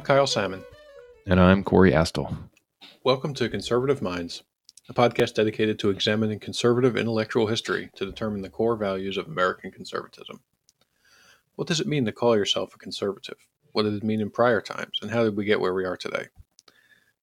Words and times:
I'm 0.00 0.06
Kyle 0.06 0.26
Salmon. 0.26 0.64
And 1.26 1.38
I'm 1.38 1.62
Corey 1.62 1.92
Astle. 1.92 2.34
Welcome 3.04 3.34
to 3.34 3.50
Conservative 3.50 4.00
Minds, 4.00 4.42
a 4.88 4.94
podcast 4.94 5.34
dedicated 5.34 5.78
to 5.78 5.90
examining 5.90 6.38
conservative 6.38 6.96
intellectual 6.96 7.48
history 7.48 7.90
to 7.96 8.06
determine 8.06 8.40
the 8.40 8.48
core 8.48 8.76
values 8.76 9.18
of 9.18 9.26
American 9.26 9.70
conservatism. 9.70 10.40
What 11.56 11.68
does 11.68 11.80
it 11.80 11.86
mean 11.86 12.06
to 12.06 12.12
call 12.12 12.34
yourself 12.34 12.74
a 12.74 12.78
conservative? 12.78 13.36
What 13.72 13.82
did 13.82 13.92
it 13.92 14.02
mean 14.02 14.22
in 14.22 14.30
prior 14.30 14.62
times? 14.62 15.00
And 15.02 15.10
how 15.10 15.22
did 15.22 15.36
we 15.36 15.44
get 15.44 15.60
where 15.60 15.74
we 15.74 15.84
are 15.84 15.98
today? 15.98 16.28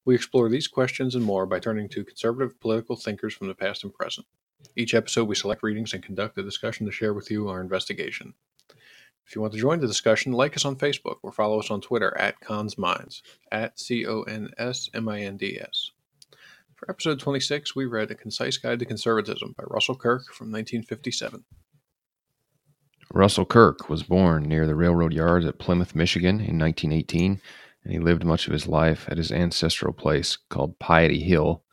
We 0.05 0.13
explore 0.13 0.47
these 0.47 0.67
questions 0.67 1.15
and 1.15 1.25
more 1.25 1.47
by 1.47 1.59
turning 1.59 1.89
to 1.89 2.05
conservative 2.05 2.59
political 2.59 2.95
thinkers 2.95 3.33
from 3.33 3.47
the 3.47 3.55
past 3.55 3.83
and 3.83 3.91
present. 3.91 4.27
Each 4.75 4.93
episode, 4.93 5.27
we 5.27 5.33
select 5.33 5.63
readings 5.63 5.95
and 5.95 6.03
conduct 6.03 6.37
a 6.37 6.43
discussion 6.43 6.85
to 6.85 6.91
share 6.91 7.15
with 7.15 7.31
you 7.31 7.49
our 7.49 7.59
investigation. 7.59 8.35
If 9.27 9.35
you 9.35 9.41
want 9.41 9.53
to 9.53 9.59
join 9.59 9.81
the 9.81 9.87
discussion, 9.87 10.31
like 10.31 10.55
us 10.55 10.63
on 10.63 10.77
Facebook 10.77 11.17
or 11.21 11.33
follow 11.33 11.59
us 11.59 11.69
on 11.69 11.81
Twitter 11.81 12.17
at 12.17 12.39
ConsMinds, 12.39 13.21
at 13.51 13.77
C 13.77 14.05
O 14.07 14.21
N 14.21 14.51
S 14.57 14.89
M 14.93 15.09
I 15.09 15.19
N 15.19 15.35
D 15.35 15.59
S. 15.59 15.91
For 16.75 16.89
episode 16.89 17.19
26, 17.19 17.75
we 17.75 17.85
read 17.85 18.09
A 18.09 18.15
Concise 18.15 18.57
Guide 18.57 18.79
to 18.79 18.85
Conservatism 18.85 19.53
by 19.57 19.65
Russell 19.67 19.95
Kirk 19.95 20.27
from 20.31 20.47
1957. 20.51 21.43
Russell 23.13 23.45
Kirk 23.45 23.89
was 23.89 24.03
born 24.03 24.43
near 24.43 24.65
the 24.65 24.75
railroad 24.75 25.11
yards 25.11 25.45
at 25.45 25.59
Plymouth, 25.59 25.93
Michigan 25.93 26.35
in 26.35 26.57
1918, 26.57 27.41
and 27.83 27.93
he 27.93 27.99
lived 27.99 28.23
much 28.23 28.47
of 28.47 28.53
his 28.53 28.67
life 28.67 29.07
at 29.09 29.17
his 29.17 29.31
ancestral 29.31 29.91
place 29.91 30.37
called 30.49 30.79
Piety 30.79 31.19
Hill 31.19 31.63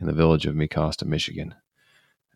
in 0.00 0.06
the 0.06 0.14
village 0.14 0.46
of 0.46 0.54
Mecosta, 0.54 1.04
Michigan. 1.04 1.54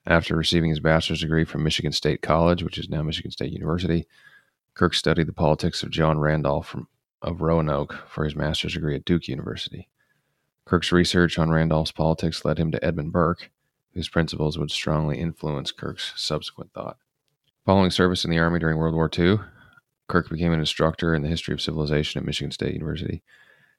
After 0.05 0.37
receiving 0.37 0.69
his 0.69 0.81
bachelor's 0.81 1.21
degree 1.23 1.45
from 1.45 1.63
Michigan 1.63 1.93
State 1.93 2.21
College, 2.21 2.63
which 2.63 2.77
is 2.77 2.91
now 2.91 3.03
Michigan 3.03 3.31
State 3.31 3.53
University, 3.53 4.07
Kirk 4.79 4.95
studied 4.95 5.27
the 5.27 5.33
politics 5.33 5.83
of 5.83 5.91
John 5.91 6.21
Randolph 6.21 6.69
from, 6.69 6.87
of 7.21 7.41
Roanoke 7.41 8.05
for 8.09 8.25
his 8.25 8.37
master's 8.37 8.75
degree 8.75 8.95
at 8.95 9.05
Duke 9.05 9.27
University. 9.27 9.89
Kirk's 10.67 10.93
research 10.93 11.37
on 11.37 11.51
Randolph's 11.51 11.91
politics 11.91 12.45
led 12.45 12.59
him 12.59 12.71
to 12.71 12.85
Edmund 12.85 13.11
Burke, 13.11 13.51
whose 13.95 14.09
principles 14.09 14.57
would 14.57 14.71
strongly 14.71 15.19
influence 15.19 15.73
Kirk's 15.73 16.13
subsequent 16.15 16.73
thought. 16.75 16.97
Following 17.67 17.91
service 17.91 18.25
in 18.25 18.31
the 18.31 18.39
Army 18.39 18.61
during 18.61 18.79
World 18.79 18.95
War 18.95 19.11
II, 19.19 19.41
Kirk 20.07 20.31
became 20.31 20.53
an 20.53 20.61
instructor 20.61 21.13
in 21.13 21.23
the 21.23 21.29
history 21.29 21.55
of 21.55 21.61
civilization 21.61 22.21
at 22.21 22.25
Michigan 22.25 22.53
State 22.53 22.75
University. 22.75 23.25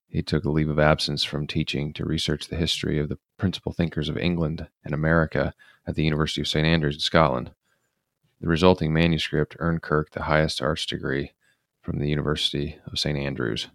He 0.09 0.21
took 0.21 0.43
a 0.43 0.51
leave 0.51 0.69
of 0.69 0.79
absence 0.79 1.23
from 1.23 1.47
teaching 1.47 1.93
to 1.93 2.03
research 2.03 2.49
the 2.49 2.57
history 2.57 2.99
of 2.99 3.07
the 3.07 3.19
principal 3.37 3.71
thinkers 3.71 4.09
of 4.09 4.17
England 4.17 4.67
and 4.83 4.93
America 4.93 5.53
at 5.87 5.95
the 5.95 6.03
University 6.03 6.41
of 6.41 6.47
St. 6.49 6.67
Andrews 6.67 6.95
in 6.95 6.99
Scotland. 6.99 7.51
The 8.41 8.47
resulting 8.47 8.93
manuscript 8.93 9.57
earned 9.59 9.81
Kirk 9.81 10.11
the 10.11 10.23
highest 10.23 10.61
arts 10.61 10.85
degree 10.85 11.33
from 11.81 11.99
the 11.99 12.07
University 12.07 12.77
of 12.85 12.97
St. 12.97 13.17
Andrews. 13.17 13.67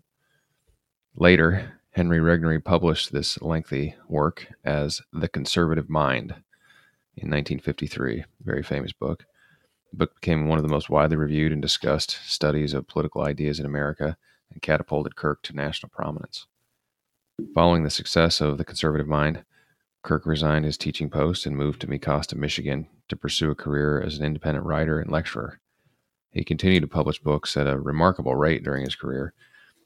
Later, 1.14 1.80
Henry 1.90 2.18
Regnery 2.18 2.64
published 2.64 3.12
this 3.12 3.40
lengthy 3.42 3.94
work 4.08 4.48
as 4.64 5.02
The 5.12 5.28
Conservative 5.28 5.90
Mind 5.90 6.30
in 7.16 7.30
1953, 7.30 8.20
a 8.20 8.26
very 8.42 8.62
famous 8.62 8.92
book. 8.92 9.26
The 9.92 9.98
book 9.98 10.14
became 10.14 10.48
one 10.48 10.58
of 10.58 10.64
the 10.64 10.72
most 10.72 10.88
widely 10.88 11.16
reviewed 11.16 11.52
and 11.52 11.60
discussed 11.60 12.18
studies 12.24 12.72
of 12.72 12.88
political 12.88 13.22
ideas 13.22 13.60
in 13.60 13.66
America 13.66 14.16
and 14.50 14.62
catapulted 14.62 15.14
Kirk 15.14 15.42
to 15.42 15.54
national 15.54 15.90
prominence. 15.90 16.46
Following 17.54 17.84
the 17.84 17.90
success 17.90 18.40
of 18.40 18.58
The 18.58 18.64
Conservative 18.64 19.06
Mind, 19.06 19.44
Kirk 20.04 20.26
resigned 20.26 20.66
his 20.66 20.76
teaching 20.76 21.08
post 21.08 21.46
and 21.46 21.56
moved 21.56 21.80
to 21.80 21.86
Mecosta, 21.86 22.36
Michigan 22.36 22.86
to 23.08 23.16
pursue 23.16 23.50
a 23.50 23.54
career 23.54 24.02
as 24.02 24.18
an 24.18 24.24
independent 24.24 24.66
writer 24.66 25.00
and 25.00 25.10
lecturer. 25.10 25.60
He 26.30 26.44
continued 26.44 26.82
to 26.82 26.86
publish 26.86 27.20
books 27.20 27.56
at 27.56 27.66
a 27.66 27.78
remarkable 27.78 28.36
rate 28.36 28.62
during 28.62 28.84
his 28.84 28.94
career. 28.94 29.32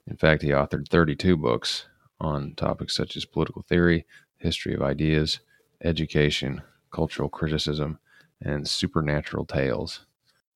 In 0.08 0.16
fact, 0.16 0.42
he 0.42 0.48
authored 0.48 0.88
32 0.88 1.36
books 1.36 1.86
on 2.20 2.54
topics 2.56 2.96
such 2.96 3.16
as 3.16 3.24
political 3.24 3.62
theory, 3.62 4.06
history 4.38 4.74
of 4.74 4.82
ideas, 4.82 5.38
education, 5.84 6.62
cultural 6.90 7.28
criticism, 7.28 8.00
and 8.42 8.66
supernatural 8.66 9.44
tales. 9.44 10.04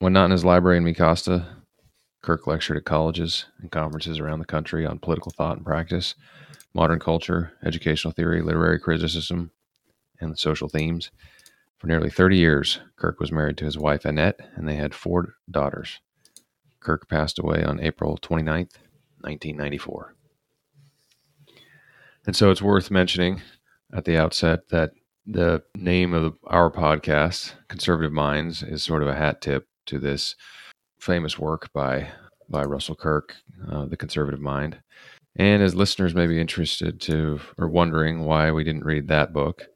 When 0.00 0.12
not 0.12 0.24
in 0.24 0.30
his 0.32 0.44
library 0.44 0.78
in 0.78 0.84
Mecosta, 0.84 1.46
Kirk 2.20 2.48
lectured 2.48 2.78
at 2.78 2.84
colleges 2.84 3.46
and 3.60 3.70
conferences 3.70 4.18
around 4.18 4.40
the 4.40 4.44
country 4.44 4.84
on 4.84 4.98
political 4.98 5.30
thought 5.30 5.58
and 5.58 5.66
practice, 5.66 6.16
modern 6.74 6.98
culture, 6.98 7.52
educational 7.64 8.12
theory, 8.12 8.42
literary 8.42 8.78
criticism, 8.78 9.50
and 10.20 10.38
social 10.38 10.68
themes. 10.68 11.10
For 11.78 11.86
nearly 11.86 12.10
30 12.10 12.36
years, 12.36 12.80
Kirk 12.96 13.18
was 13.18 13.32
married 13.32 13.56
to 13.58 13.64
his 13.64 13.76
wife 13.76 14.04
Annette, 14.04 14.38
and 14.54 14.68
they 14.68 14.76
had 14.76 14.94
four 14.94 15.34
daughters. 15.50 16.00
Kirk 16.80 17.08
passed 17.08 17.38
away 17.38 17.64
on 17.64 17.80
April 17.80 18.16
29th, 18.16 18.76
1994. 19.20 20.14
And 22.26 22.36
so 22.36 22.50
it's 22.50 22.62
worth 22.62 22.90
mentioning 22.90 23.42
at 23.92 24.04
the 24.04 24.16
outset 24.16 24.68
that 24.68 24.92
the 25.26 25.62
name 25.76 26.14
of 26.14 26.36
our 26.44 26.70
podcast, 26.70 27.54
Conservative 27.68 28.12
Minds, 28.12 28.62
is 28.62 28.82
sort 28.82 29.02
of 29.02 29.08
a 29.08 29.14
hat 29.14 29.40
tip 29.40 29.66
to 29.86 29.98
this 29.98 30.36
famous 31.00 31.38
work 31.38 31.72
by 31.72 32.08
by 32.48 32.64
Russell 32.64 32.94
Kirk, 32.94 33.34
uh, 33.70 33.86
The 33.86 33.96
Conservative 33.96 34.40
Mind. 34.40 34.78
And 35.36 35.62
as 35.62 35.74
listeners 35.74 36.14
may 36.14 36.26
be 36.26 36.40
interested 36.40 37.00
to 37.02 37.40
or 37.56 37.68
wondering 37.68 38.24
why 38.24 38.50
we 38.50 38.64
didn't 38.64 38.84
read 38.84 39.08
that 39.08 39.32
book, 39.32 39.66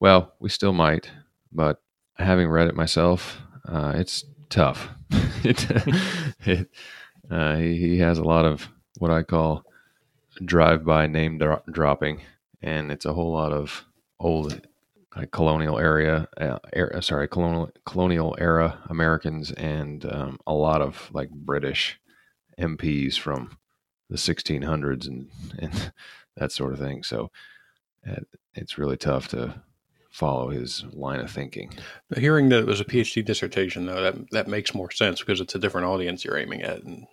well, 0.00 0.34
we 0.38 0.48
still 0.48 0.72
might, 0.72 1.10
but 1.50 1.82
having 2.16 2.48
read 2.48 2.68
it 2.68 2.76
myself, 2.76 3.40
uh, 3.66 3.92
it's 3.96 4.24
tough. 4.48 4.88
it, 5.44 5.66
it 6.44 6.70
uh, 7.30 7.56
he, 7.56 7.76
he, 7.78 7.98
has 7.98 8.18
a 8.18 8.24
lot 8.24 8.44
of 8.44 8.68
what 8.98 9.10
I 9.10 9.22
call 9.22 9.64
drive-by 10.44 11.06
name 11.06 11.38
dro- 11.38 11.62
dropping, 11.70 12.20
and 12.60 12.92
it's 12.92 13.04
a 13.04 13.12
whole 13.12 13.32
lot 13.32 13.52
of 13.52 13.84
old 14.18 14.60
like 15.16 15.30
colonial 15.30 15.78
area, 15.78 16.28
uh, 16.40 16.58
era, 16.72 17.02
sorry, 17.02 17.28
colonial 17.28 17.70
colonial 17.84 18.34
era 18.38 18.78
Americans, 18.88 19.52
and 19.52 20.04
um, 20.06 20.38
a 20.46 20.54
lot 20.54 20.80
of 20.80 21.10
like 21.12 21.30
British 21.30 22.00
MPs 22.58 23.18
from 23.18 23.56
the 24.12 24.18
1600s 24.18 25.06
and, 25.08 25.28
and 25.58 25.92
that 26.36 26.52
sort 26.52 26.72
of 26.72 26.78
thing. 26.78 27.02
So 27.02 27.30
uh, 28.08 28.20
it's 28.54 28.78
really 28.78 28.96
tough 28.96 29.28
to 29.28 29.54
follow 30.10 30.50
his 30.50 30.84
line 30.92 31.20
of 31.20 31.30
thinking. 31.30 31.72
Hearing 32.14 32.50
that 32.50 32.60
it 32.60 32.66
was 32.66 32.80
a 32.80 32.84
PhD 32.84 33.24
dissertation, 33.24 33.86
though, 33.86 34.02
that 34.02 34.30
that 34.30 34.48
makes 34.48 34.74
more 34.74 34.90
sense 34.90 35.20
because 35.20 35.40
it's 35.40 35.54
a 35.54 35.58
different 35.58 35.86
audience 35.86 36.24
you're 36.24 36.38
aiming 36.38 36.62
at, 36.62 36.82
and 36.82 37.06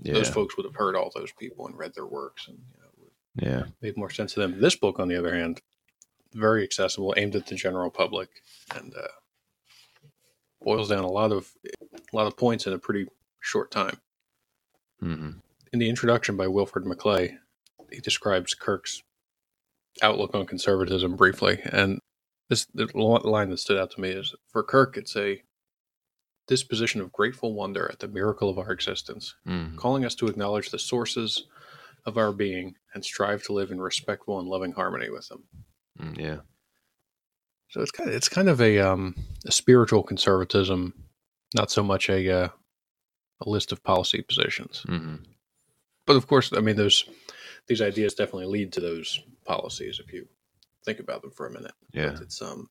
yeah. 0.00 0.14
those 0.14 0.28
folks 0.28 0.56
would 0.56 0.64
have 0.64 0.76
heard 0.76 0.96
all 0.96 1.10
those 1.14 1.32
people 1.32 1.66
and 1.66 1.76
read 1.76 1.94
their 1.94 2.06
works, 2.06 2.46
and 2.46 2.58
you 2.58 3.46
know, 3.46 3.50
yeah, 3.50 3.64
made 3.82 3.96
more 3.96 4.10
sense 4.10 4.34
to 4.34 4.40
them. 4.40 4.60
This 4.60 4.76
book, 4.76 5.00
on 5.00 5.08
the 5.08 5.16
other 5.16 5.34
hand, 5.34 5.60
very 6.32 6.62
accessible, 6.62 7.14
aimed 7.16 7.34
at 7.34 7.46
the 7.46 7.56
general 7.56 7.90
public, 7.90 8.28
and 8.76 8.94
uh, 8.94 9.08
boils 10.62 10.88
down 10.88 11.04
a 11.04 11.10
lot 11.10 11.32
of 11.32 11.50
a 11.64 12.16
lot 12.16 12.28
of 12.28 12.36
points 12.36 12.66
in 12.68 12.72
a 12.72 12.78
pretty 12.78 13.08
short 13.40 13.72
time. 13.72 13.98
Mm-hmm. 15.02 15.38
In 15.74 15.80
the 15.80 15.88
introduction 15.88 16.36
by 16.36 16.46
Wilfred 16.46 16.84
McClay, 16.84 17.36
he 17.90 17.98
describes 17.98 18.54
Kirk's 18.54 19.02
outlook 20.02 20.32
on 20.32 20.46
conservatism 20.46 21.16
briefly, 21.16 21.58
and 21.64 21.98
this 22.48 22.66
the 22.74 22.86
line 22.94 23.50
that 23.50 23.58
stood 23.58 23.76
out 23.76 23.90
to 23.90 24.00
me 24.00 24.10
is 24.10 24.36
for 24.52 24.62
Kirk, 24.62 24.96
it's 24.96 25.16
a 25.16 25.42
disposition 26.46 27.00
of 27.00 27.10
grateful 27.10 27.54
wonder 27.54 27.90
at 27.90 27.98
the 27.98 28.06
miracle 28.06 28.48
of 28.48 28.56
our 28.56 28.70
existence, 28.70 29.34
mm-hmm. 29.48 29.76
calling 29.76 30.04
us 30.04 30.14
to 30.14 30.28
acknowledge 30.28 30.70
the 30.70 30.78
sources 30.78 31.46
of 32.06 32.18
our 32.18 32.30
being 32.30 32.76
and 32.94 33.04
strive 33.04 33.42
to 33.42 33.52
live 33.52 33.72
in 33.72 33.80
respectful 33.80 34.38
and 34.38 34.46
loving 34.46 34.70
harmony 34.70 35.10
with 35.10 35.26
them. 35.26 35.42
Mm, 36.00 36.20
yeah. 36.20 36.36
So 37.70 37.80
it's 37.80 37.90
kind 37.90 38.08
of 38.08 38.14
it's 38.14 38.28
kind 38.28 38.48
of 38.48 38.60
a 38.60 38.78
um, 38.78 39.16
a 39.44 39.50
spiritual 39.50 40.04
conservatism, 40.04 40.94
not 41.52 41.72
so 41.72 41.82
much 41.82 42.08
a 42.10 42.30
uh, 42.30 42.48
a 43.40 43.50
list 43.50 43.72
of 43.72 43.82
policy 43.82 44.22
positions. 44.22 44.84
Mm-hmm. 44.86 45.16
But 46.06 46.16
of 46.16 46.26
course, 46.26 46.52
I 46.54 46.60
mean, 46.60 46.76
those 46.76 47.04
these 47.66 47.80
ideas 47.80 48.14
definitely 48.14 48.46
lead 48.46 48.72
to 48.72 48.80
those 48.80 49.20
policies 49.44 50.00
if 50.04 50.12
you 50.12 50.26
think 50.84 51.00
about 51.00 51.22
them 51.22 51.30
for 51.30 51.46
a 51.46 51.52
minute. 51.52 51.72
Yeah, 51.92 52.10
but 52.10 52.22
it's 52.22 52.42
um, 52.42 52.68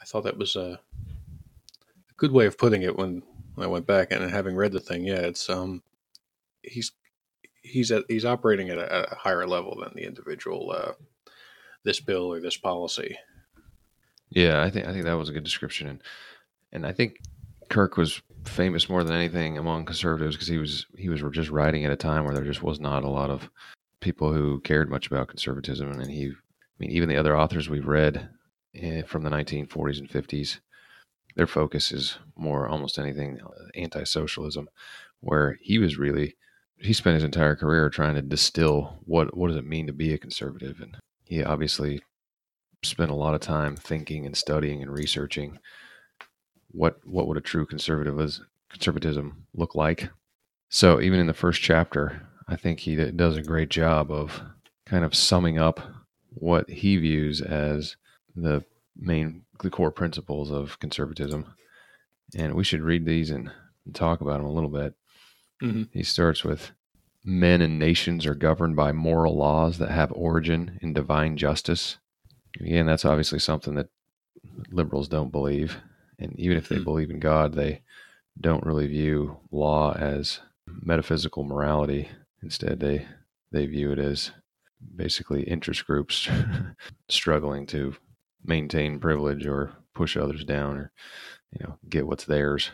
I 0.00 0.04
thought 0.04 0.24
that 0.24 0.38
was 0.38 0.56
a, 0.56 0.80
a 0.80 2.14
good 2.16 2.32
way 2.32 2.46
of 2.46 2.58
putting 2.58 2.82
it 2.82 2.96
when, 2.96 3.22
when 3.54 3.64
I 3.66 3.70
went 3.70 3.86
back 3.86 4.10
and 4.10 4.28
having 4.30 4.56
read 4.56 4.72
the 4.72 4.80
thing. 4.80 5.04
Yeah, 5.04 5.20
it's 5.20 5.48
um, 5.48 5.82
he's 6.62 6.92
he's 7.62 7.92
at 7.92 8.04
he's 8.08 8.24
operating 8.24 8.70
at 8.70 8.78
a, 8.78 8.92
at 8.92 9.12
a 9.12 9.16
higher 9.16 9.46
level 9.46 9.78
than 9.80 9.92
the 9.94 10.06
individual 10.06 10.72
uh, 10.72 10.92
this 11.84 12.00
bill 12.00 12.32
or 12.32 12.40
this 12.40 12.56
policy. 12.56 13.16
Yeah, 14.30 14.62
I 14.62 14.70
think 14.70 14.86
I 14.86 14.92
think 14.92 15.04
that 15.04 15.14
was 15.14 15.28
a 15.28 15.32
good 15.32 15.44
description, 15.44 15.88
and 15.88 16.02
and 16.72 16.86
I 16.86 16.92
think 16.92 17.20
Kirk 17.70 17.96
was 17.96 18.20
famous 18.44 18.88
more 18.88 19.04
than 19.04 19.14
anything 19.14 19.56
among 19.56 19.84
conservatives 19.84 20.34
because 20.34 20.48
he 20.48 20.58
was 20.58 20.86
he 20.96 21.08
was 21.08 21.22
just 21.32 21.50
writing 21.50 21.84
at 21.84 21.92
a 21.92 21.96
time 21.96 22.24
where 22.24 22.34
there 22.34 22.44
just 22.44 22.62
was 22.62 22.80
not 22.80 23.04
a 23.04 23.08
lot 23.08 23.30
of 23.30 23.48
people 24.00 24.32
who 24.32 24.60
cared 24.60 24.90
much 24.90 25.06
about 25.06 25.28
conservatism, 25.28 25.90
and 25.92 26.10
he, 26.10 26.26
I 26.26 26.32
mean, 26.78 26.90
even 26.90 27.08
the 27.08 27.16
other 27.16 27.36
authors 27.36 27.68
we've 27.68 27.86
read 27.86 28.28
eh, 28.74 29.02
from 29.02 29.22
the 29.22 29.30
1940s 29.30 29.98
and 29.98 30.08
50s, 30.08 30.58
their 31.36 31.46
focus 31.46 31.92
is 31.92 32.18
more 32.36 32.66
almost 32.66 32.98
anything 32.98 33.38
uh, 33.40 33.66
anti-socialism, 33.74 34.68
where 35.20 35.58
he 35.60 35.78
was 35.78 35.96
really 35.96 36.36
he 36.78 36.92
spent 36.92 37.14
his 37.14 37.24
entire 37.24 37.54
career 37.54 37.88
trying 37.88 38.14
to 38.14 38.22
distill 38.22 38.98
what 39.04 39.36
what 39.36 39.48
does 39.48 39.56
it 39.56 39.66
mean 39.66 39.86
to 39.86 39.92
be 39.92 40.12
a 40.12 40.18
conservative, 40.18 40.80
and 40.80 40.96
he 41.22 41.44
obviously 41.44 42.02
spent 42.82 43.10
a 43.10 43.14
lot 43.14 43.34
of 43.34 43.40
time 43.40 43.76
thinking 43.76 44.26
and 44.26 44.36
studying 44.36 44.82
and 44.82 44.90
researching 44.90 45.58
what 46.72 47.00
what 47.04 47.26
would 47.26 47.36
a 47.36 47.42
true 47.42 47.66
conservative 47.66 48.18
is, 48.20 48.40
conservatism 48.70 49.46
look 49.54 49.74
like. 49.74 50.10
So 50.68 51.00
even 51.00 51.18
in 51.18 51.26
the 51.26 51.34
first 51.34 51.60
chapter, 51.60 52.28
I 52.48 52.56
think 52.56 52.80
he 52.80 52.96
does 52.96 53.36
a 53.36 53.42
great 53.42 53.70
job 53.70 54.10
of 54.10 54.40
kind 54.86 55.04
of 55.04 55.14
summing 55.14 55.58
up 55.58 55.80
what 56.30 56.68
he 56.68 56.96
views 56.96 57.40
as 57.40 57.96
the 58.34 58.64
main 58.96 59.42
the 59.62 59.70
core 59.70 59.90
principles 59.90 60.50
of 60.50 60.78
conservatism. 60.78 61.54
And 62.36 62.54
we 62.54 62.64
should 62.64 62.82
read 62.82 63.04
these 63.04 63.30
and 63.30 63.50
talk 63.92 64.20
about 64.20 64.38
them 64.38 64.46
a 64.46 64.52
little 64.52 64.70
bit. 64.70 64.94
Mm-hmm. 65.62 65.82
He 65.92 66.02
starts 66.02 66.44
with 66.44 66.70
men 67.24 67.60
and 67.60 67.78
nations 67.78 68.24
are 68.24 68.34
governed 68.34 68.76
by 68.76 68.92
moral 68.92 69.36
laws 69.36 69.78
that 69.78 69.90
have 69.90 70.12
origin 70.12 70.78
in 70.80 70.94
divine 70.94 71.36
justice. 71.36 71.98
Again, 72.60 72.86
that's 72.86 73.04
obviously 73.04 73.38
something 73.38 73.74
that 73.74 73.88
liberals 74.70 75.08
don't 75.08 75.32
believe. 75.32 75.76
And 76.20 76.38
even 76.38 76.56
if 76.56 76.68
they 76.68 76.76
mm-hmm. 76.76 76.84
believe 76.84 77.10
in 77.10 77.18
God, 77.18 77.54
they 77.54 77.82
don't 78.38 78.64
really 78.64 78.86
view 78.86 79.38
law 79.50 79.94
as 79.94 80.40
metaphysical 80.66 81.42
morality. 81.44 82.08
Instead, 82.42 82.80
they 82.80 83.06
they 83.50 83.66
view 83.66 83.90
it 83.92 83.98
as 83.98 84.30
basically 84.96 85.42
interest 85.42 85.86
groups 85.86 86.28
struggling 87.08 87.66
to 87.66 87.94
maintain 88.44 88.98
privilege 88.98 89.46
or 89.46 89.72
push 89.94 90.16
others 90.16 90.44
down 90.44 90.76
or 90.76 90.92
you 91.52 91.66
know 91.66 91.76
get 91.88 92.06
what's 92.06 92.24
theirs 92.24 92.70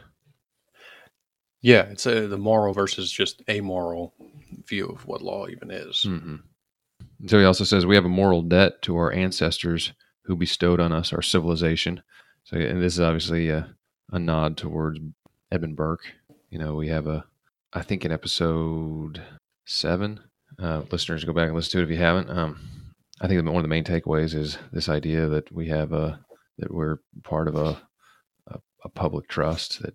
yeah 1.60 1.82
it's 1.82 2.06
a, 2.06 2.28
the 2.28 2.38
moral 2.38 2.72
versus 2.72 3.10
just 3.10 3.42
amoral 3.48 4.14
view 4.68 4.86
of 4.86 5.06
what 5.06 5.22
law 5.22 5.48
even 5.48 5.70
is 5.70 6.04
mm-hmm. 6.06 6.36
so 7.26 7.38
he 7.38 7.44
also 7.44 7.64
says 7.64 7.84
we 7.84 7.96
have 7.96 8.04
a 8.04 8.08
moral 8.08 8.42
debt 8.42 8.80
to 8.82 8.96
our 8.96 9.12
ancestors 9.12 9.92
who 10.24 10.36
bestowed 10.36 10.78
on 10.78 10.92
us 10.92 11.12
our 11.12 11.22
civilization 11.22 12.02
so 12.46 12.56
and 12.56 12.80
this 12.80 12.94
is 12.94 13.00
obviously 13.00 13.50
a, 13.50 13.74
a 14.12 14.18
nod 14.18 14.56
towards 14.56 15.00
edmund 15.50 15.76
burke. 15.76 16.04
You 16.50 16.58
know 16.58 16.76
we 16.76 16.88
have 16.88 17.08
a 17.08 17.24
i 17.72 17.82
think 17.82 18.04
in 18.04 18.12
episode 18.12 19.20
seven. 19.66 20.20
Uh, 20.62 20.82
listeners 20.90 21.24
go 21.24 21.32
back 21.32 21.48
and 21.48 21.56
listen 21.56 21.72
to 21.72 21.80
it 21.80 21.84
if 21.84 21.90
you 21.90 21.96
haven't. 21.96 22.30
Um, 22.30 22.58
I 23.20 23.26
think 23.26 23.44
one 23.44 23.56
of 23.56 23.62
the 23.62 23.68
main 23.68 23.84
takeaways 23.84 24.32
is 24.32 24.58
this 24.72 24.88
idea 24.88 25.26
that 25.26 25.50
we 25.52 25.68
have 25.68 25.92
a 25.92 26.20
that 26.58 26.72
we're 26.72 26.98
part 27.24 27.48
of 27.48 27.56
a, 27.56 27.82
a, 28.46 28.58
a 28.84 28.88
public 28.88 29.28
trust 29.28 29.82
that 29.82 29.94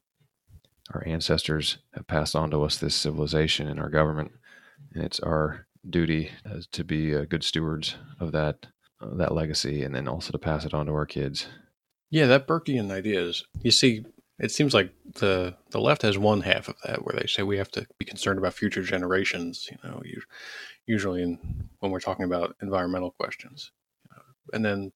our 0.93 1.07
ancestors 1.07 1.77
have 1.93 2.05
passed 2.05 2.35
on 2.35 2.51
to 2.51 2.63
us 2.63 2.77
this 2.77 2.95
civilization 2.95 3.69
and 3.69 3.79
our 3.79 3.89
government, 3.89 4.31
and 4.93 5.03
it's 5.03 5.21
our 5.21 5.67
duty 5.89 6.31
to 6.73 6.83
be 6.83 7.15
uh, 7.15 7.23
good 7.23 7.45
stewards 7.45 7.95
of 8.19 8.33
that 8.33 8.67
uh, 8.99 9.15
that 9.15 9.33
legacy, 9.33 9.83
and 9.83 9.95
then 9.95 10.09
also 10.09 10.33
to 10.33 10.37
pass 10.37 10.65
it 10.65 10.73
on 10.73 10.87
to 10.87 10.91
our 10.91 11.05
kids. 11.05 11.47
Yeah, 12.11 12.27
that 12.27 12.47
Burkean 12.47 12.91
idea 12.91 13.21
is. 13.21 13.43
You 13.63 13.71
see, 13.71 14.05
it 14.37 14.51
seems 14.51 14.75
like 14.75 14.93
the 15.15 15.55
the 15.71 15.81
left 15.81 16.03
has 16.03 16.17
one 16.17 16.41
half 16.41 16.67
of 16.67 16.75
that 16.85 17.03
where 17.03 17.19
they 17.19 17.25
say 17.25 17.41
we 17.41 17.57
have 17.57 17.71
to 17.71 17.87
be 17.97 18.05
concerned 18.05 18.37
about 18.37 18.53
future 18.53 18.83
generations. 18.83 19.67
You 19.71 19.77
know, 19.83 20.03
usually 20.85 21.23
in 21.23 21.39
when 21.79 21.91
we're 21.91 21.99
talking 21.99 22.25
about 22.25 22.55
environmental 22.61 23.11
questions. 23.11 23.71
And 24.53 24.65
then 24.65 24.91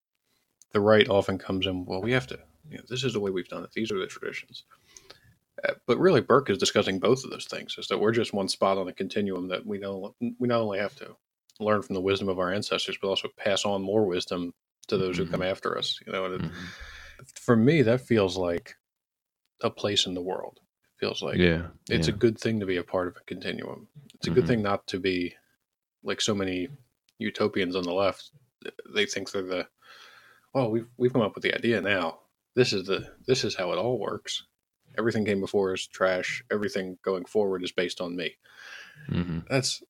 the 0.73 0.81
right 0.81 1.07
often 1.07 1.37
comes 1.37 1.65
in, 1.65 1.85
well, 1.85 2.01
we 2.01 2.11
have 2.11 2.27
to, 2.27 2.39
you 2.69 2.77
know, 2.77 2.83
this 2.89 3.03
is 3.03 3.13
the 3.13 3.19
way 3.19 3.31
we've 3.31 3.47
done 3.47 3.63
it. 3.63 3.71
These 3.71 3.91
are 3.91 3.99
the 3.99 4.07
traditions. 4.07 4.63
Uh, 5.63 5.73
but 5.87 5.97
really, 5.97 6.21
Burke 6.21 6.49
is 6.49 6.57
discussing 6.57 6.99
both 6.99 7.23
of 7.23 7.29
those 7.29 7.45
things, 7.45 7.75
is 7.77 7.87
that 7.87 7.99
we're 7.99 8.11
just 8.11 8.33
one 8.33 8.49
spot 8.49 8.77
on 8.77 8.85
the 8.85 8.93
continuum 8.93 9.47
that 9.47 9.65
we 9.65 9.77
know 9.77 10.13
we 10.19 10.47
not 10.47 10.59
only 10.59 10.79
have 10.79 10.95
to 10.97 11.15
learn 11.59 11.81
from 11.81 11.95
the 11.95 12.01
wisdom 12.01 12.27
of 12.27 12.39
our 12.39 12.51
ancestors, 12.51 12.97
but 13.01 13.07
also 13.07 13.29
pass 13.37 13.63
on 13.63 13.81
more 13.81 14.05
wisdom 14.05 14.53
to 14.87 14.97
those 14.97 15.15
mm-hmm. 15.15 15.25
who 15.25 15.31
come 15.31 15.41
after 15.41 15.77
us. 15.77 15.99
You 16.05 16.11
know, 16.11 16.25
and 16.25 16.41
mm-hmm. 16.41 16.65
For 17.35 17.55
me, 17.55 17.81
that 17.83 18.01
feels 18.01 18.37
like 18.37 18.75
a 19.61 19.69
place 19.69 20.05
in 20.05 20.13
the 20.13 20.21
world. 20.21 20.59
It 20.59 21.05
feels 21.05 21.21
like 21.21 21.37
yeah, 21.37 21.67
it's 21.89 22.07
yeah. 22.07 22.13
a 22.13 22.17
good 22.17 22.39
thing 22.39 22.59
to 22.59 22.65
be 22.65 22.77
a 22.77 22.83
part 22.83 23.07
of 23.07 23.17
a 23.17 23.23
continuum. 23.25 23.87
It's 24.15 24.27
a 24.27 24.29
mm-hmm. 24.29 24.39
good 24.39 24.47
thing 24.47 24.61
not 24.61 24.87
to 24.87 24.99
be 24.99 25.35
like 26.03 26.21
so 26.21 26.35
many 26.35 26.69
utopians 27.17 27.75
on 27.75 27.83
the 27.83 27.93
left, 27.93 28.31
they 28.93 29.05
think 29.05 29.31
they're 29.31 29.41
the 29.41 29.67
well, 30.53 30.71
we've 30.71 30.87
we've 30.97 31.11
come 31.11 31.21
up 31.21 31.35
with 31.35 31.43
the 31.43 31.53
idea 31.53 31.81
now. 31.81 32.19
This 32.55 32.71
is 32.71 32.87
the 32.87 33.11
this 33.27 33.43
is 33.43 33.55
how 33.55 33.71
it 33.71 33.77
all 33.77 33.99
works. 33.99 34.43
Everything 34.97 35.25
came 35.25 35.41
before 35.41 35.73
is 35.73 35.85
trash. 35.87 36.43
Everything 36.49 36.97
going 37.03 37.25
forward 37.25 37.63
is 37.63 37.71
based 37.71 37.99
on 37.99 38.15
me. 38.15 38.37
Mm-hmm. 39.09 39.39
That's 39.49 39.83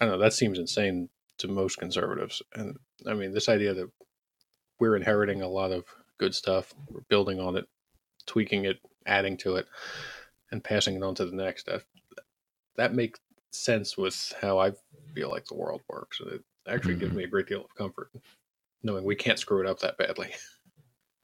I 0.00 0.06
don't 0.06 0.14
know. 0.14 0.18
That 0.18 0.32
seems 0.32 0.58
insane 0.58 1.10
to 1.38 1.48
most 1.48 1.78
conservatives. 1.78 2.42
And 2.54 2.78
I 3.06 3.12
mean, 3.12 3.32
this 3.32 3.48
idea 3.48 3.74
that 3.74 3.90
we're 4.80 4.96
inheriting 4.96 5.42
a 5.42 5.48
lot 5.48 5.72
of 5.72 5.84
good 6.18 6.34
stuff, 6.34 6.74
we're 6.88 7.00
building 7.08 7.40
on 7.40 7.56
it, 7.56 7.66
tweaking 8.26 8.64
it, 8.64 8.78
adding 9.06 9.36
to 9.38 9.56
it, 9.56 9.66
and 10.50 10.62
passing 10.62 10.96
it 10.96 11.02
on 11.02 11.14
to 11.16 11.24
the 11.24 11.36
next. 11.36 11.66
That 11.66 11.82
that 12.76 12.94
makes 12.94 13.20
sense 13.50 13.96
with 13.96 14.32
how 14.40 14.58
I 14.58 14.72
feel 15.14 15.30
like 15.30 15.46
the 15.46 15.54
world 15.54 15.82
works. 15.88 16.20
And 16.20 16.32
it 16.32 16.44
actually 16.68 16.94
mm-hmm. 16.94 17.00
gives 17.00 17.14
me 17.14 17.24
a 17.24 17.28
great 17.28 17.46
deal 17.46 17.64
of 17.64 17.74
comfort 17.74 18.10
knowing 18.86 19.04
we 19.04 19.16
can't 19.16 19.38
screw 19.38 19.60
it 19.60 19.66
up 19.66 19.80
that 19.80 19.98
badly. 19.98 20.30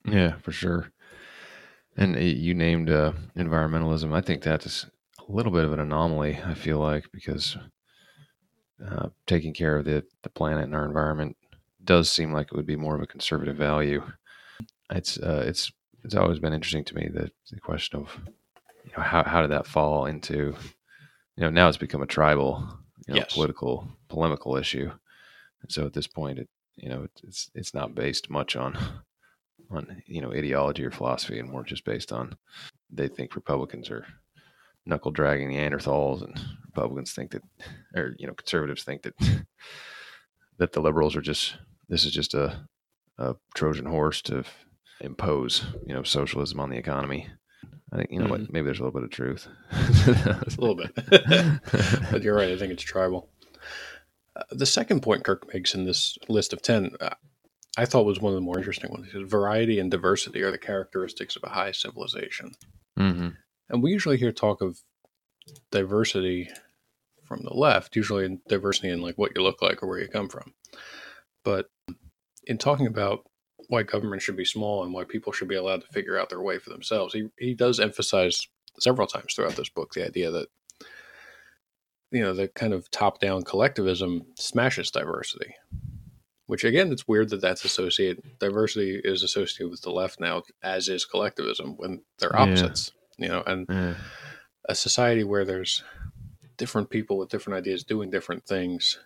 Yeah, 0.04 0.32
for 0.38 0.50
sure. 0.50 0.90
And 1.96 2.20
you 2.20 2.54
named 2.54 2.90
uh, 2.90 3.12
environmentalism. 3.36 4.12
I 4.12 4.20
think 4.20 4.42
that's 4.42 4.84
a 5.20 5.32
little 5.32 5.52
bit 5.52 5.62
of 5.62 5.72
an 5.72 5.78
anomaly. 5.78 6.40
I 6.44 6.54
feel 6.54 6.80
like 6.80 7.04
because 7.12 7.56
uh, 8.84 9.10
taking 9.28 9.54
care 9.54 9.76
of 9.76 9.84
the 9.84 10.02
the 10.24 10.28
planet 10.28 10.64
and 10.64 10.74
our 10.74 10.84
environment 10.84 11.36
does 11.84 12.10
seem 12.10 12.32
like 12.32 12.48
it 12.48 12.56
would 12.56 12.66
be 12.66 12.74
more 12.74 12.96
of 12.96 13.00
a 13.00 13.06
conservative 13.06 13.54
value. 13.54 14.02
It's 14.92 15.18
uh, 15.18 15.44
it's 15.46 15.72
it's 16.04 16.14
always 16.14 16.38
been 16.38 16.52
interesting 16.52 16.84
to 16.84 16.94
me 16.94 17.08
that 17.14 17.32
the 17.50 17.60
question 17.60 18.00
of 18.00 18.18
you 18.84 18.92
know 18.96 19.02
how 19.02 19.22
how 19.24 19.42
did 19.42 19.50
that 19.50 19.66
fall 19.66 20.06
into 20.06 20.54
you 21.36 21.42
know 21.42 21.50
now 21.50 21.68
it's 21.68 21.78
become 21.78 22.02
a 22.02 22.06
tribal 22.06 22.66
you 23.06 23.14
know, 23.14 23.20
yes. 23.20 23.32
political 23.32 23.88
polemical 24.08 24.56
issue. 24.56 24.90
And 25.62 25.70
so 25.70 25.86
at 25.86 25.92
this 25.92 26.06
point, 26.06 26.38
it 26.38 26.48
you 26.76 26.88
know 26.88 27.06
it's 27.24 27.50
it's 27.54 27.74
not 27.74 27.94
based 27.94 28.30
much 28.30 28.56
on 28.56 28.78
on 29.70 30.02
you 30.06 30.20
know 30.20 30.32
ideology 30.32 30.84
or 30.84 30.90
philosophy, 30.90 31.38
and 31.38 31.48
more 31.48 31.64
just 31.64 31.84
based 31.84 32.12
on 32.12 32.36
they 32.90 33.08
think 33.08 33.34
Republicans 33.34 33.90
are 33.90 34.06
knuckle 34.84 35.10
dragging 35.10 35.50
Neanderthals, 35.50 36.22
and 36.22 36.38
Republicans 36.66 37.12
think 37.12 37.32
that, 37.32 37.42
or 37.94 38.14
you 38.18 38.26
know 38.26 38.34
conservatives 38.34 38.84
think 38.84 39.02
that 39.02 39.14
that 40.58 40.72
the 40.72 40.80
liberals 40.80 41.16
are 41.16 41.22
just 41.22 41.56
this 41.88 42.04
is 42.04 42.12
just 42.12 42.34
a 42.34 42.66
a 43.18 43.36
Trojan 43.54 43.86
horse 43.86 44.22
to 44.22 44.44
impose 45.02 45.64
you 45.86 45.94
know 45.94 46.02
socialism 46.02 46.60
on 46.60 46.70
the 46.70 46.78
economy. 46.78 47.28
I 47.92 47.96
think 47.96 48.10
you 48.10 48.18
know 48.18 48.24
mm-hmm. 48.24 48.42
what 48.42 48.52
maybe 48.52 48.64
there's 48.64 48.80
a 48.80 48.84
little 48.84 48.98
bit 48.98 49.04
of 49.04 49.10
truth. 49.10 49.48
a 49.70 50.60
little 50.60 50.76
bit, 50.76 50.94
but 52.10 52.22
you're 52.22 52.36
right. 52.36 52.50
I 52.50 52.56
think 52.56 52.72
it's 52.72 52.82
tribal. 52.82 53.28
Uh, 54.34 54.44
the 54.50 54.66
second 54.66 55.02
point 55.02 55.24
Kirk 55.24 55.52
makes 55.52 55.74
in 55.74 55.84
this 55.84 56.16
list 56.28 56.52
of 56.52 56.62
ten, 56.62 56.92
uh, 57.00 57.10
I 57.76 57.84
thought 57.84 58.06
was 58.06 58.20
one 58.20 58.32
of 58.32 58.36
the 58.36 58.44
more 58.44 58.56
interesting 58.56 58.90
ones. 58.90 59.06
He 59.06 59.12
says, 59.12 59.28
"Variety 59.28 59.78
and 59.78 59.90
diversity 59.90 60.42
are 60.42 60.50
the 60.50 60.58
characteristics 60.58 61.36
of 61.36 61.42
a 61.44 61.50
high 61.50 61.72
civilization." 61.72 62.52
Mm-hmm. 62.98 63.28
And 63.68 63.82
we 63.82 63.90
usually 63.90 64.16
hear 64.16 64.32
talk 64.32 64.62
of 64.62 64.78
diversity 65.70 66.50
from 67.24 67.42
the 67.42 67.54
left, 67.54 67.96
usually 67.96 68.24
in 68.24 68.40
diversity 68.48 68.88
in 68.88 69.02
like 69.02 69.16
what 69.16 69.32
you 69.34 69.42
look 69.42 69.60
like 69.60 69.82
or 69.82 69.88
where 69.88 69.98
you 69.98 70.08
come 70.08 70.28
from. 70.28 70.54
But 71.44 71.70
in 72.44 72.58
talking 72.58 72.86
about 72.86 73.26
why 73.72 73.82
government 73.82 74.20
should 74.20 74.36
be 74.36 74.44
small 74.44 74.84
and 74.84 74.92
why 74.92 75.02
people 75.02 75.32
should 75.32 75.48
be 75.48 75.54
allowed 75.54 75.80
to 75.80 75.86
figure 75.86 76.18
out 76.18 76.28
their 76.28 76.42
way 76.42 76.58
for 76.58 76.68
themselves. 76.68 77.14
He 77.14 77.28
he 77.38 77.54
does 77.54 77.80
emphasize 77.80 78.46
several 78.78 79.06
times 79.06 79.32
throughout 79.32 79.56
this 79.56 79.70
book 79.70 79.94
the 79.94 80.04
idea 80.04 80.30
that 80.30 80.48
you 82.10 82.20
know 82.20 82.34
the 82.34 82.48
kind 82.48 82.74
of 82.74 82.90
top 82.90 83.18
down 83.18 83.42
collectivism 83.44 84.26
smashes 84.36 84.90
diversity. 84.90 85.54
Which 86.46 86.64
again, 86.64 86.92
it's 86.92 87.08
weird 87.08 87.30
that 87.30 87.40
that's 87.40 87.64
associated. 87.64 88.38
Diversity 88.38 89.00
is 89.02 89.22
associated 89.22 89.70
with 89.70 89.80
the 89.80 89.90
left 89.90 90.20
now, 90.20 90.42
as 90.62 90.90
is 90.90 91.06
collectivism 91.06 91.76
when 91.78 92.02
they're 92.18 92.38
opposites. 92.38 92.92
Yeah. 93.16 93.24
You 93.24 93.32
know, 93.32 93.42
and 93.46 93.66
yeah. 93.70 93.94
a 94.68 94.74
society 94.74 95.24
where 95.24 95.46
there's 95.46 95.82
different 96.58 96.90
people 96.90 97.16
with 97.16 97.30
different 97.30 97.56
ideas 97.56 97.84
doing 97.84 98.10
different 98.10 98.44
things 98.44 98.98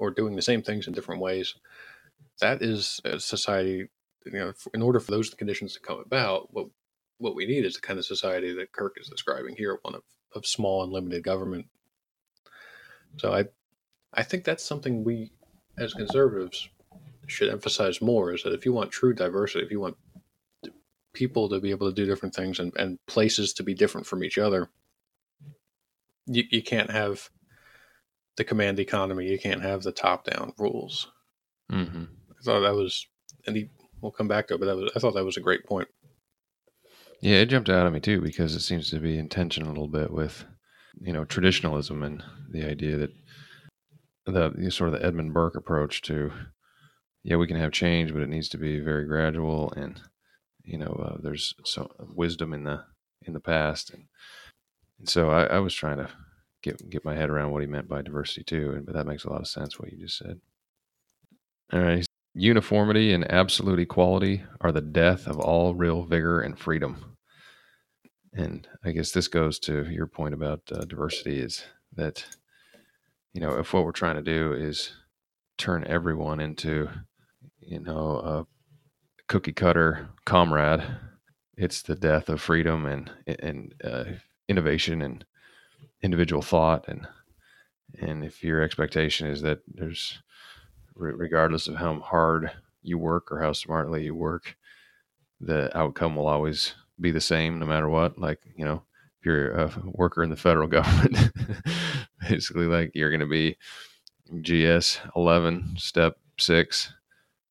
or 0.00 0.10
doing 0.10 0.34
the 0.34 0.40
same 0.40 0.62
things 0.62 0.86
in 0.86 0.94
different 0.94 1.20
ways 1.20 1.56
that 2.40 2.62
is 2.62 3.00
a 3.04 3.20
society. 3.20 3.88
You 4.32 4.38
know, 4.38 4.52
in 4.74 4.82
order 4.82 5.00
for 5.00 5.10
those 5.10 5.30
conditions 5.30 5.74
to 5.74 5.80
come 5.80 6.00
about, 6.04 6.52
what 6.52 6.68
what 7.18 7.34
we 7.34 7.46
need 7.46 7.64
is 7.64 7.74
the 7.74 7.80
kind 7.80 7.98
of 7.98 8.06
society 8.06 8.54
that 8.54 8.72
Kirk 8.72 8.96
is 9.00 9.08
describing 9.08 9.56
here, 9.56 9.78
one 9.82 9.96
of, 9.96 10.02
of 10.34 10.46
small 10.46 10.84
and 10.84 10.92
limited 10.92 11.24
government. 11.24 11.66
So 13.16 13.32
I 13.32 13.46
I 14.12 14.22
think 14.22 14.44
that's 14.44 14.64
something 14.64 15.04
we 15.04 15.32
as 15.76 15.94
conservatives 15.94 16.68
should 17.26 17.50
emphasize 17.50 18.00
more 18.00 18.32
is 18.32 18.42
that 18.42 18.54
if 18.54 18.64
you 18.64 18.72
want 18.72 18.90
true 18.90 19.14
diversity, 19.14 19.64
if 19.64 19.70
you 19.70 19.80
want 19.80 19.96
people 21.12 21.48
to 21.48 21.60
be 21.60 21.70
able 21.70 21.88
to 21.88 21.94
do 21.94 22.06
different 22.06 22.34
things 22.34 22.58
and, 22.58 22.72
and 22.76 22.98
places 23.06 23.52
to 23.52 23.62
be 23.62 23.74
different 23.74 24.06
from 24.06 24.24
each 24.24 24.38
other, 24.38 24.70
you, 26.26 26.44
you 26.50 26.62
can't 26.62 26.90
have 26.90 27.28
the 28.36 28.44
command 28.44 28.78
economy. 28.78 29.26
You 29.26 29.38
can't 29.38 29.62
have 29.62 29.82
the 29.82 29.92
top 29.92 30.24
down 30.24 30.52
rules. 30.58 31.10
Mm-hmm. 31.70 32.04
I 32.30 32.42
thought 32.42 32.60
that 32.60 32.74
was, 32.74 33.06
and 33.46 33.56
he, 33.56 33.70
we'll 34.00 34.12
come 34.12 34.28
back 34.28 34.48
to 34.48 34.54
it, 34.54 34.60
but 34.60 34.66
that 34.66 34.76
was, 34.76 34.92
I 34.94 35.00
thought 35.00 35.14
that 35.14 35.24
was 35.24 35.36
a 35.36 35.42
great 35.42 35.64
point. 35.64 35.88
Yeah, 37.20 37.36
it 37.36 37.46
jumped 37.46 37.68
out 37.68 37.86
at 37.86 37.92
me 37.92 38.00
too 38.00 38.20
because 38.20 38.54
it 38.54 38.60
seems 38.60 38.90
to 38.90 39.00
be 39.00 39.18
in 39.18 39.28
tension 39.28 39.64
a 39.64 39.68
little 39.68 39.88
bit 39.88 40.12
with, 40.12 40.44
you 41.00 41.12
know, 41.12 41.24
traditionalism 41.24 42.02
and 42.02 42.22
the 42.50 42.64
idea 42.64 42.96
that 42.96 43.10
the 44.26 44.70
sort 44.70 44.92
of 44.92 45.00
the 45.00 45.04
Edmund 45.04 45.32
Burke 45.32 45.56
approach 45.56 46.02
to, 46.02 46.30
yeah, 47.24 47.36
we 47.36 47.46
can 47.46 47.56
have 47.56 47.72
change, 47.72 48.12
but 48.12 48.22
it 48.22 48.28
needs 48.28 48.48
to 48.50 48.58
be 48.58 48.78
very 48.78 49.06
gradual, 49.06 49.72
and 49.72 50.00
you 50.62 50.78
know, 50.78 50.92
uh, 51.02 51.16
there's 51.22 51.54
so 51.64 51.90
wisdom 52.14 52.52
in 52.52 52.64
the 52.64 52.84
in 53.22 53.32
the 53.32 53.40
past, 53.40 53.90
and, 53.90 54.04
and 54.98 55.08
so 55.08 55.30
I, 55.30 55.44
I 55.44 55.58
was 55.58 55.74
trying 55.74 55.98
to 55.98 56.10
get 56.62 56.88
get 56.90 57.04
my 57.04 57.14
head 57.14 57.30
around 57.30 57.52
what 57.52 57.62
he 57.62 57.66
meant 57.66 57.88
by 57.88 58.02
diversity 58.02 58.44
too, 58.44 58.72
and 58.72 58.86
but 58.86 58.94
that 58.94 59.06
makes 59.06 59.24
a 59.24 59.30
lot 59.30 59.40
of 59.40 59.48
sense 59.48 59.78
what 59.78 59.90
you 59.90 59.98
just 59.98 60.18
said. 60.18 60.40
All 61.72 61.80
right, 61.80 62.06
uniformity 62.34 63.12
and 63.12 63.30
absolute 63.30 63.80
equality 63.80 64.44
are 64.60 64.72
the 64.72 64.80
death 64.80 65.26
of 65.26 65.38
all 65.38 65.74
real 65.74 66.02
vigor 66.04 66.40
and 66.40 66.58
freedom. 66.58 67.16
And 68.32 68.68
I 68.84 68.92
guess 68.92 69.12
this 69.12 69.28
goes 69.28 69.58
to 69.60 69.84
your 69.90 70.06
point 70.06 70.34
about 70.34 70.60
uh, 70.70 70.84
diversity 70.84 71.40
is 71.40 71.64
that 71.94 72.24
you 73.38 73.40
know, 73.40 73.58
if 73.58 73.72
what 73.72 73.84
we're 73.84 73.92
trying 73.92 74.16
to 74.16 74.22
do 74.22 74.52
is 74.52 74.92
turn 75.58 75.84
everyone 75.86 76.40
into, 76.40 76.88
you 77.60 77.80
know, 77.80 78.16
a 78.18 78.46
cookie 79.28 79.52
cutter 79.52 80.08
comrade, 80.24 80.82
it's 81.56 81.82
the 81.82 81.94
death 81.94 82.28
of 82.28 82.40
freedom 82.40 82.86
and 82.86 83.10
and 83.38 83.74
uh, 83.84 84.04
innovation 84.48 85.02
and 85.02 85.24
individual 86.02 86.42
thought 86.42 86.86
and 86.88 87.06
and 88.00 88.24
if 88.24 88.42
your 88.42 88.62
expectation 88.62 89.26
is 89.26 89.42
that 89.42 89.60
there's 89.66 90.18
regardless 90.98 91.68
of 91.68 91.76
how 91.76 91.98
hard 92.00 92.50
you 92.82 92.98
work 92.98 93.30
or 93.30 93.40
how 93.40 93.52
smartly 93.52 94.04
you 94.04 94.14
work 94.14 94.56
the 95.40 95.76
outcome 95.76 96.16
will 96.16 96.26
always 96.26 96.74
be 97.00 97.10
the 97.10 97.20
same 97.20 97.58
no 97.58 97.66
matter 97.66 97.88
what 97.88 98.18
like 98.18 98.40
you 98.56 98.64
know 98.64 98.82
if 99.20 99.26
you're 99.26 99.52
a 99.52 99.72
worker 99.84 100.22
in 100.22 100.30
the 100.30 100.36
federal 100.36 100.68
government 100.78 101.30
basically 102.28 102.66
like 102.66 102.90
you're 102.94 103.10
going 103.10 103.20
to 103.20 103.26
be 103.26 103.56
GS 104.42 105.00
11 105.16 105.74
step 105.76 106.18
6 106.38 106.92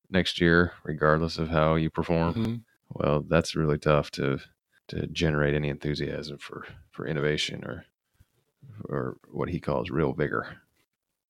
next 0.10 0.40
year 0.40 0.74
regardless 0.84 1.38
of 1.38 1.50
how 1.50 1.76
you 1.76 1.90
perform. 1.90 2.34
Mm-hmm. 2.34 2.56
Well, 2.90 3.26
that's 3.28 3.56
really 3.56 3.78
tough 3.78 4.12
to 4.12 4.40
to 4.88 5.06
generate 5.08 5.54
any 5.54 5.68
enthusiasm 5.68 6.38
for 6.38 6.66
for 6.92 7.06
innovation 7.06 7.64
or 7.66 7.86
or 8.90 9.18
what 9.32 9.50
he 9.50 9.60
calls 9.60 9.90
real 9.90 10.14
vigor. 10.14 10.58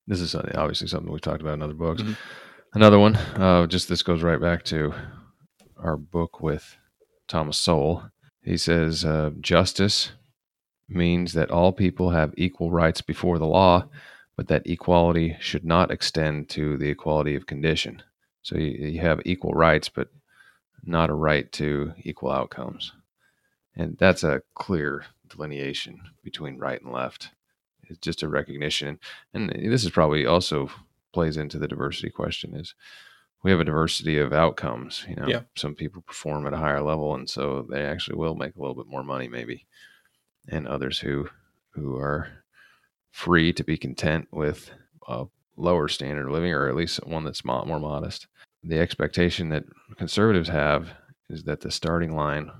This 0.08 0.22
is 0.22 0.34
obviously 0.36 0.88
something 0.88 1.12
we've 1.12 1.22
talked 1.22 1.42
about 1.42 1.56
in 1.56 1.62
other 1.62 1.74
books. 1.74 2.02
Mm-hmm. 2.02 2.14
Another 2.74 3.00
one, 3.00 3.16
uh, 3.16 3.68
just 3.68 3.90
this 3.90 4.04
goes 4.04 4.24
right 4.24 4.40
back 4.40 4.64
to 4.66 4.94
our 5.78 5.98
book 5.98 6.42
with 6.42 6.78
Thomas 7.28 7.58
Sowell. 7.58 8.10
He 8.42 8.58
says, 8.58 9.04
uh, 9.04 9.32
Justice 9.42 10.12
means 10.88 11.34
that 11.34 11.52
all 11.52 11.74
people 11.74 12.12
have 12.12 12.34
equal 12.38 12.72
rights 12.72 13.02
before 13.02 13.38
the 13.38 13.46
law, 13.46 13.90
but 14.38 14.48
that 14.48 14.66
equality 14.68 15.36
should 15.40 15.66
not 15.66 15.92
extend 15.92 16.48
to 16.50 16.78
the 16.78 16.90
equality 16.90 17.36
of 17.36 17.46
condition. 17.46 18.02
So 18.44 18.58
you, 18.58 18.88
you 18.88 19.02
have 19.02 19.20
equal 19.26 19.52
rights, 19.54 19.90
but 19.90 20.08
not 20.84 21.10
a 21.10 21.14
right 21.14 21.52
to 21.54 21.94
equal 22.04 22.32
outcomes. 22.32 22.94
And 23.76 23.98
that's 23.98 24.24
a 24.24 24.42
clear 24.56 25.06
delineation 25.28 26.00
between 26.24 26.58
right 26.58 26.82
and 26.82 26.94
left. 26.94 27.32
It's 27.90 28.00
just 28.00 28.24
a 28.24 28.30
recognition. 28.30 29.00
And 29.34 29.50
this 29.50 29.84
is 29.84 29.92
probably 29.92 30.26
also 30.26 30.70
plays 31.14 31.38
into 31.38 31.58
the 31.58 31.68
diversity 31.68 32.10
question 32.10 32.56
is 32.56 32.76
we 33.44 33.52
have 33.52 33.60
a 33.60 33.66
diversity 33.66 34.18
of 34.18 34.34
outcomes. 34.34 35.06
You 35.08 35.16
know, 35.16 35.28
yeah. 35.28 35.42
some 35.56 35.76
people 35.76 36.02
perform 36.02 36.48
at 36.48 36.54
a 36.54 36.58
higher 36.58 36.82
level, 36.82 37.16
and 37.16 37.30
so 37.30 37.66
they 37.70 37.84
actually 37.84 38.18
will 38.18 38.36
make 38.36 38.56
a 38.56 38.60
little 38.60 38.76
bit 38.76 38.88
more 38.88 39.04
money, 39.04 39.28
maybe 39.28 39.66
and 40.48 40.68
others 40.68 41.00
who 41.00 41.30
who 41.72 41.98
are 41.98 42.28
free 43.12 43.54
to 43.54 43.64
be 43.64 43.78
content 43.78 44.28
with 44.32 44.72
a 45.08 45.26
lower 45.56 45.88
standard 45.88 46.28
of 46.28 46.32
living 46.32 46.52
or 46.52 46.68
at 46.68 46.76
least 46.76 47.06
one 47.06 47.24
that's 47.24 47.46
more 47.46 47.80
modest. 47.80 48.28
The 48.64 48.80
expectation 48.80 49.50
that 49.50 49.66
conservatives 49.98 50.50
have 50.50 50.90
is 51.30 51.44
that 51.44 51.62
the 51.62 51.72
starting 51.72 52.16
line 52.16 52.52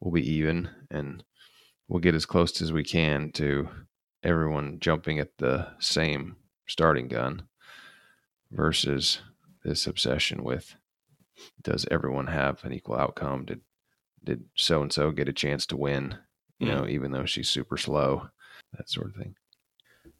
will 0.00 0.12
be 0.12 0.28
even 0.28 0.68
and 0.90 1.22
we'll 1.88 2.00
get 2.00 2.14
as 2.14 2.26
close 2.26 2.60
as 2.60 2.72
we 2.72 2.84
can 2.84 3.32
to 3.32 3.68
everyone 4.24 4.78
jumping 4.80 5.18
at 5.18 5.36
the 5.38 5.68
same 5.78 6.36
starting 6.66 7.08
gun 7.08 7.42
versus 8.50 9.20
this 9.64 9.86
obsession 9.86 10.42
with 10.42 10.76
does 11.62 11.86
everyone 11.90 12.26
have 12.26 12.64
an 12.64 12.72
equal 12.72 12.96
outcome 12.96 13.44
did 13.44 13.60
did 14.22 14.44
so 14.54 14.82
and 14.82 14.92
so 14.92 15.10
get 15.10 15.28
a 15.28 15.32
chance 15.32 15.66
to 15.66 15.76
win 15.76 16.16
you 16.58 16.68
mm. 16.68 16.74
know, 16.74 16.86
even 16.88 17.10
though 17.10 17.24
she's 17.24 17.48
super 17.48 17.76
slow, 17.76 18.28
that 18.76 18.88
sort 18.88 19.08
of 19.08 19.16
thing. 19.16 19.34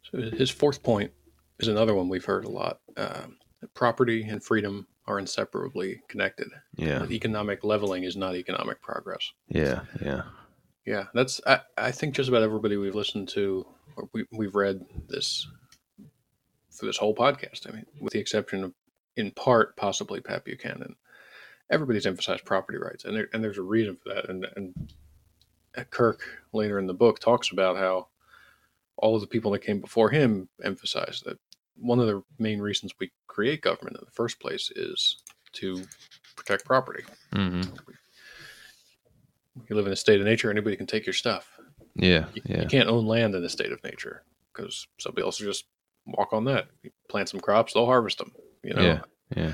So 0.03 0.19
his 0.37 0.51
fourth 0.51 0.83
point 0.83 1.13
is 1.59 1.69
another 1.69 1.95
one 1.95 2.09
we've 2.09 2.25
heard 2.25 2.45
a 2.45 2.51
lot. 2.51 2.81
Um, 2.97 3.39
property 3.75 4.25
and 4.25 4.43
freedom 4.43 4.87
are 5.07 5.19
inseparably 5.19 6.03
connected. 6.09 6.49
Yeah. 6.77 7.07
Economic 7.11 7.65
leveling 7.65 8.05
is 8.05 8.17
not 8.17 8.37
economic 8.37 8.81
progress. 8.81 9.33
Yeah. 9.49 9.81
Yeah. 10.03 10.23
Yeah. 10.87 11.05
That's, 11.15 11.41
I, 11.47 11.61
I 11.79 11.91
think 11.91 12.15
just 12.15 12.29
about 12.29 12.43
everybody 12.43 12.77
we've 12.77 12.95
listened 12.95 13.29
to 13.31 13.67
we, 14.13 14.25
we've 14.33 14.55
read 14.55 14.85
this 15.09 15.47
for 16.71 16.87
this 16.87 16.97
whole 16.97 17.15
podcast. 17.15 17.69
I 17.69 17.73
mean, 17.75 17.87
with 18.01 18.13
the 18.13 18.21
exception 18.21 18.65
of, 18.65 18.73
in 19.17 19.31
part, 19.31 19.77
possibly 19.77 20.21
Pat 20.21 20.45
Buchanan, 20.45 20.97
everybody's 21.71 22.07
emphasized 22.07 22.45
property 22.45 22.79
rights. 22.79 23.05
And, 23.05 23.17
there, 23.17 23.29
and 23.33 23.43
there's 23.43 23.59
a 23.59 23.63
reason 23.63 23.97
for 23.97 24.15
that. 24.15 24.29
And, 24.29 24.47
and 24.57 24.75
Kirk 25.91 26.23
later 26.53 26.79
in 26.79 26.87
the 26.87 26.95
book 26.95 27.21
talks 27.21 27.51
about 27.51 27.77
how 27.77 28.09
all 28.97 29.15
of 29.15 29.21
the 29.21 29.27
people 29.27 29.51
that 29.53 29.63
came 29.63 29.81
before 29.81 30.11
him 30.11 30.49
emphasized 30.63 31.25
that 31.25 31.39
one 31.77 31.99
of 31.99 32.07
the 32.07 32.23
main 32.39 32.61
reasons 32.61 32.93
we 32.99 33.11
create 33.27 33.63
government 33.63 33.97
in 33.97 34.05
the 34.05 34.11
first 34.13 34.39
place 34.39 34.71
is 34.77 35.17
to 35.53 35.83
protect 36.37 36.65
property. 36.65 37.05
Mm-hmm. 37.33 37.75
You 39.69 39.77
live 39.77 39.87
in 39.87 39.93
a 39.93 39.97
state 39.97 40.21
of 40.21 40.27
nature, 40.27 40.51
anybody 40.51 40.77
can 40.77 40.87
take 40.87 41.07
your 41.07 41.13
stuff. 41.13 41.54
Yeah, 41.97 42.27
you, 42.35 42.43
yeah. 42.45 42.63
you 42.63 42.69
can't 42.69 42.89
own 42.89 43.07
land 43.07 43.35
in 43.35 43.43
the 43.43 43.49
state 43.49 43.73
of 43.73 43.83
nature 43.85 44.25
because 44.53 44.87
somebody 44.99 45.25
else 45.25 45.41
will 45.41 45.47
just 45.47 45.67
walk 46.07 46.33
on 46.33 46.45
that. 46.45 46.67
You 46.83 46.91
plant 47.09 47.29
some 47.29 47.41
crops, 47.41 47.73
they'll 47.73 47.87
harvest 47.87 48.19
them. 48.19 48.33
You 48.63 48.75
know. 48.75 48.83
Yeah, 48.83 49.01
yeah. 49.37 49.53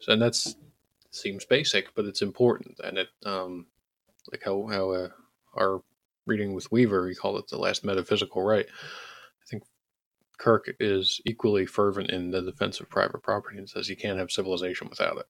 So, 0.00 0.12
and 0.12 0.22
that's 0.22 0.56
seems 1.10 1.44
basic, 1.44 1.94
but 1.94 2.04
it's 2.04 2.22
important, 2.22 2.78
and 2.82 2.98
it 2.98 3.08
um, 3.24 3.66
like 4.30 4.42
how 4.44 4.66
how 4.66 4.90
uh, 4.90 5.08
our 5.54 5.80
reading 6.26 6.54
with 6.54 6.70
Weaver, 6.72 7.08
he 7.08 7.14
called 7.14 7.38
it 7.38 7.48
the 7.48 7.58
last 7.58 7.84
metaphysical 7.84 8.42
right. 8.42 8.66
I 8.68 9.44
think 9.48 9.62
Kirk 10.38 10.68
is 10.80 11.20
equally 11.24 11.66
fervent 11.66 12.10
in 12.10 12.30
the 12.30 12.42
defense 12.42 12.80
of 12.80 12.90
private 12.90 13.22
property 13.22 13.58
and 13.58 13.68
says 13.68 13.88
you 13.88 13.96
can't 13.96 14.18
have 14.18 14.30
civilization 14.30 14.88
without 14.88 15.18
it. 15.18 15.26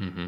Mm-hmm. 0.00 0.26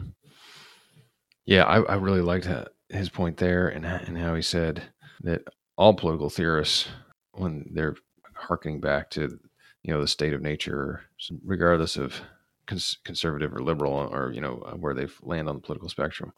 Yeah, 1.46 1.64
I, 1.64 1.80
I 1.80 1.94
really 1.94 2.20
liked 2.20 2.48
his 2.90 3.08
point 3.08 3.38
there 3.38 3.68
and, 3.68 3.84
and 3.84 4.18
how 4.18 4.34
he 4.34 4.42
said 4.42 4.82
that 5.22 5.42
all 5.80 5.94
political 5.94 6.28
theorists, 6.28 6.88
when 7.32 7.64
they're 7.72 7.96
harkening 8.34 8.80
back 8.80 9.08
to 9.08 9.40
you 9.82 9.94
know 9.94 10.02
the 10.02 10.06
state 10.06 10.34
of 10.34 10.42
nature, 10.42 11.04
regardless 11.42 11.96
of 11.96 12.20
cons- 12.66 12.98
conservative 13.02 13.54
or 13.54 13.62
liberal 13.62 13.94
or 13.94 14.30
you 14.30 14.42
know 14.42 14.62
uh, 14.66 14.74
where 14.74 14.92
they 14.92 15.08
land 15.22 15.48
on 15.48 15.54
the 15.54 15.62
political 15.62 15.88
spectrum, 15.88 16.34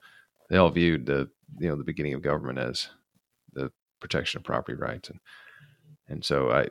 they 0.48 0.58
all 0.58 0.70
viewed 0.70 1.06
the 1.06 1.28
you 1.58 1.68
know 1.68 1.74
the 1.74 1.82
beginning 1.82 2.14
of 2.14 2.22
government 2.22 2.60
as 2.60 2.88
the 3.52 3.72
protection 3.98 4.38
of 4.38 4.44
property 4.44 4.78
rights. 4.78 5.10
And 5.10 5.18
and 6.08 6.24
so 6.24 6.52
I 6.52 6.68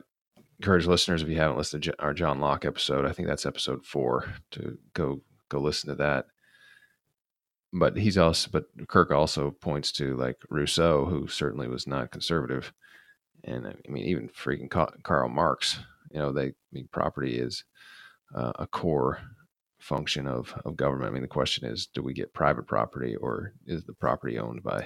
encourage 0.62 0.88
listeners 0.88 1.22
if 1.22 1.28
you 1.28 1.36
haven't 1.36 1.58
listened 1.58 1.84
to 1.84 2.02
our 2.02 2.14
John 2.14 2.40
Locke 2.40 2.64
episode, 2.64 3.06
I 3.06 3.12
think 3.12 3.28
that's 3.28 3.46
episode 3.46 3.86
four, 3.86 4.34
to 4.52 4.78
go 4.94 5.22
go 5.50 5.60
listen 5.60 5.90
to 5.90 5.96
that. 5.96 6.28
But 7.74 7.98
he's 7.98 8.18
also, 8.18 8.50
but 8.52 8.66
Kirk 8.88 9.12
also 9.12 9.52
points 9.52 9.92
to 9.94 10.18
like 10.18 10.38
Rousseau, 10.50 11.06
who 11.06 11.28
certainly 11.28 11.68
was 11.68 11.88
not 11.88 12.12
conservative, 12.12 12.74
and 13.46 13.66
I 13.66 13.74
mean 13.90 14.06
even 14.06 14.30
freaking 14.30 14.70
Karl 15.04 15.30
Marx. 15.30 15.80
You 16.12 16.20
know, 16.20 16.32
they 16.34 16.48
I 16.48 16.54
mean 16.74 16.90
property 16.92 17.40
is 17.40 17.64
uh, 18.36 18.52
a 18.56 18.68
core 18.68 19.20
function 19.80 20.28
of 20.28 20.54
of 20.66 20.76
government. 20.76 21.10
I 21.10 21.14
mean, 21.14 21.22
the 21.22 21.28
question 21.30 21.66
is, 21.66 21.86
do 21.86 22.04
we 22.04 22.14
get 22.14 22.34
private 22.34 22.68
property, 22.68 23.16
or 23.16 23.54
is 23.66 23.86
the 23.86 23.94
property 23.94 24.38
owned 24.38 24.64
by 24.64 24.86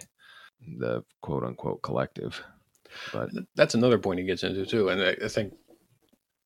the 0.80 1.04
quote 1.22 1.44
unquote 1.44 1.82
collective. 1.82 2.44
But 3.12 3.30
that's 3.56 3.76
another 3.76 3.98
point 3.98 4.20
he 4.20 4.26
gets 4.26 4.44
into 4.44 4.66
too. 4.66 4.90
And 4.90 5.02
I, 5.02 5.26
I 5.26 5.28
think 5.28 5.54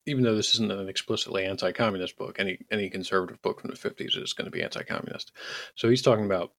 even 0.05 0.23
though 0.23 0.35
this 0.35 0.53
isn't 0.55 0.71
an 0.71 0.89
explicitly 0.89 1.45
anti-communist 1.45 2.17
book, 2.17 2.37
any 2.39 2.59
any 2.71 2.89
conservative 2.89 3.41
book 3.41 3.61
from 3.61 3.69
the 3.69 3.75
fifties 3.75 4.15
is 4.15 4.33
going 4.33 4.45
to 4.45 4.51
be 4.51 4.63
anti-communist. 4.63 5.31
So 5.75 5.89
he's 5.89 6.01
talking 6.01 6.25
about, 6.25 6.53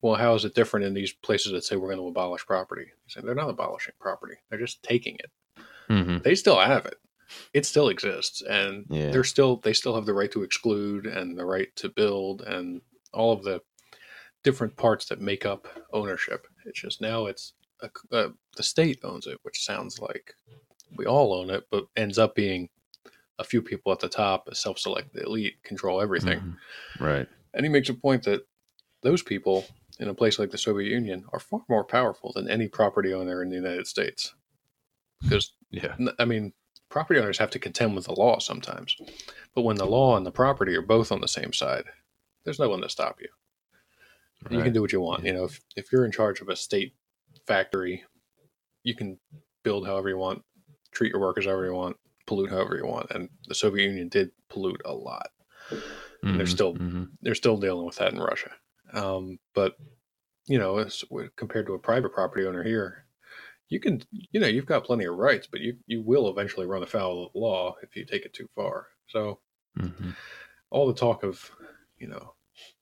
well, 0.00 0.14
how 0.14 0.34
is 0.34 0.44
it 0.44 0.54
different 0.54 0.86
in 0.86 0.94
these 0.94 1.12
places 1.12 1.52
that 1.52 1.64
say 1.64 1.76
we're 1.76 1.88
going 1.88 1.98
to 2.00 2.06
abolish 2.08 2.46
property? 2.46 2.86
He's 3.04 3.14
saying 3.14 3.26
they're 3.26 3.34
not 3.34 3.50
abolishing 3.50 3.94
property; 4.00 4.34
they're 4.48 4.58
just 4.58 4.82
taking 4.82 5.16
it. 5.16 5.30
Mm-hmm. 5.90 6.18
They 6.22 6.34
still 6.34 6.58
have 6.58 6.86
it. 6.86 6.96
it 7.52 7.66
still 7.66 7.88
exists, 7.88 8.42
and 8.42 8.86
Yeah. 8.88 9.10
they're 9.10 9.24
still 9.24 9.56
they 9.56 9.72
still 9.72 9.94
have 9.94 10.06
the 10.06 10.14
right 10.14 10.30
to 10.32 10.42
exclude 10.42 11.06
and 11.06 11.36
the 11.38 11.44
right 11.44 11.74
to 11.76 11.88
build 11.88 12.42
and 12.42 12.80
all 13.12 13.32
of 13.32 13.42
the 13.42 13.60
different 14.44 14.76
parts 14.76 15.06
that 15.06 15.20
make 15.20 15.44
up 15.44 15.66
ownership. 15.92 16.46
It's 16.64 16.80
just 16.80 17.00
now 17.00 17.26
it's 17.26 17.54
a, 17.82 17.90
uh, 18.12 18.28
the 18.56 18.62
state 18.62 19.00
owns 19.02 19.26
it, 19.26 19.38
which 19.42 19.64
sounds 19.64 19.98
like 19.98 20.34
we 20.96 21.06
all 21.06 21.34
own 21.34 21.50
it, 21.50 21.64
but 21.70 21.86
ends 21.96 22.18
up 22.18 22.34
being 22.34 22.68
a 23.38 23.44
few 23.44 23.62
people 23.62 23.92
at 23.92 24.00
the 24.00 24.08
top, 24.08 24.48
a 24.48 24.54
self-selected 24.54 25.22
elite, 25.22 25.62
control 25.62 26.00
everything. 26.00 26.40
Mhm. 26.40 26.56
Right. 27.00 27.28
And 27.54 27.64
he 27.64 27.70
makes 27.70 27.88
a 27.88 27.94
point 27.94 28.24
that 28.24 28.46
those 29.02 29.22
people 29.22 29.64
in 30.00 30.08
a 30.08 30.14
place 30.14 30.38
like 30.38 30.50
the 30.50 30.58
Soviet 30.58 30.90
Union 30.90 31.24
are 31.32 31.38
far 31.40 31.64
more 31.68 31.84
powerful 31.84 32.32
than 32.32 32.48
any 32.48 32.68
property 32.68 33.12
owner 33.12 33.42
in 33.42 33.48
the 33.48 33.56
United 33.56 33.86
States. 33.86 34.34
Because, 35.22 35.52
Yeah. 35.70 35.96
I 36.18 36.24
mean, 36.24 36.52
property 36.88 37.20
owners 37.20 37.38
have 37.38 37.50
to 37.50 37.58
contend 37.58 37.94
with 37.94 38.06
the 38.06 38.14
law 38.14 38.38
sometimes. 38.38 38.96
But 39.54 39.62
when 39.62 39.76
the 39.76 39.86
law 39.86 40.16
and 40.16 40.24
the 40.26 40.30
property 40.32 40.74
are 40.74 40.82
both 40.82 41.12
on 41.12 41.20
the 41.20 41.28
same 41.28 41.52
side, 41.52 41.84
there's 42.44 42.58
no 42.58 42.68
one 42.68 42.80
to 42.82 42.88
stop 42.88 43.20
you. 43.20 43.28
You 44.50 44.62
can 44.62 44.72
do 44.72 44.80
what 44.80 44.92
you 44.92 45.00
want. 45.00 45.24
Yeah. 45.24 45.32
You 45.32 45.38
know, 45.38 45.44
if, 45.44 45.60
if 45.76 45.92
you're 45.92 46.04
in 46.04 46.12
charge 46.12 46.40
of 46.40 46.48
a 46.48 46.56
state 46.56 46.94
factory, 47.46 48.04
you 48.84 48.94
can 48.94 49.18
build 49.64 49.86
however 49.86 50.08
you 50.08 50.16
want, 50.16 50.44
treat 50.92 51.12
your 51.12 51.20
workers 51.20 51.44
however 51.46 51.66
you 51.66 51.74
want, 51.74 51.96
pollute 52.26 52.50
however 52.50 52.76
you 52.76 52.86
want. 52.86 53.10
And 53.10 53.28
the 53.46 53.54
Soviet 53.54 53.84
Union 53.86 54.08
did 54.08 54.30
pollute 54.48 54.82
a 54.84 54.92
lot 54.94 55.28
they're 56.22 56.44
Mhm. 56.44 56.48
still- 56.48 56.74
Mhm. 56.74 57.10
they're 57.22 57.34
still 57.34 57.56
dealing 57.56 57.86
with 57.86 57.96
that 57.96 58.12
in 58.12 58.18
Russia. 58.20 58.54
Um, 58.92 59.38
but 59.54 59.76
you 60.46 60.58
know, 60.58 60.78
as, 60.78 61.04
compared 61.36 61.66
to 61.66 61.74
a 61.74 61.78
private 61.78 62.12
property 62.12 62.46
owner 62.46 62.62
here, 62.62 63.06
you 63.68 63.78
can, 63.80 64.02
you 64.10 64.40
know, 64.40 64.46
you've 64.46 64.66
got 64.66 64.84
plenty 64.84 65.04
of 65.04 65.14
rights, 65.16 65.46
but 65.46 65.60
you 65.60 65.78
you 65.86 66.02
will 66.02 66.28
eventually 66.30 66.66
run 66.66 66.82
afoul 66.82 67.26
of 67.26 67.32
the 67.32 67.38
law 67.38 67.76
if 67.82 67.94
you 67.96 68.04
take 68.04 68.24
it 68.24 68.32
too 68.34 68.48
far. 68.54 68.88
So 69.08 69.40
Mhm. 69.78 70.16
all 70.70 70.86
the 70.86 70.94
talk 70.98 71.22
of, 71.22 71.50
you 71.98 72.08
know, 72.08 72.34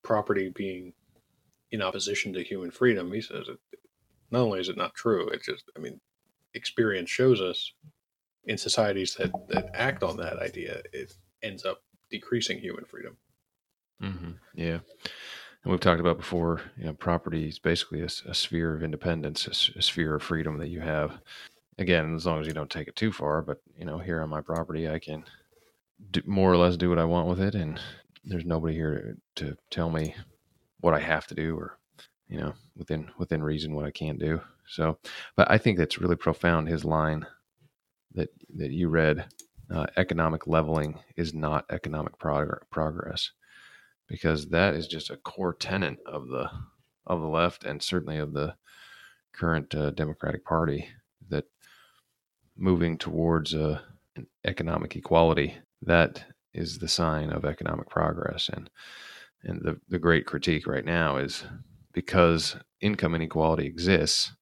property 0.03 0.49
being 0.49 0.95
in 1.73 1.83
opposition 1.83 2.33
to 2.35 2.43
human 2.45 2.71
freedom, 2.71 3.13
he 3.13 3.21
says 3.21 3.49
it. 3.49 3.59
Not 4.31 4.43
only 4.43 4.61
is 4.61 4.69
it 4.69 4.77
not 4.77 4.95
true, 4.95 5.29
it 5.29 5.43
just, 5.43 5.65
I 5.77 5.81
mean, 5.81 6.01
experience 6.55 7.11
shows 7.11 7.41
us 7.41 7.73
in 8.47 8.59
societies 8.59 9.15
that 9.15 9.33
that 9.49 9.71
act 9.75 10.03
on 10.03 10.17
that 10.19 10.39
idea, 10.39 10.83
it 10.93 11.15
ends 11.43 11.65
up 11.65 11.83
decreasing 12.11 12.59
human 12.59 12.85
freedom. 12.85 13.17
hmm 14.01 14.33
Yeah, 14.55 14.79
and 15.65 15.71
we've 15.73 15.81
talked 15.81 16.01
about 16.01 16.17
before. 16.19 16.61
You 16.77 16.87
know, 16.87 16.93
property 16.95 17.49
is 17.49 17.59
basically 17.59 18.03
a 18.03 18.09
sphere 18.35 18.75
of 18.75 18.83
independence, 18.83 19.47
a 19.77 19.83
sphere 19.83 20.15
of 20.17 20.23
freedom 20.23 20.59
that 20.59 20.69
you 20.69 20.81
have. 20.81 21.19
Again, 21.79 22.15
as 22.15 22.25
long 22.25 22.41
as 22.41 22.47
you 22.47 22.55
don't 22.55 22.71
take 22.71 22.89
it 22.89 22.97
too 22.97 23.13
far. 23.13 23.43
But 23.43 23.59
you 23.79 23.85
know, 23.85 23.99
here 23.99 24.23
on 24.23 24.31
my 24.31 24.41
property, 24.41 24.89
I 24.89 24.99
can 24.99 25.25
do, 26.11 26.23
more 26.27 26.53
or 26.53 26.57
less 26.57 26.77
do 26.77 26.89
what 26.89 26.99
I 26.99 27.05
want 27.05 27.29
with 27.29 27.41
it, 27.41 27.55
and 27.55 27.81
there's 28.25 28.45
nobody 28.45 28.75
here 28.75 29.17
to, 29.37 29.47
to 29.47 29.57
tell 29.71 29.91
me 29.91 30.15
what 30.81 30.95
I 30.95 31.01
have 31.01 31.27
to 31.29 31.35
do, 31.35 31.57
or 31.57 31.79
you 32.29 32.39
know, 32.39 32.55
within 32.77 33.11
within 33.19 33.43
reason, 33.43 33.75
what 33.75 33.87
I 33.87 33.91
can't 33.91 34.19
do. 34.19 34.41
So, 34.69 34.99
but 35.37 35.51
I 35.51 35.59
think 35.59 35.79
that's 35.79 35.99
really 35.99 36.17
profound. 36.17 36.69
His 36.69 36.85
line 36.85 37.27
that 38.17 38.31
that 38.57 38.73
you 38.73 38.89
read, 38.89 39.27
uh, 39.71 39.87
economic 39.97 40.47
leveling 40.47 40.99
is 41.17 41.33
not 41.33 41.67
economic 41.71 42.19
prog- 42.19 42.69
progress 42.71 43.31
because 44.09 44.49
that 44.49 44.75
is 44.75 44.87
just 44.87 45.11
a 45.11 45.17
core 45.17 45.55
tenet 45.55 45.99
of 46.07 46.29
the 46.29 46.51
of 47.07 47.21
the 47.21 47.29
left 47.29 47.65
and 47.65 47.83
certainly 47.83 48.19
of 48.19 48.33
the 48.33 48.55
current 49.33 49.75
uh, 49.75 49.91
Democratic 49.93 50.45
Party 50.45 50.89
that 51.29 51.45
moving 52.57 52.99
towards 52.99 53.55
uh, 53.55 53.79
economic 54.45 54.97
equality 54.97 55.57
that 55.83 56.25
is 56.55 56.79
the 56.79 56.89
sign 56.89 57.31
of 57.31 57.45
economic 57.45 57.89
progress. 57.89 58.49
And 58.53 58.71
and 59.43 59.61
the 59.63 59.81
the 59.89 59.99
great 59.99 60.27
critique 60.27 60.67
right 60.67 60.85
now 60.85 61.19
is 61.19 61.45
because 61.93 62.57
income 62.81 63.15
inequality 63.15 63.67
exists 63.67 64.33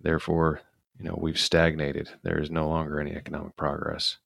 therefore 0.00 0.60
you 0.98 1.04
know 1.04 1.18
we've 1.20 1.38
stagnated. 1.38 2.08
There 2.22 2.40
is 2.40 2.50
no 2.50 2.68
longer 2.68 3.00
any 3.00 3.12
economic 3.12 3.56
progress. 3.56 4.18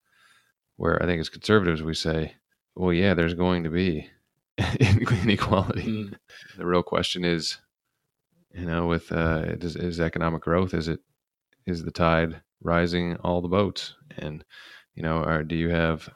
Where 0.76 1.02
i 1.02 1.06
think 1.06 1.20
as 1.20 1.28
conservatives 1.28 1.82
we 1.82 1.94
say 1.94 2.34
well 2.76 2.92
yeah 2.92 3.14
there's 3.14 3.34
going 3.34 3.64
to 3.64 3.70
be 3.70 4.08
inequality. 4.80 5.82
Mm. 5.82 6.14
the 6.56 6.66
real 6.66 6.82
question 6.84 7.24
is 7.24 7.58
you 8.54 8.64
know 8.66 8.86
with 8.86 9.10
uh 9.12 9.44
is, 9.60 9.76
is 9.76 10.00
economic 10.00 10.42
growth 10.42 10.74
is 10.74 10.88
it 10.88 11.00
is 11.66 11.84
the 11.84 11.90
tide 11.90 12.40
rising 12.62 13.16
all 13.18 13.40
the 13.42 13.48
boats? 13.48 13.94
And 14.18 14.44
you 14.94 15.02
know 15.02 15.22
or 15.22 15.42
do 15.44 15.56
you 15.56 15.68
have 15.70 16.08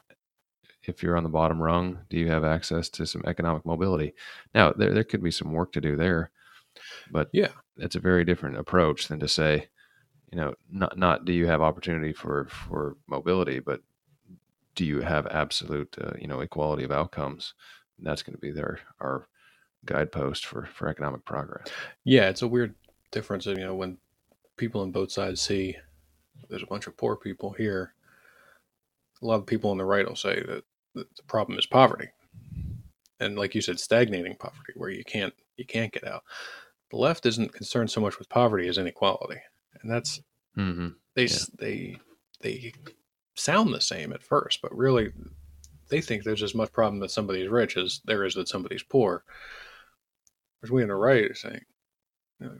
if 0.83 1.01
you're 1.03 1.17
on 1.17 1.23
the 1.23 1.29
bottom 1.29 1.61
rung 1.61 1.99
do 2.09 2.17
you 2.17 2.29
have 2.29 2.43
access 2.43 2.89
to 2.89 3.05
some 3.05 3.23
economic 3.27 3.65
mobility? 3.65 4.13
Now 4.55 4.71
there, 4.73 4.93
there 4.93 5.03
could 5.03 5.23
be 5.23 5.31
some 5.31 5.51
work 5.53 5.71
to 5.73 5.81
do 5.81 5.95
there 5.95 6.31
but 7.11 7.29
Yeah. 7.33 7.49
that's 7.77 7.95
a 7.95 7.99
very 8.01 8.25
different 8.25 8.57
approach 8.57 9.07
than 9.07 9.19
to 9.19 9.27
say 9.27 9.67
you 10.33 10.41
know 10.41 10.53
not 10.71 10.97
not 10.97 11.25
do 11.25 11.31
you 11.31 11.45
have 11.45 11.61
opportunity 11.61 12.11
for 12.11 12.45
for 12.45 12.97
mobility 13.07 13.59
but 13.59 13.81
do 14.73 14.83
you 14.83 14.99
have 15.01 15.27
absolute 15.27 15.95
uh, 16.01 16.13
you 16.19 16.27
know 16.27 16.39
equality 16.39 16.83
of 16.83 16.91
outcomes 16.91 17.53
and 17.97 18.07
that's 18.07 18.23
going 18.23 18.33
to 18.33 18.41
be 18.41 18.51
their 18.51 18.79
our 18.99 19.27
guidepost 19.85 20.45
for 20.45 20.65
for 20.65 20.87
economic 20.87 21.23
progress 21.25 21.67
Yeah, 22.03 22.29
it's 22.29 22.41
a 22.41 22.47
weird 22.47 22.73
difference. 23.11 23.45
You 23.45 23.55
know, 23.55 23.75
when 23.75 23.97
people 24.57 24.81
on 24.81 24.91
both 24.91 25.11
sides 25.11 25.41
see 25.41 25.77
there's 26.49 26.63
a 26.63 26.67
bunch 26.67 26.87
of 26.87 26.97
poor 26.97 27.15
people 27.15 27.51
here, 27.51 27.93
a 29.21 29.25
lot 29.25 29.35
of 29.35 29.45
people 29.45 29.71
on 29.71 29.77
the 29.77 29.85
right 29.85 30.07
will 30.07 30.15
say 30.15 30.41
that 30.41 30.63
the 30.95 31.05
problem 31.27 31.57
is 31.57 31.65
poverty, 31.65 32.09
and 33.19 33.37
like 33.37 33.55
you 33.55 33.61
said, 33.61 33.79
stagnating 33.79 34.35
poverty, 34.35 34.73
where 34.75 34.89
you 34.89 35.03
can't 35.03 35.33
you 35.57 35.65
can't 35.65 35.93
get 35.93 36.07
out. 36.07 36.23
The 36.91 36.97
left 36.97 37.25
isn't 37.25 37.53
concerned 37.53 37.89
so 37.89 38.01
much 38.01 38.19
with 38.19 38.29
poverty 38.29 38.67
as 38.67 38.77
inequality, 38.77 39.39
and 39.81 39.91
that's 39.91 40.21
mm-hmm. 40.57 40.89
they 41.15 41.25
Yeah. 41.25 41.37
they 41.59 41.97
they 42.41 42.73
sound 43.35 43.73
the 43.73 43.81
same 43.81 44.13
at 44.13 44.23
first, 44.23 44.61
but 44.61 44.75
really 44.75 45.11
they 45.89 46.01
think 46.01 46.23
there's 46.23 46.43
as 46.43 46.55
much 46.55 46.71
problem 46.71 46.99
that 47.01 47.11
somebody's 47.11 47.49
rich 47.49 47.77
as 47.77 48.01
there 48.05 48.23
is 48.23 48.35
that 48.35 48.47
somebody's 48.47 48.83
poor. 48.83 49.23
Whereas 50.59 50.71
we 50.71 50.81
in 50.81 50.87
the 50.87 50.95
right 50.95 51.29
are 51.29 51.35
saying, 51.35 51.65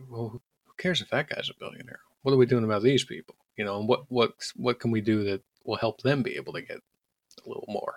well, 0.09 0.29
who 0.29 0.41
cares 0.77 1.01
if 1.01 1.09
that 1.09 1.29
guy's 1.29 1.49
a 1.49 1.53
billionaire? 1.59 1.99
What 2.21 2.33
are 2.33 2.37
we 2.37 2.45
doing 2.45 2.63
about 2.63 2.83
these 2.83 3.03
people? 3.03 3.35
You 3.57 3.65
know, 3.65 3.79
and 3.79 3.87
what 3.87 4.05
what 4.09 4.33
what 4.55 4.79
can 4.79 4.91
we 4.91 5.01
do 5.01 5.23
that 5.25 5.41
will 5.63 5.77
help 5.77 6.01
them 6.01 6.23
be 6.23 6.35
able 6.35 6.53
to 6.53 6.61
get 6.61 6.77
a 6.77 7.47
little 7.47 7.65
more? 7.67 7.95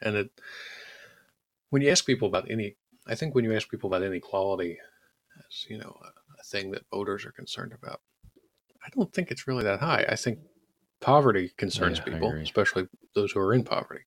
And 0.00 0.16
it, 0.16 0.30
when 1.70 1.82
you 1.82 1.90
ask 1.90 2.06
people 2.06 2.28
about 2.28 2.50
any, 2.50 2.76
I 3.06 3.14
think 3.14 3.34
when 3.34 3.44
you 3.44 3.54
ask 3.54 3.68
people 3.68 3.88
about 3.88 4.06
inequality 4.06 4.78
as 5.38 5.66
you 5.68 5.78
know 5.78 5.96
a, 6.02 6.40
a 6.40 6.44
thing 6.44 6.70
that 6.72 6.84
voters 6.90 7.24
are 7.24 7.32
concerned 7.32 7.72
about, 7.72 8.00
I 8.84 8.88
don't 8.90 9.12
think 9.12 9.30
it's 9.30 9.46
really 9.46 9.64
that 9.64 9.80
high. 9.80 10.04
I 10.08 10.16
think 10.16 10.40
poverty 11.00 11.50
concerns 11.56 12.00
Yeah, 12.00 12.04
people, 12.04 12.40
especially 12.44 12.88
those 13.14 13.32
who 13.32 13.40
are 13.40 13.54
in 13.54 13.64
poverty. 13.64 14.04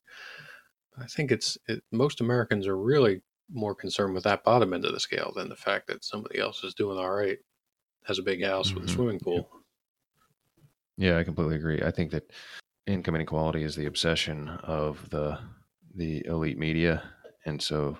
I 0.96 1.06
think 1.06 1.30
it's 1.32 1.58
it, 1.68 1.84
most 1.92 2.20
Americans 2.20 2.66
are 2.66 2.76
really 2.76 3.22
more 3.50 3.74
concerned 3.74 4.14
with 4.14 4.24
that 4.24 4.44
bottom 4.44 4.72
end 4.72 4.84
of 4.86 4.92
the 4.92 5.00
scale 5.00 5.32
than 5.34 5.48
the 5.48 5.56
fact 5.56 5.86
that 5.88 6.04
somebody 6.04 6.38
else 6.38 6.64
is 6.64 6.74
doing 6.74 6.98
all 6.98 7.10
right, 7.12 7.38
has 8.04 8.18
a 8.18 8.24
big 8.24 8.44
house 8.44 8.74
with 8.74 8.84
a 8.84 8.88
Mhm. 8.88 8.90
swimming 8.90 9.20
pool. 9.20 9.50
Yeah, 10.96 11.18
I 11.18 11.24
completely 11.24 11.56
agree. 11.56 11.82
I 11.82 11.90
think 11.90 12.10
that 12.12 12.32
income 12.86 13.14
inequality 13.14 13.62
is 13.62 13.76
the 13.76 13.86
obsession 13.86 14.48
of 14.48 15.10
the 15.10 15.38
the 15.94 16.24
elite 16.26 16.58
media, 16.58 17.02
and 17.44 17.62
so 17.62 17.98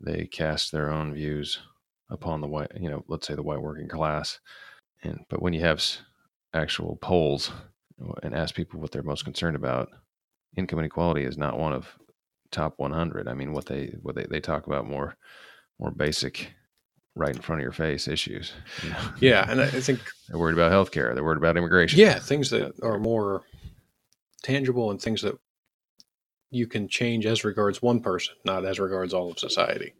they 0.00 0.26
cast 0.26 0.72
their 0.72 0.90
own 0.90 1.14
views 1.14 1.60
upon 2.10 2.40
the 2.40 2.48
white, 2.48 2.72
you 2.80 2.90
know, 2.90 3.04
let's 3.08 3.26
say 3.26 3.34
the 3.34 3.42
white 3.42 3.62
working 3.62 3.88
class. 3.88 4.40
And 5.02 5.24
but 5.30 5.42
when 5.42 5.52
you 5.54 5.60
have 5.62 5.82
actual 6.54 6.96
polls 6.96 7.52
and 8.22 8.34
ask 8.34 8.54
people 8.54 8.80
what 8.80 8.92
they're 8.92 9.02
most 9.02 9.24
concerned 9.24 9.56
about, 9.56 9.88
income 10.56 10.78
inequality 10.78 11.24
is 11.24 11.36
not 11.36 11.58
one 11.58 11.72
of 11.72 11.88
top 12.50 12.74
100. 12.78 13.28
I 13.28 13.34
mean, 13.34 13.52
what 13.52 13.66
they 13.66 13.94
what 14.02 14.14
they, 14.14 14.24
they 14.24 14.40
talk 14.40 14.66
about 14.66 14.86
more 14.86 15.16
more 15.78 15.90
basic, 15.90 16.52
right 17.14 17.34
in 17.34 17.42
front 17.42 17.60
of 17.60 17.64
your 17.64 17.72
face 17.72 18.08
issues. 18.08 18.52
you 18.82 18.90
know? 18.90 19.12
Yeah, 19.20 19.50
and 19.50 19.60
I 19.60 19.66
I 19.66 19.80
think 19.80 20.00
they're 20.28 20.38
worried 20.38 20.58
about 20.58 20.72
healthcare. 20.72 21.14
They're 21.14 21.24
worried 21.24 21.38
about 21.38 21.56
immigration. 21.56 21.98
yeah, 21.98 22.18
things 22.18 22.50
that 22.50 22.72
are 22.82 22.98
more 22.98 23.42
tangible 24.42 24.90
and 24.90 25.00
things 25.00 25.22
that 25.22 25.38
you 26.50 26.66
can 26.66 26.88
change 26.88 27.26
as 27.26 27.44
regards 27.44 27.82
one 27.82 28.00
person, 28.00 28.34
not 28.44 28.64
as 28.64 28.80
regards 28.80 29.12
all 29.12 29.30
of 29.30 29.38
society. 29.38 29.94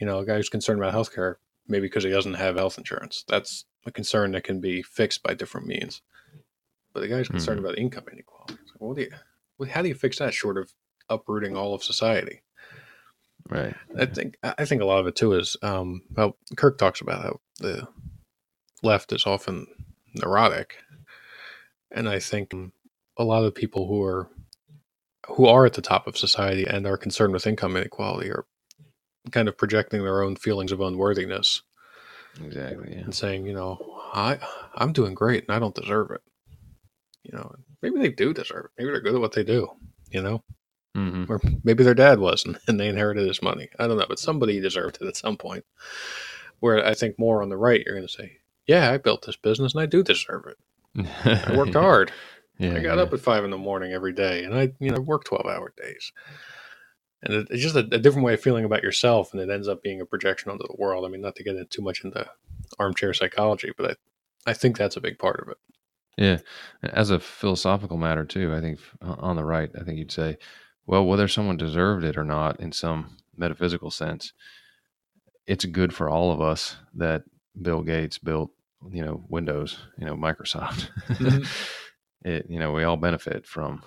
You 0.00 0.06
know, 0.06 0.18
a 0.18 0.26
guy 0.26 0.36
who's 0.36 0.48
concerned 0.48 0.82
about 0.82 0.94
healthcare, 0.94 1.36
maybe 1.68 1.86
because 1.86 2.02
he 2.02 2.10
doesn't 2.10 2.34
have 2.34 2.56
health 2.56 2.78
insurance. 2.78 3.24
That's 3.28 3.66
a 3.86 3.90
concern 3.90 4.32
that 4.32 4.44
can 4.44 4.60
be 4.60 4.82
fixed 4.82 5.22
by 5.22 5.34
different 5.34 5.66
means. 5.66 6.02
But 6.92 7.00
the 7.00 7.08
guy 7.08 7.16
who's 7.18 7.28
concerned 7.28 7.58
about 7.58 7.78
income 7.78 8.04
inequality, 8.12 8.54
like, 8.72 8.80
what 8.80 8.96
do 8.96 9.02
you, 9.02 9.10
what- 9.56 9.70
how 9.70 9.82
do 9.82 9.88
you 9.88 9.94
fix 9.94 10.18
that 10.18 10.34
short 10.34 10.58
of 10.58 10.72
uprooting 11.08 11.56
all 11.56 11.74
of 11.74 11.82
society? 11.82 12.42
Right. 13.48 13.74
I 13.98 14.06
think 14.06 14.36
I 14.42 14.64
think 14.64 14.82
a 14.82 14.84
lot 14.86 15.00
of 15.00 15.06
it 15.08 15.16
too 15.16 15.32
is 15.34 15.56
um, 15.62 16.02
well, 16.14 16.36
Kirk 16.56 16.78
talks 16.78 17.00
about 17.00 17.22
how 17.22 17.40
the 17.58 17.88
left 18.84 19.12
is 19.12 19.26
often 19.26 19.66
neurotic, 20.14 20.76
and 21.90 22.08
I 22.08 22.20
think 22.20 22.54
a 23.16 23.24
lot 23.24 23.44
of 23.44 23.54
people 23.54 23.88
who 23.88 24.02
are 24.04 24.28
who 25.28 25.46
are 25.46 25.66
at 25.66 25.74
the 25.74 25.82
top 25.82 26.06
of 26.06 26.16
society 26.16 26.66
and 26.66 26.86
are 26.86 26.96
concerned 26.96 27.32
with 27.32 27.46
income 27.46 27.76
inequality 27.76 28.30
are 28.30 28.44
kind 29.32 29.48
of 29.48 29.56
projecting 29.58 30.02
their 30.02 30.22
own 30.22 30.36
feelings 30.36 30.72
of 30.72 30.80
unworthiness 30.80 31.62
Exactly. 32.40 32.92
Yeah. 32.92 33.02
and 33.02 33.14
saying, 33.14 33.46
you 33.46 33.52
know, 33.52 34.00
I 34.12 34.38
I'm 34.74 34.92
doing 34.92 35.14
great 35.14 35.44
and 35.46 35.54
I 35.54 35.58
don't 35.58 35.74
deserve 35.74 36.10
it. 36.10 36.22
You 37.22 37.36
know, 37.36 37.54
maybe 37.82 38.00
they 38.00 38.10
do 38.10 38.32
deserve 38.32 38.66
it. 38.66 38.70
Maybe 38.78 38.90
they're 38.90 39.00
good 39.00 39.14
at 39.14 39.20
what 39.20 39.32
they 39.32 39.44
do. 39.44 39.68
You 40.10 40.22
know, 40.22 40.44
hmm 40.94 41.24
or 41.28 41.40
maybe 41.64 41.84
their 41.84 41.94
dad 41.94 42.18
was 42.18 42.44
and, 42.44 42.58
and 42.68 42.78
they 42.78 42.88
inherited 42.88 43.26
his 43.26 43.42
money. 43.42 43.68
I 43.78 43.86
don't 43.86 43.98
know, 43.98 44.06
but 44.08 44.18
somebody 44.18 44.60
deserved 44.60 44.98
it 45.00 45.06
at 45.06 45.16
some 45.16 45.36
point. 45.36 45.64
Where 46.60 46.84
I 46.86 46.94
think 46.94 47.18
more 47.18 47.42
on 47.42 47.48
the 47.48 47.56
right, 47.56 47.82
you're 47.84 47.96
going 47.96 48.06
to 48.06 48.12
say, 48.12 48.38
yeah, 48.68 48.92
I 48.92 48.96
built 48.98 49.26
this 49.26 49.34
business 49.34 49.74
and 49.74 49.82
I 49.82 49.86
do 49.86 50.04
deserve 50.04 50.44
it. 50.46 51.06
I 51.24 51.56
worked 51.56 51.74
hard. 51.74 52.12
Yeah. 52.58 52.74
I 52.74 52.80
got 52.80 52.98
yeah. 52.98 53.02
up 53.02 53.12
at 53.12 53.20
five 53.20 53.42
in 53.44 53.50
the 53.50 53.58
morning 53.58 53.92
every 53.92 54.12
day, 54.12 54.44
and 54.44 54.54
I, 54.54 54.72
you 54.78 54.92
know, 54.92 55.00
worked 55.00 55.26
twelve 55.26 55.46
hour 55.46 55.72
days. 55.76 56.12
And 57.22 57.46
it's 57.50 57.62
just 57.62 57.76
a, 57.76 57.80
a 57.80 57.98
different 57.98 58.24
way 58.24 58.34
of 58.34 58.40
feeling 58.40 58.64
about 58.64 58.82
yourself, 58.82 59.32
and 59.32 59.40
it 59.40 59.50
ends 59.50 59.68
up 59.68 59.82
being 59.82 60.00
a 60.00 60.06
projection 60.06 60.50
onto 60.50 60.66
the 60.66 60.76
world. 60.76 61.04
I 61.04 61.08
mean, 61.08 61.20
not 61.20 61.36
to 61.36 61.44
get 61.44 61.54
into 61.54 61.66
too 61.66 61.82
much 61.82 62.02
into 62.04 62.28
armchair 62.78 63.14
psychology, 63.14 63.70
but 63.76 63.92
I, 64.46 64.50
I 64.50 64.54
think 64.54 64.76
that's 64.76 64.96
a 64.96 65.00
big 65.00 65.18
part 65.18 65.40
of 65.40 65.48
it. 65.48 65.58
Yeah, 66.18 66.38
as 66.82 67.10
a 67.10 67.20
philosophical 67.20 67.96
matter 67.96 68.24
too, 68.24 68.54
I 68.54 68.60
think 68.60 68.80
uh, 69.00 69.14
on 69.18 69.36
the 69.36 69.44
right, 69.44 69.70
I 69.80 69.84
think 69.84 69.98
you'd 69.98 70.12
say, 70.12 70.36
well, 70.86 71.06
whether 71.06 71.28
someone 71.28 71.56
deserved 71.56 72.04
it 72.04 72.18
or 72.18 72.24
not, 72.24 72.60
in 72.60 72.72
some 72.72 73.16
metaphysical 73.36 73.90
sense, 73.90 74.32
it's 75.46 75.64
good 75.64 75.94
for 75.94 76.10
all 76.10 76.32
of 76.32 76.40
us 76.40 76.76
that 76.94 77.22
Bill 77.60 77.82
Gates 77.82 78.18
built, 78.18 78.50
you 78.90 79.04
know, 79.04 79.24
Windows, 79.28 79.78
you 79.96 80.04
know, 80.04 80.16
Microsoft. 80.16 80.88
Mhm. 81.08 81.46
it, 82.24 82.46
you 82.48 82.58
know, 82.58 82.72
we 82.72 82.84
all 82.84 82.96
benefit 82.96 83.46
from 83.46 83.82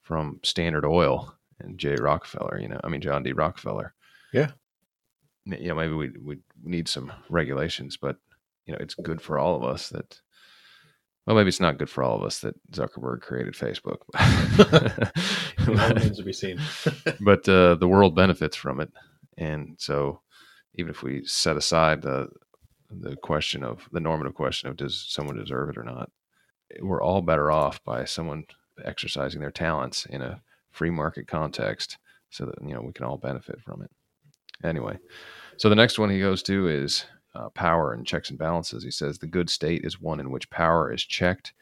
from 0.00 0.40
Standard 0.42 0.84
Oil 0.84 1.34
and 1.62 1.78
J. 1.78 1.96
Rockefeller. 1.96 2.58
You 2.60 2.68
know, 2.68 2.80
I 2.82 2.88
mean 2.88 3.00
John 3.00 3.22
D. 3.22 3.32
Rockefeller. 3.32 3.94
Yeah. 4.32 4.50
You 5.44 5.68
know, 5.68 5.74
maybe 5.74 5.94
we 5.94 6.10
we 6.22 6.36
need 6.62 6.88
some 6.88 7.12
regulations, 7.28 7.96
but 7.96 8.16
you 8.66 8.72
know, 8.72 8.78
it's 8.80 8.94
good 8.94 9.20
for 9.20 9.38
all 9.38 9.56
of 9.56 9.64
us 9.64 9.88
that 9.88 10.20
well, 11.26 11.36
maybe 11.36 11.48
it's 11.48 11.60
not 11.60 11.78
good 11.78 11.90
for 11.90 12.02
all 12.02 12.16
of 12.16 12.24
us 12.24 12.40
that 12.40 12.54
Zuckerberg 12.72 13.20
created 13.20 13.54
Facebook, 13.54 13.98
remains 15.66 16.16
to 16.16 16.24
be 16.24 16.32
seen. 16.32 16.60
but 17.20 17.48
uh, 17.48 17.76
the 17.76 17.86
world 17.86 18.16
benefits 18.16 18.56
from 18.56 18.80
it, 18.80 18.90
and 19.38 19.76
so 19.78 20.20
even 20.74 20.90
if 20.90 21.02
we 21.02 21.24
set 21.24 21.56
aside 21.56 22.02
the 22.02 22.28
the 22.90 23.16
question 23.16 23.62
of 23.62 23.88
the 23.92 24.00
normative 24.00 24.34
question 24.34 24.68
of 24.68 24.76
does 24.76 25.06
someone 25.08 25.36
deserve 25.36 25.70
it 25.70 25.78
or 25.78 25.84
not, 25.84 26.10
we're 26.80 27.02
all 27.02 27.22
better 27.22 27.50
off 27.50 27.82
by 27.84 28.04
someone 28.04 28.44
exercising 28.84 29.40
their 29.40 29.50
talents 29.50 30.06
in 30.06 30.22
a 30.22 30.42
free 30.72 30.90
market 30.90 31.26
context, 31.26 31.98
so 32.30 32.46
that 32.46 32.54
you 32.66 32.74
know 32.74 32.82
we 32.82 32.92
can 32.92 33.06
all 33.06 33.18
benefit 33.18 33.60
from 33.62 33.82
it. 33.82 33.90
Anyway, 34.64 34.98
so 35.56 35.68
the 35.68 35.74
next 35.74 35.98
one 35.98 36.10
he 36.10 36.20
goes 36.20 36.42
to 36.44 36.68
is 36.68 37.04
uh, 37.34 37.48
power 37.50 37.92
and 37.92 38.06
checks 38.06 38.30
and 38.30 38.38
balances. 38.38 38.82
He 38.84 38.90
says 38.90 39.18
the 39.18 39.26
good 39.26 39.50
state 39.50 39.84
is 39.84 40.00
one 40.00 40.20
in 40.20 40.30
which 40.30 40.50
power 40.50 40.92
is 40.92 41.04
checked 41.04 41.52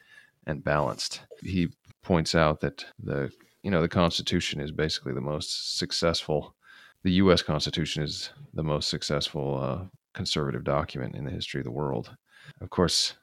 and 0.47 0.63
balanced. 0.63 1.21
He 1.41 1.69
points 2.03 2.35
out 2.35 2.61
that 2.61 2.85
the 3.01 3.31
you 3.63 3.71
know 3.71 3.81
the 3.81 3.89
Constitution 3.89 4.59
is 4.59 4.71
basically 4.71 5.13
the 5.13 5.21
most 5.21 5.77
successful. 5.77 6.55
The 7.03 7.13
U.S. 7.13 7.41
Constitution 7.41 8.03
is 8.03 8.31
the 8.53 8.63
most 8.63 8.89
successful 8.89 9.59
uh, 9.61 9.85
conservative 10.13 10.63
document 10.63 11.15
in 11.15 11.25
the 11.25 11.31
history 11.31 11.59
of 11.59 11.65
the 11.65 11.71
world. 11.71 12.15
Of 12.59 12.69
course, 12.69 13.13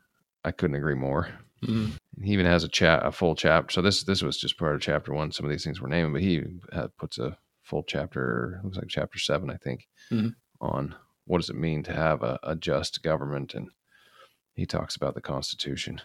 I 0.44 0.50
couldn't 0.50 0.76
agree 0.76 0.94
more. 0.94 1.28
Mhm. 1.62 1.97
He 2.22 2.32
even 2.32 2.46
has 2.46 2.64
a 2.64 2.68
chat, 2.68 3.04
a 3.06 3.12
full 3.12 3.34
chapter. 3.34 3.72
So 3.72 3.82
this 3.82 4.02
this 4.02 4.22
was 4.22 4.38
just 4.38 4.58
part 4.58 4.74
of 4.74 4.80
chapter 4.80 5.12
one. 5.12 5.30
Some 5.32 5.46
of 5.46 5.50
these 5.50 5.64
things 5.64 5.80
were 5.80 5.88
named, 5.88 6.12
but 6.12 6.22
he 6.22 6.42
uh, 6.72 6.88
puts 6.98 7.18
a 7.18 7.36
full 7.62 7.82
chapter. 7.84 8.60
Looks 8.64 8.76
like 8.76 8.88
chapter 8.88 9.18
seven, 9.18 9.50
I 9.50 9.56
think, 9.56 9.86
Mhm. 10.10 10.34
on 10.60 10.94
what 11.26 11.38
does 11.40 11.50
it 11.50 11.56
mean 11.56 11.82
to 11.84 11.92
have 11.92 12.22
a, 12.22 12.38
a 12.42 12.56
just 12.56 13.02
government, 13.02 13.54
and 13.54 13.68
he 14.54 14.66
talks 14.66 14.96
about 14.96 15.14
the 15.14 15.20
Constitution, 15.20 16.00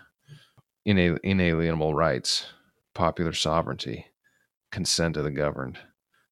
Inal- 0.88 1.20
inalienable 1.24 1.94
rights, 1.96 2.48
popular 2.94 3.32
sovereignty, 3.34 4.06
consent 4.72 5.16
of 5.18 5.24
the 5.24 5.32
governed. 5.32 5.80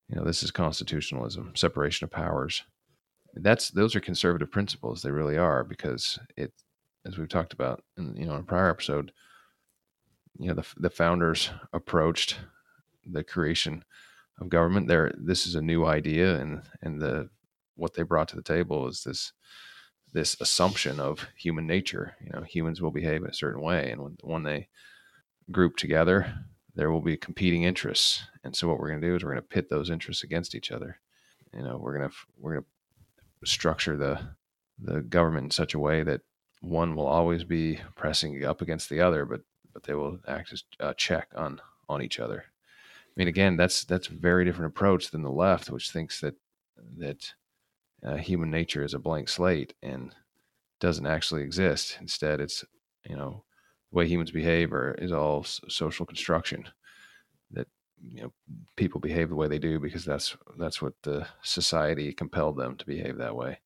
You 0.09 0.17
know, 0.17 0.25
this 0.25 0.43
is 0.43 0.51
constitutionalism, 0.51 1.53
separation 1.55 2.03
of 2.05 2.11
powers. 2.11 2.63
That's 3.33 3.69
those 3.69 3.95
are 3.95 4.01
conservative 4.01 4.51
principles. 4.51 5.01
They 5.01 5.11
really 5.11 5.37
are 5.37 5.63
because 5.63 6.19
it, 6.35 6.51
as 7.05 7.17
we've 7.17 7.29
talked 7.29 7.53
about, 7.53 7.81
in, 7.97 8.15
you 8.17 8.25
know, 8.25 8.33
in 8.35 8.41
a 8.41 8.43
prior 8.43 8.69
episode, 8.69 9.13
you 10.37 10.47
know, 10.47 10.53
the 10.53 10.65
the 10.77 10.89
founders 10.89 11.49
approached 11.73 12.37
the 13.05 13.23
creation 13.23 13.83
of 14.39 14.49
government. 14.49 14.87
There, 14.87 15.13
this 15.17 15.45
is 15.45 15.55
a 15.55 15.61
new 15.61 15.85
idea, 15.85 16.39
and 16.39 16.61
and 16.81 17.01
the 17.01 17.29
what 17.75 17.93
they 17.93 18.03
brought 18.03 18.27
to 18.29 18.35
the 18.35 18.41
table 18.41 18.87
is 18.87 19.03
this 19.03 19.33
this 20.13 20.35
assumption 20.39 20.99
of 20.99 21.27
human 21.35 21.67
nature. 21.67 22.15
You 22.23 22.31
know, 22.33 22.41
humans 22.41 22.81
will 22.81 22.91
behave 22.91 23.23
in 23.23 23.29
a 23.29 23.33
certain 23.33 23.61
way, 23.61 23.91
and 23.91 24.01
when 24.01 24.17
when 24.21 24.43
they 24.43 24.67
group 25.51 25.77
together, 25.77 26.33
there 26.75 26.91
will 26.91 27.01
be 27.01 27.17
competing 27.17 27.63
interests. 27.63 28.23
And 28.43 28.55
so, 28.55 28.67
what 28.67 28.79
we're 28.79 28.89
going 28.89 29.01
to 29.01 29.07
do 29.07 29.15
is 29.15 29.23
we're 29.23 29.31
going 29.31 29.41
to 29.41 29.47
pit 29.47 29.69
those 29.69 29.89
interests 29.89 30.23
against 30.23 30.55
each 30.55 30.71
other. 30.71 30.99
You 31.53 31.63
know, 31.63 31.77
we're 31.77 31.97
going 31.97 32.09
to 32.09 32.15
we're 32.37 32.53
going 32.53 32.65
to 33.43 33.49
structure 33.49 33.97
the 33.97 34.19
the 34.79 35.01
government 35.01 35.45
in 35.45 35.51
such 35.51 35.73
a 35.73 35.79
way 35.79 36.03
that 36.03 36.21
one 36.61 36.95
will 36.95 37.07
always 37.07 37.43
be 37.43 37.79
pressing 37.95 38.43
up 38.45 38.61
against 38.61 38.89
the 38.89 39.01
other, 39.01 39.25
but 39.25 39.41
but 39.73 39.83
they 39.83 39.93
will 39.93 40.19
act 40.27 40.53
as 40.53 40.63
a 40.79 40.93
check 40.93 41.27
on 41.35 41.61
on 41.89 42.01
each 42.01 42.19
other. 42.19 42.45
I 42.45 43.13
mean, 43.15 43.27
again, 43.27 43.57
that's 43.57 43.83
that's 43.83 44.07
a 44.07 44.13
very 44.13 44.45
different 44.45 44.71
approach 44.71 45.11
than 45.11 45.21
the 45.21 45.31
left, 45.31 45.69
which 45.69 45.91
thinks 45.91 46.21
that 46.21 46.35
that 46.97 47.33
uh, 48.03 48.15
human 48.15 48.49
nature 48.49 48.83
is 48.83 48.93
a 48.93 48.99
blank 48.99 49.29
slate 49.29 49.73
and 49.83 50.15
doesn't 50.79 51.05
actually 51.05 51.43
exist. 51.43 51.97
Instead, 51.99 52.39
it's 52.39 52.63
you 53.07 53.15
know 53.15 53.43
the 53.91 53.97
way 53.97 54.07
humans 54.07 54.31
behave 54.31 54.71
is 54.97 55.11
all 55.11 55.43
social 55.43 56.05
construction. 56.05 56.69
That 57.51 57.67
you 58.01 58.23
know 58.23 58.33
people 58.77 59.01
behave 59.01 59.29
the 59.29 59.35
way 59.35 59.47
they 59.47 59.59
do 59.59 59.79
because 59.79 60.05
that's 60.05 60.35
that's 60.57 60.81
what 60.81 60.93
the 61.03 61.27
society 61.43 62.13
compelled 62.13 62.57
them 62.57 62.77
to 62.77 62.85
behave 62.85 63.17
that 63.17 63.35
way. 63.35 63.59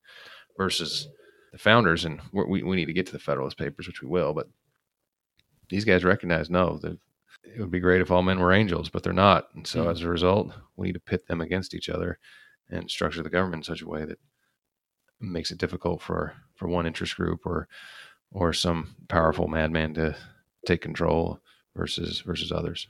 Versus 0.56 1.08
the 1.52 1.58
founders, 1.58 2.04
and 2.04 2.20
we 2.32 2.62
we 2.62 2.76
need 2.76 2.86
to 2.86 2.92
get 2.92 3.06
to 3.06 3.12
the 3.12 3.18
Federalist 3.18 3.58
Papers, 3.58 3.86
which 3.86 4.02
we 4.02 4.08
will, 4.08 4.34
but 4.34 4.48
these 5.68 5.84
guys 5.84 6.04
recognize 6.04 6.50
no, 6.50 6.78
that 6.78 6.98
it 7.44 7.60
would 7.60 7.70
be 7.70 7.80
great 7.80 8.00
if 8.00 8.10
all 8.10 8.22
men 8.22 8.40
were 8.40 8.52
angels, 8.52 8.88
but 8.88 9.02
they're 9.02 9.12
not. 9.12 9.48
And 9.54 9.66
so 9.66 9.84
Mhm. 9.84 9.90
as 9.90 10.02
a 10.02 10.08
result, 10.08 10.52
we 10.76 10.86
need 10.88 10.94
to 10.94 11.00
pit 11.00 11.26
them 11.26 11.40
against 11.40 11.74
each 11.74 11.88
other 11.88 12.18
and 12.68 12.90
structure 12.90 13.22
the 13.22 13.30
government 13.30 13.60
in 13.60 13.64
such 13.74 13.82
a 13.82 13.88
way 13.88 14.04
that 14.04 14.18
makes 15.20 15.50
it 15.50 15.58
difficult 15.58 16.02
for 16.02 16.34
for 16.56 16.68
one 16.68 16.86
interest 16.86 17.16
group 17.16 17.46
or 17.46 17.68
or 18.32 18.52
some 18.52 18.96
powerful 19.08 19.48
madman 19.48 19.94
to 19.94 20.16
take 20.66 20.80
control 20.82 21.40
versus 21.74 22.20
versus 22.20 22.50
others. 22.52 22.88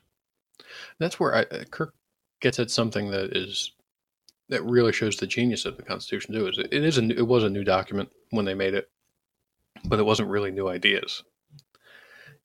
That's 0.98 1.20
where 1.20 1.34
I, 1.34 1.42
uh, 1.42 1.64
Kirk 1.64 1.94
gets 2.40 2.58
at 2.58 2.70
something 2.70 3.10
that 3.10 3.36
is 3.36 3.72
that 4.48 4.62
really 4.64 4.92
shows 4.92 5.16
the 5.16 5.26
genius 5.26 5.64
of 5.66 5.76
the 5.76 5.82
Constitution 5.82 6.34
too. 6.34 6.46
Is 6.48 6.58
it, 6.58 6.72
it 6.72 6.84
is 6.84 6.98
a 6.98 7.02
new, 7.02 7.14
it 7.14 7.26
was 7.26 7.44
a 7.44 7.50
new 7.50 7.64
document 7.64 8.08
when 8.30 8.44
they 8.44 8.54
made 8.54 8.74
it, 8.74 8.88
but 9.84 9.98
it 9.98 10.04
wasn't 10.04 10.30
really 10.30 10.50
new 10.50 10.68
ideas. 10.68 11.22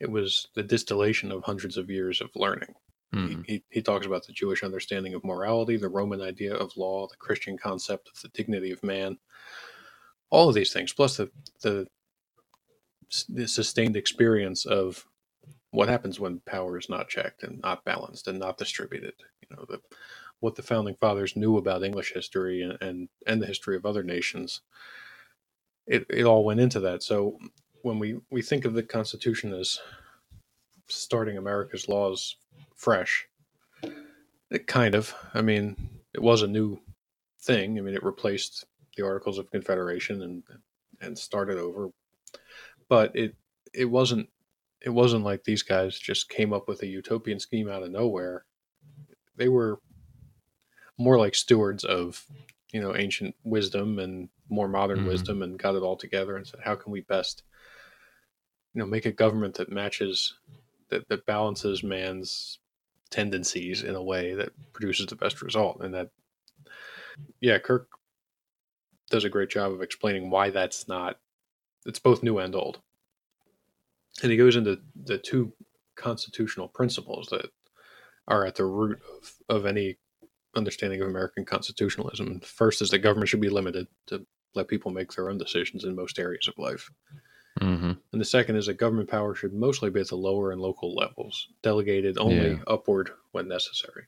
It 0.02 0.10
was 0.10 0.48
the 0.56 0.64
distillation 0.64 1.32
of 1.32 1.44
hundreds 1.44 1.78
of 1.78 1.90
years 1.90 2.22
of 2.22 2.30
learning. 2.36 2.74
He, 3.12 3.18
mm-hmm. 3.18 3.42
he, 3.46 3.64
he 3.70 3.82
talks 3.82 4.06
about 4.06 4.26
the 4.26 4.34
Jewish 4.34 4.64
understanding 4.64 5.14
of 5.14 5.24
morality, 5.24 5.78
the 5.78 5.90
Roman 5.90 6.22
idea 6.22 6.56
of 6.56 6.76
law, 6.78 7.08
the 7.08 7.18
Christian 7.18 7.58
concept 7.58 8.08
of 8.08 8.22
the 8.22 8.30
dignity 8.30 8.72
of 8.72 8.82
man, 8.84 9.18
all 10.30 10.50
of 10.50 10.56
these 10.56 10.74
things, 10.74 10.94
plus 10.94 11.18
the 11.18 11.30
the, 11.62 11.88
the 13.30 13.48
sustained 13.48 13.96
experience 13.96 14.66
of 14.66 15.06
what 15.72 15.90
happens 15.90 16.20
when 16.20 16.40
power 16.46 16.80
is 16.80 16.90
not 16.90 17.10
checked 17.10 17.44
and 17.44 17.62
not 17.62 17.84
balanced 17.86 18.28
and 18.28 18.40
not 18.40 18.58
distributed. 18.58 19.14
You 19.42 19.56
know, 19.56 19.66
the, 19.70 19.82
what 20.40 20.56
the 20.56 20.64
founding 20.64 20.96
fathers 20.96 21.36
knew 21.36 21.58
about 21.58 21.84
English 21.84 22.14
history 22.14 22.62
and, 22.62 22.78
and, 22.82 23.10
and 23.28 23.42
the 23.42 23.46
history 23.46 23.76
of 23.76 23.86
other 23.86 24.04
nations. 24.04 24.62
It, 25.86 26.06
it 26.10 26.24
all 26.24 26.44
went 26.44 26.60
into 26.60 26.80
that. 26.82 27.04
So 27.04 27.38
when 27.84 28.00
we, 28.00 28.20
we 28.30 28.42
think 28.42 28.66
of 28.66 28.74
the 28.74 28.84
Constitution 28.84 29.54
as 29.54 29.80
starting 30.90 31.38
America's 31.38 31.88
laws 31.88 32.36
fresh, 32.76 33.28
it 34.50 34.68
kind 34.68 34.96
of, 34.96 35.14
I 35.34 35.42
mean, 35.42 36.02
it 36.14 36.22
was 36.22 36.42
a 36.42 36.48
new 36.48 36.80
thing. 37.42 37.78
I 37.78 37.82
mean, 37.82 37.96
it 37.96 38.04
replaced 38.04 38.66
the 38.98 39.06
Articles 39.06 39.38
of 39.38 39.52
Confederation 39.52 40.22
and 40.22 40.44
and 41.02 41.18
started 41.18 41.58
over, 41.58 41.90
but 42.90 43.16
it 43.16 43.36
it 43.74 43.86
wasn't 43.86 44.30
it 44.82 44.90
wasn't 44.92 45.24
like 45.26 45.44
these 45.44 45.64
guys 45.64 46.00
just 46.00 46.30
came 46.30 46.54
up 46.54 46.68
with 46.68 46.82
a 46.84 46.88
utopian 46.88 47.40
scheme 47.40 47.70
out 47.70 47.84
of 47.84 47.92
nowhere. 47.92 48.46
They 49.38 49.50
were 49.50 49.82
more 50.98 51.18
like 51.18 51.36
stewards 51.36 51.84
of 51.84 52.26
you 52.72 52.80
know 52.82 52.96
ancient 52.96 53.36
wisdom 53.44 54.00
and 54.00 54.30
more 54.50 54.68
modern 54.68 55.00
Mhm. 55.00 55.06
wisdom 55.06 55.42
and 55.42 55.60
got 55.60 55.76
it 55.76 55.84
all 55.84 55.96
together 55.98 56.36
and 56.36 56.48
said 56.48 56.60
how 56.64 56.76
can 56.76 56.92
we 56.92 57.02
best 57.02 57.44
you 58.74 58.80
know 58.80 58.86
make 58.86 59.06
a 59.06 59.12
government 59.12 59.56
that 59.56 59.72
matches 59.72 60.36
that, 60.90 61.08
that 61.10 61.26
balances 61.26 61.84
man's 61.84 62.60
tendencies 63.12 63.84
in 63.84 63.96
a 63.96 64.04
way 64.04 64.34
that 64.34 64.52
produces 64.74 65.06
the 65.08 65.16
best 65.16 65.42
result. 65.42 65.82
And 65.82 65.94
that, 65.94 66.10
yeah, 67.40 67.58
Kirk 67.60 67.90
does 69.10 69.24
a 69.26 69.30
great 69.30 69.50
job 69.50 69.72
of 69.72 69.82
explaining 69.82 70.30
why 70.30 70.50
that's 70.50 70.88
not, 70.88 71.20
it's 71.86 72.00
both 72.00 72.24
new 72.24 72.38
and 72.38 72.56
old. 72.56 72.80
And 74.22 74.32
he 74.32 74.38
goes 74.38 74.56
into 74.56 74.80
the 74.96 75.18
two 75.18 75.52
constitutional 75.96 76.68
principles 76.68 77.28
that 77.32 77.50
are 78.28 78.46
at 78.46 78.56
the 78.56 78.66
root 78.66 79.00
of, 79.18 79.58
of 79.58 79.66
any 79.66 79.98
understanding 80.56 81.02
of 81.02 81.08
American 81.08 81.46
constitutionalism. 81.46 82.40
First 82.42 82.82
is 82.82 82.90
that 82.92 83.00
government 83.00 83.30
should 83.30 83.42
be 83.42 83.50
limited 83.50 83.88
to 84.08 84.26
let 84.54 84.68
people 84.68 84.92
make 84.92 85.12
their 85.14 85.30
own 85.30 85.38
decisions 85.38 85.84
in 85.84 85.96
most 85.96 86.20
areas 86.20 86.48
of 86.48 86.58
life. 86.58 86.90
Mm-hmm. 87.62 87.92
And 88.12 88.22
the 88.22 88.26
second 88.26 88.56
is 88.56 88.66
that 88.66 88.74
government 88.76 89.10
power 89.10 89.36
should 89.36 89.54
mostly 89.54 89.90
be 89.90 90.00
at 90.02 90.08
the 90.08 90.16
lower 90.16 90.52
and 90.52 90.60
local 90.62 90.96
levels, 90.96 91.50
delegated 91.62 92.18
only 92.18 92.52
Yeah. 92.52 92.64
upward 92.68 93.12
when 93.32 93.48
necessary. 93.48 94.06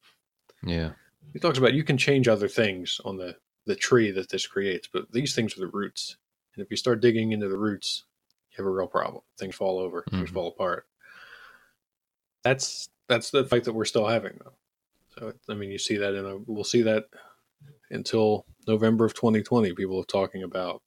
Yeah. 0.66 0.92
He 1.34 1.39
talks 1.39 1.58
about 1.60 1.74
you 1.74 1.84
can 1.84 1.98
change 1.98 2.28
other 2.28 2.48
things 2.48 3.00
on 3.06 3.16
the, 3.18 3.38
the 3.66 3.76
tree 3.76 4.12
that 4.12 4.30
this 4.30 4.48
creates, 4.48 4.88
but 4.92 5.12
these 5.12 5.36
things 5.36 5.56
are 5.56 5.62
the 5.62 5.68
roots. 5.68 6.18
And 6.56 6.63
if 6.66 6.70
you 6.72 6.78
start 6.78 7.00
digging 7.02 7.32
into 7.32 7.48
the 7.48 7.58
roots, 7.58 8.04
you 8.52 8.58
have 8.58 8.66
a 8.66 8.70
real 8.72 8.88
problem. 8.88 9.24
Things 9.39 9.56
fall 9.56 9.80
over, 9.80 10.04
things 10.10 10.30
Mhm. 10.30 10.34
fall 10.34 10.48
apart. 10.50 10.86
That's 12.44 12.89
that's 13.08 13.32
the 13.32 13.46
fight 13.46 13.63
that 13.66 13.74
we're 13.74 13.86
still 13.86 14.08
having, 14.08 14.38
though. 14.44 14.54
So 15.18 15.34
I 15.50 15.54
mean, 15.56 15.72
you 15.72 15.78
see 15.78 15.98
that 15.98 16.13
in 16.16 16.26
a 16.26 16.38
we'll 16.38 16.63
see 16.63 16.82
that 16.84 17.06
until 17.92 18.46
November 18.68 19.06
of 19.06 19.13
2020. 19.13 19.74
People 19.74 20.00
are 20.00 20.06
talking 20.06 20.44
about 20.44 20.82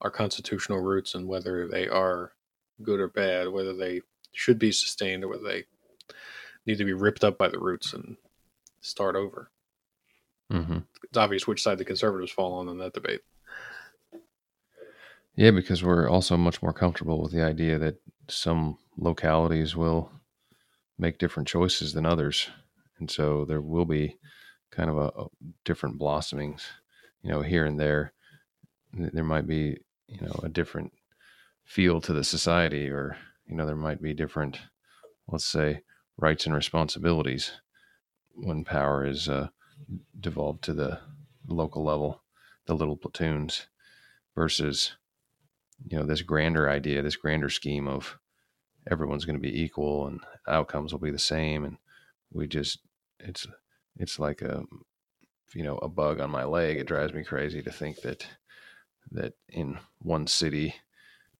our 0.00 0.10
constitutional 0.10 0.80
roots 0.80 1.14
and 1.14 1.26
whether 1.26 1.66
they 1.66 1.88
are 1.88 2.32
good 2.82 3.00
or 3.00 3.08
bad, 3.08 3.48
whether 3.48 3.74
they 3.74 4.00
should 4.32 4.58
be 4.58 4.72
sustained 4.72 5.24
or 5.24 5.28
whether 5.28 5.42
they 5.42 5.64
need 6.66 6.78
to 6.78 6.84
be 6.84 6.92
ripped 6.92 7.24
up 7.24 7.38
by 7.38 7.48
the 7.48 7.58
roots 7.58 7.92
and 7.92 8.16
start 8.80 9.16
over. 9.16 9.50
Mm-hmm. 10.52 10.78
It's 11.04 11.18
obvious 11.18 11.46
which 11.46 11.62
side 11.62 11.78
the 11.78 11.84
conservatives 11.84 12.32
fall 12.32 12.54
on 12.54 12.68
in 12.68 12.78
that 12.78 12.94
debate. 12.94 13.20
Yeah, 15.34 15.50
because 15.52 15.84
we're 15.84 16.08
also 16.08 16.36
much 16.36 16.62
more 16.62 16.72
comfortable 16.72 17.22
with 17.22 17.32
the 17.32 17.42
idea 17.42 17.78
that 17.78 18.00
some 18.28 18.78
localities 18.96 19.76
will 19.76 20.10
make 20.98 21.18
different 21.18 21.48
choices 21.48 21.92
than 21.92 22.06
others. 22.06 22.48
And 22.98 23.10
so 23.10 23.44
there 23.44 23.60
will 23.60 23.84
be 23.84 24.18
kind 24.70 24.90
of 24.90 24.98
a, 24.98 25.06
a 25.16 25.26
different 25.64 25.98
blossomings, 25.98 26.66
you 27.22 27.30
know, 27.30 27.42
here 27.42 27.64
and 27.64 27.78
there. 27.78 28.12
There 28.92 29.24
might 29.24 29.46
be, 29.46 29.78
you 30.08 30.20
know, 30.20 30.40
a 30.42 30.48
different 30.48 30.92
feel 31.64 32.00
to 32.00 32.12
the 32.12 32.24
society, 32.24 32.88
or, 32.88 33.16
you 33.46 33.54
know, 33.54 33.66
there 33.66 33.76
might 33.76 34.02
be 34.02 34.14
different, 34.14 34.58
let's 35.28 35.44
say, 35.44 35.82
rights 36.16 36.46
and 36.46 36.54
responsibilities 36.54 37.52
when 38.34 38.64
power 38.64 39.04
is 39.04 39.28
uh, 39.28 39.48
devolved 40.20 40.62
to 40.64 40.74
the 40.74 40.98
local 41.46 41.84
level, 41.84 42.22
the 42.66 42.74
little 42.74 42.96
platoons 42.96 43.66
versus 44.34 44.92
you 45.88 45.96
know 45.96 46.04
this 46.04 46.22
grander 46.22 46.68
idea 46.68 47.02
this 47.02 47.16
grander 47.16 47.48
scheme 47.48 47.86
of 47.86 48.18
everyone's 48.90 49.24
going 49.24 49.36
to 49.36 49.42
be 49.42 49.62
equal 49.62 50.08
and 50.08 50.20
outcomes 50.48 50.92
will 50.92 50.98
be 50.98 51.10
the 51.10 51.18
same 51.18 51.64
and 51.64 51.76
we 52.32 52.46
just 52.46 52.80
it's 53.20 53.46
it's 53.96 54.18
like 54.18 54.42
a 54.42 54.62
you 55.54 55.62
know 55.62 55.76
a 55.78 55.88
bug 55.88 56.20
on 56.20 56.30
my 56.30 56.44
leg. 56.44 56.78
It 56.78 56.86
drives 56.86 57.12
me 57.12 57.24
crazy 57.24 57.62
to 57.62 57.70
think 57.70 58.00
that 58.02 58.26
that 59.12 59.34
in 59.48 59.78
one 60.02 60.26
city 60.26 60.74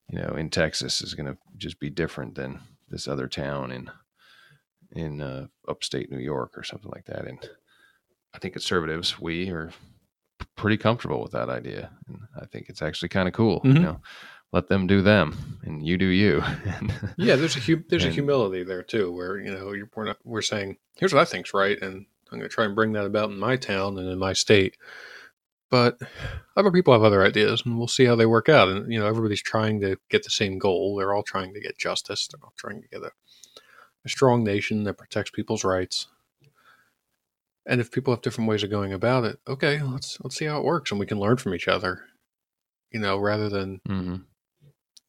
you 0.09 0.19
know 0.19 0.35
in 0.37 0.49
texas 0.51 1.01
is 1.03 1.15
going 1.15 1.27
to 1.27 1.37
just 1.57 1.79
be 1.81 1.91
different 1.91 2.35
than 2.35 2.59
this 2.89 3.07
other 3.09 3.29
town 3.29 3.71
in 3.73 3.91
in 4.93 5.21
uh, 5.21 5.47
upstate 5.69 6.11
new 6.11 6.19
york 6.19 6.57
or 6.57 6.63
something 6.63 6.91
like 6.95 7.05
that 7.05 7.27
and 7.27 7.39
i 8.35 8.39
think 8.39 8.55
conservatives 8.55 9.21
we 9.21 9.51
are 9.51 9.71
pretty 10.57 10.77
comfortable 10.77 11.21
with 11.23 11.33
that 11.33 11.49
idea 11.51 11.91
and 12.09 12.21
i 12.41 12.47
think 12.47 12.67
it's 12.69 12.83
actually 12.83 13.09
kind 13.09 13.29
of 13.29 13.35
cool 13.35 13.61
Mhm. 13.61 13.75
you 13.75 13.81
know 13.81 14.01
let 14.51 14.69
them 14.69 14.87
do 14.87 15.03
them 15.03 15.37
and 15.65 15.87
you 15.87 15.99
do 15.99 16.07
you 16.07 16.43
Yeah, 17.19 17.37
there's 17.37 17.57
a 17.57 17.61
hu- 17.61 17.85
there's 17.89 18.05
a 18.05 18.11
humility 18.15 18.63
there 18.65 18.83
too, 18.83 19.13
where 19.13 19.39
you 19.39 19.51
know 19.53 19.73
you're, 19.73 19.91
we're 19.95 20.05
not 20.07 20.17
we're 20.25 20.41
saying 20.41 20.79
here's 20.97 21.13
what 21.13 21.21
I 21.21 21.27
think's 21.27 21.53
right, 21.53 21.77
and 21.83 22.07
I'm 22.33 22.39
going 22.39 22.49
to 22.49 22.55
try 22.55 22.65
and 22.65 22.75
bring 22.75 22.93
that 22.93 23.05
about 23.05 23.29
in 23.31 23.39
my 23.39 23.57
town 23.57 23.99
and 23.99 24.09
in 24.09 24.19
my 24.19 24.33
state. 24.33 24.77
But 25.71 25.99
other 26.57 26.71
people 26.71 26.95
have 26.95 27.03
other 27.03 27.23
ideas, 27.25 27.63
and 27.67 27.77
we'll 27.79 27.89
see 27.89 28.05
how 28.07 28.17
they 28.17 28.25
work 28.27 28.49
out. 28.49 28.69
And 28.69 28.91
you 28.93 28.99
know, 28.99 29.07
everybody's 29.07 29.43
trying 29.43 29.81
to 29.83 29.97
get 30.09 30.23
the 30.23 30.31
same 30.31 30.59
goal. 30.59 30.97
They're 30.97 31.13
all 31.13 31.23
trying 31.23 31.53
to 31.55 31.61
get 31.61 31.77
justice. 31.79 32.27
They're 32.27 32.43
all 32.43 32.55
trying 32.57 32.81
to 32.83 32.89
get 32.89 33.03
a, 33.03 33.13
a 34.05 34.09
strong 34.09 34.45
nation 34.45 34.85
that 34.85 34.95
protects 34.99 35.31
people's 35.31 35.65
rights. 35.65 36.07
And 37.67 37.83
if 37.83 37.91
people 37.91 38.15
have 38.15 38.23
different 38.23 38.49
ways 38.49 38.63
of 38.63 38.71
going 38.71 38.95
about 38.95 39.25
it, 39.25 39.39
okay, 39.47 39.83
let's 39.83 40.19
let's 40.23 40.37
see 40.37 40.47
how 40.47 40.59
it 40.59 40.65
works, 40.65 40.91
and 40.91 40.99
we 40.99 41.05
can 41.07 41.21
learn 41.21 41.37
from 41.37 41.55
each 41.55 41.69
other. 41.69 42.05
You 42.91 43.01
know, 43.01 43.19
rather 43.19 43.51
than 43.51 43.81
Mhm. 43.87 44.25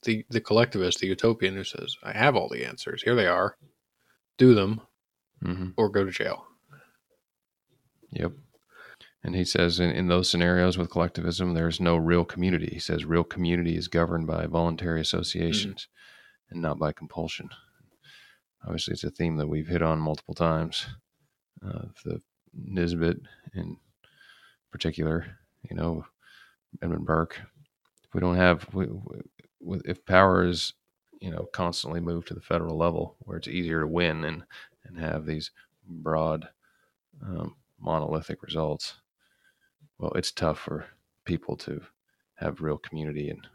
the 0.03 0.25
the 0.29 0.41
collectivist, 0.41 0.99
the 0.99 1.07
utopian 1.07 1.55
who 1.55 1.63
says, 1.63 1.95
"I 2.03 2.11
have 2.11 2.35
all 2.35 2.49
the 2.49 2.65
answers. 2.65 3.03
Here 3.03 3.15
they 3.15 3.27
are. 3.27 3.55
Do 4.37 4.53
them 4.53 4.81
Mhm. 5.41 5.73
or 5.77 5.87
go 5.89 6.03
to 6.03 6.11
jail." 6.11 6.45
Yep. 8.11 8.33
And 9.23 9.35
he 9.35 9.43
says 9.43 9.79
in, 9.79 9.91
in 9.91 10.07
those 10.07 10.29
scenarios 10.29 10.77
with 10.77 10.89
collectivism, 10.89 11.53
there's 11.53 11.81
no 11.81 11.97
real 11.97 12.23
community. 12.23 12.69
He 12.71 12.79
says 12.79 13.03
real 13.05 13.23
community 13.23 13.75
is 13.75 13.87
governed 13.87 14.27
by 14.27 14.45
voluntary 14.45 15.01
associations 15.01 15.87
and 16.49 16.61
not 16.61 16.79
by 16.79 16.93
compulsion. 16.93 17.49
Obviously, 18.63 18.93
it's 18.93 19.03
a 19.03 19.11
theme 19.11 19.37
that 19.37 19.47
we've 19.47 19.67
hit 19.67 19.81
on 19.81 19.99
multiple 19.99 20.33
times. 20.33 20.85
Uh, 21.65 21.83
the 22.05 22.21
Nisbet 22.53 23.17
in 23.53 23.77
particular, 24.71 25.37
you 25.69 25.75
know, 25.75 26.05
Edmund 26.81 27.05
Burke. 27.05 27.39
If 28.03 28.13
we 28.13 28.21
don't 28.21 28.35
have, 28.35 28.67
we, 28.73 28.87
we, 29.59 29.81
if 29.85 30.05
power 30.05 30.45
is, 30.45 30.73
you 31.19 31.31
know, 31.31 31.47
constantly 31.51 31.99
moved 31.99 32.27
to 32.29 32.33
the 32.33 32.41
federal 32.41 32.77
level 32.77 33.17
where 33.19 33.37
it's 33.37 33.47
easier 33.47 33.81
to 33.81 33.87
win 33.87 34.23
and, 34.23 34.43
and 34.85 34.97
have 34.99 35.25
these 35.25 35.51
broad 35.85 36.47
um, 37.21 37.55
monolithic 37.79 38.41
results, 38.43 38.95
well, 39.99 40.11
it's 40.15 40.31
tough 40.31 40.59
for 40.59 40.85
people 41.25 41.55
to 41.57 41.81
have 42.35 42.61
real 42.61 42.77
community 42.77 43.29
and 43.29 43.47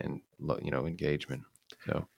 and 0.00 0.20
you 0.62 0.70
know 0.70 0.86
engagement. 0.86 1.42
So, 1.86 2.08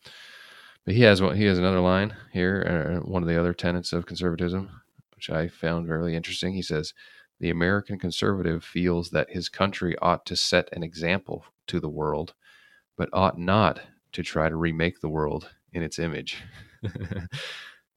but 0.84 0.94
he 0.94 1.02
has 1.02 1.20
one. 1.20 1.36
He 1.36 1.44
has 1.44 1.58
another 1.58 1.80
line 1.80 2.14
here. 2.32 3.00
Uh, 3.02 3.06
one 3.06 3.22
of 3.22 3.28
the 3.28 3.38
other 3.38 3.52
tenets 3.52 3.92
of 3.92 4.06
conservatism, 4.06 4.70
which 5.14 5.28
I 5.28 5.48
found 5.48 5.86
very 5.86 6.14
interesting. 6.14 6.54
He 6.54 6.62
says, 6.62 6.94
"The 7.40 7.50
American 7.50 7.98
conservative 7.98 8.64
feels 8.64 9.10
that 9.10 9.30
his 9.30 9.48
country 9.48 9.96
ought 9.98 10.24
to 10.26 10.36
set 10.36 10.68
an 10.72 10.82
example 10.82 11.44
to 11.66 11.80
the 11.80 11.88
world, 11.88 12.34
but 12.96 13.10
ought 13.12 13.38
not 13.38 13.80
to 14.12 14.22
try 14.22 14.48
to 14.48 14.56
remake 14.56 15.00
the 15.00 15.08
world 15.08 15.50
in 15.72 15.82
its 15.82 15.98
image." 15.98 16.42
that 16.82 17.28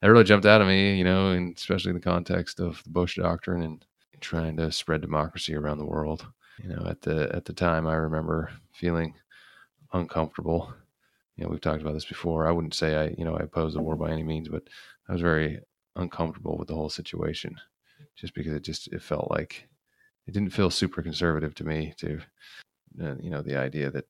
really 0.02 0.24
jumped 0.24 0.46
out 0.46 0.62
at 0.62 0.68
me, 0.68 0.98
you 0.98 1.04
know, 1.04 1.32
and 1.32 1.56
especially 1.56 1.90
in 1.90 1.96
the 1.96 2.02
context 2.02 2.60
of 2.60 2.82
the 2.84 2.90
Bush 2.90 3.18
doctrine 3.18 3.62
and 3.62 3.86
trying 4.20 4.58
to 4.58 4.72
spread 4.72 5.02
democracy 5.02 5.56
around 5.56 5.78
the 5.78 5.86
world. 5.86 6.26
You 6.62 6.70
know, 6.70 6.86
at 6.88 7.02
the 7.02 7.30
at 7.36 7.46
the 7.46 7.54
time, 7.54 7.86
I 7.86 7.96
remember 7.96 8.52
feeling 8.72 9.14
uncomfortable. 9.94 10.74
You 11.36 11.44
know, 11.44 11.50
we've 11.50 11.62
talked 11.62 11.82
about 11.82 11.94
this 11.94 12.06
before. 12.06 12.48
I 12.48 12.52
wouldn't 12.52 12.74
say 12.74 12.96
I, 12.96 13.16
you 13.18 13.24
know, 13.24 13.36
I 13.38 13.44
opposed 13.44 13.76
the 13.76 13.82
war 13.82 13.96
by 13.96 14.12
any 14.12 14.24
means, 14.24 14.50
but 14.50 14.64
I 15.08 15.14
was 15.14 15.22
very 15.22 15.60
uncomfortable 15.96 16.58
with 16.58 16.68
the 16.68 16.76
whole 16.76 16.90
situation, 16.90 17.56
just 18.16 18.34
because 18.34 18.54
it 18.54 18.64
just 18.64 18.88
it 18.88 19.02
felt 19.02 19.30
like 19.30 19.68
it 20.26 20.34
didn't 20.34 20.50
feel 20.50 20.70
super 20.70 21.02
conservative 21.02 21.54
to 21.56 21.64
me. 21.64 21.94
To 21.98 22.20
uh, 23.02 23.16
you 23.22 23.30
know, 23.30 23.42
the 23.42 23.56
idea 23.56 23.92
that 23.92 24.06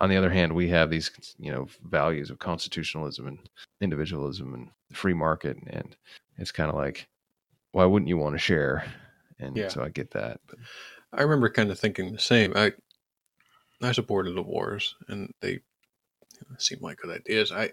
on 0.00 0.08
the 0.08 0.16
other 0.16 0.30
hand, 0.30 0.54
we 0.54 0.68
have 0.68 0.90
these 0.90 1.10
you 1.38 1.52
know 1.52 1.68
values 1.84 2.30
of 2.30 2.38
constitutionalism 2.38 3.26
and 3.26 3.38
individualism 3.80 4.54
and 4.54 4.68
the 4.88 4.96
free 4.96 5.14
market, 5.14 5.58
and 5.66 5.96
it's 6.38 6.52
kind 6.52 6.70
of 6.70 6.76
like, 6.76 7.06
why 7.72 7.84
wouldn't 7.84 8.08
you 8.08 8.16
want 8.16 8.34
to 8.34 8.38
share? 8.38 8.84
And 9.40 9.56
Yeah. 9.56 9.68
so 9.68 9.82
I 9.82 9.88
get 9.88 10.10
that, 10.12 10.40
but 10.46 10.58
I 11.12 11.22
remember 11.22 11.48
kind 11.48 11.70
of 11.70 11.78
thinking 11.78 12.12
the 12.12 12.18
same. 12.18 12.52
I 12.54 12.72
I 13.82 13.92
supported 13.92 14.34
the 14.36 14.42
wars, 14.42 14.94
and 15.08 15.32
they 15.40 15.52
you 15.52 15.60
know, 16.48 16.56
seemed 16.58 16.82
like 16.82 16.98
good 16.98 17.10
ideas. 17.10 17.50
I 17.52 17.72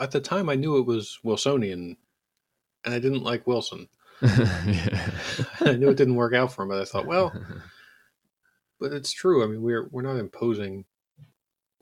at 0.00 0.10
the 0.10 0.20
time 0.20 0.48
I 0.48 0.54
knew 0.54 0.78
it 0.78 0.86
was 0.86 1.18
Wilsonian, 1.22 1.96
and 2.84 2.94
I 2.94 2.98
didn't 2.98 3.22
like 3.22 3.46
Wilson. 3.46 3.88
yeah. 4.22 5.10
I 5.60 5.72
knew 5.72 5.90
it 5.90 5.96
didn't 5.96 6.16
work 6.16 6.34
out 6.34 6.52
for 6.52 6.62
him, 6.62 6.70
but 6.70 6.80
I 6.80 6.84
thought, 6.84 7.06
well, 7.06 7.32
but 8.80 8.92
it's 8.92 9.12
true. 9.12 9.44
I 9.44 9.46
mean, 9.46 9.62
we're 9.62 9.88
we're 9.90 10.02
not 10.02 10.16
imposing 10.16 10.84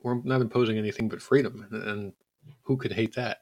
we're 0.01 0.21
not 0.23 0.41
imposing 0.41 0.77
anything 0.77 1.07
but 1.09 1.21
freedom, 1.21 1.65
and, 1.71 1.83
and 1.83 2.13
who 2.63 2.77
could 2.77 2.91
hate 2.91 3.15
that, 3.15 3.39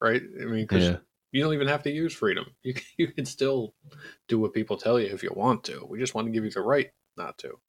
right? 0.00 0.22
I 0.40 0.44
mean, 0.44 0.62
because 0.64 0.84
yeah, 0.84 0.96
you 1.34 1.44
don't 1.44 1.54
even 1.54 1.68
have 1.68 1.84
to 1.84 1.92
use 1.92 2.14
freedom. 2.14 2.46
You 2.64 2.74
you 2.98 3.08
can 3.12 3.26
still 3.26 3.74
do 4.28 4.40
what 4.40 4.54
people 4.54 4.78
tell 4.78 5.00
you 5.00 5.08
if 5.08 5.22
you 5.24 5.32
want 5.36 5.64
to. 5.66 5.86
We 5.90 6.00
just 6.00 6.14
want 6.16 6.28
to 6.28 6.32
give 6.32 6.44
you 6.44 6.52
the 6.52 6.62
right 6.62 6.90
not 7.18 7.38
to. 7.40 7.60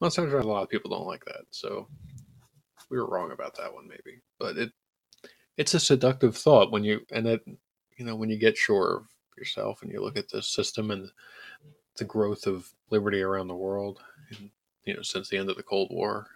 Well, 0.00 0.10
sometimes 0.10 0.44
a 0.44 0.48
lot 0.48 0.64
of 0.64 0.70
people 0.70 0.90
don't 0.90 1.06
like 1.06 1.24
that, 1.26 1.44
so 1.50 1.88
we 2.90 2.98
were 2.98 3.08
wrong 3.08 3.32
about 3.32 3.56
that 3.58 3.74
one, 3.74 3.88
maybe. 3.88 4.20
But 4.40 4.58
it 4.58 4.72
it's 5.58 5.74
a 5.74 5.80
seductive 5.80 6.36
thought 6.36 6.72
when 6.72 6.84
you 6.84 7.02
and 7.12 7.26
it 7.28 7.42
you 7.98 8.04
know, 8.06 8.16
when 8.16 8.30
you 8.30 8.38
get 8.38 8.56
sure 8.58 8.98
of 8.98 9.06
yourself 9.38 9.82
and 9.82 9.92
you 9.92 10.02
look 10.02 10.18
at 10.18 10.30
this 10.30 10.48
system 10.48 10.90
and 10.90 11.10
the 11.96 12.04
growth 12.04 12.46
of 12.46 12.70
liberty 12.90 13.22
around 13.22 13.48
the 13.48 13.54
world, 13.56 14.00
and, 14.38 14.50
you 14.84 14.94
know, 14.94 15.02
since 15.02 15.28
the 15.28 15.38
end 15.38 15.50
of 15.50 15.56
the 15.56 15.64
Cold 15.64 15.90
War, 15.92 16.28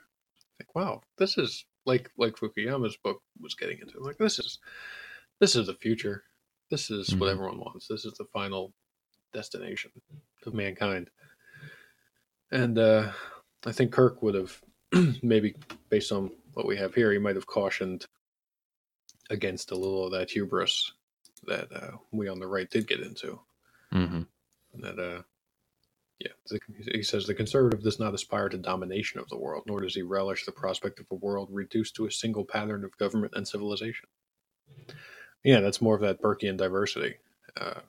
like, 0.61 0.75
wow, 0.75 1.03
this 1.19 1.39
is 1.39 1.67
like 1.87 2.11
like 2.19 2.37
Fukuyama's 2.37 2.97
book 2.97 3.23
was 3.41 3.55
getting 3.55 3.79
into. 3.81 4.01
Like, 4.01 4.19
this 4.19 4.39
is 4.39 4.59
this 5.41 5.57
is 5.57 5.67
the 5.69 5.75
future. 5.75 6.25
This 6.71 6.91
is 6.91 7.09
mm-hmm. 7.09 7.21
what 7.21 7.31
everyone 7.31 7.59
wants. 7.59 7.89
This 7.89 8.05
is 8.05 8.15
the 8.15 8.27
final 8.33 8.73
destination 9.33 9.91
of 10.47 10.55
mankind. 10.55 11.11
And 12.51 12.79
uh, 12.79 13.11
I 13.67 13.73
think 13.73 13.93
Kirk 13.93 14.23
would 14.23 14.35
have 14.35 14.61
maybe 15.23 15.55
based 15.89 16.13
on 16.13 16.31
what 16.55 16.67
we 16.67 16.77
have 16.77 16.95
here, 16.95 17.13
he 17.13 17.19
might 17.19 17.37
have 17.37 17.47
cautioned 17.47 18.07
against 19.31 19.71
a 19.71 19.77
little 19.77 20.07
of 20.07 20.13
that 20.13 20.31
hubris 20.31 20.93
that 21.47 21.69
uh, 21.73 21.97
we 22.11 22.29
on 22.29 22.39
the 22.39 22.47
right 22.47 22.71
did 22.71 22.89
get 22.89 23.01
into. 23.01 23.39
Mm-hmm. 23.93 24.23
That, 24.81 24.99
uh, 24.99 25.23
yeah, 26.19 26.33
the, 26.49 26.59
he 26.93 27.03
says 27.03 27.27
the 27.27 27.35
conservative 27.35 27.83
does 27.83 28.01
not 28.01 28.15
aspire 28.15 28.49
to 28.49 28.59
domination 28.59 29.21
of 29.21 29.29
the 29.29 29.39
world, 29.39 29.65
nor 29.67 29.81
does 29.81 29.95
he 29.95 30.03
relish 30.03 30.45
the 30.45 30.53
prospect 30.53 31.01
of 31.01 31.07
a 31.11 31.15
world 31.15 31.49
reduced 31.51 31.95
to 31.97 32.07
a 32.07 32.11
single 32.11 32.45
pattern 32.45 32.85
of 32.85 32.97
government 32.99 33.35
and 33.37 33.47
civilization. 33.47 34.09
Yeah, 35.45 35.61
that's 35.61 35.81
more 35.81 35.95
of 35.95 36.01
that 36.03 36.21
Burkean 36.21 36.57
diversity. 36.57 37.15
Uh, 37.59 37.81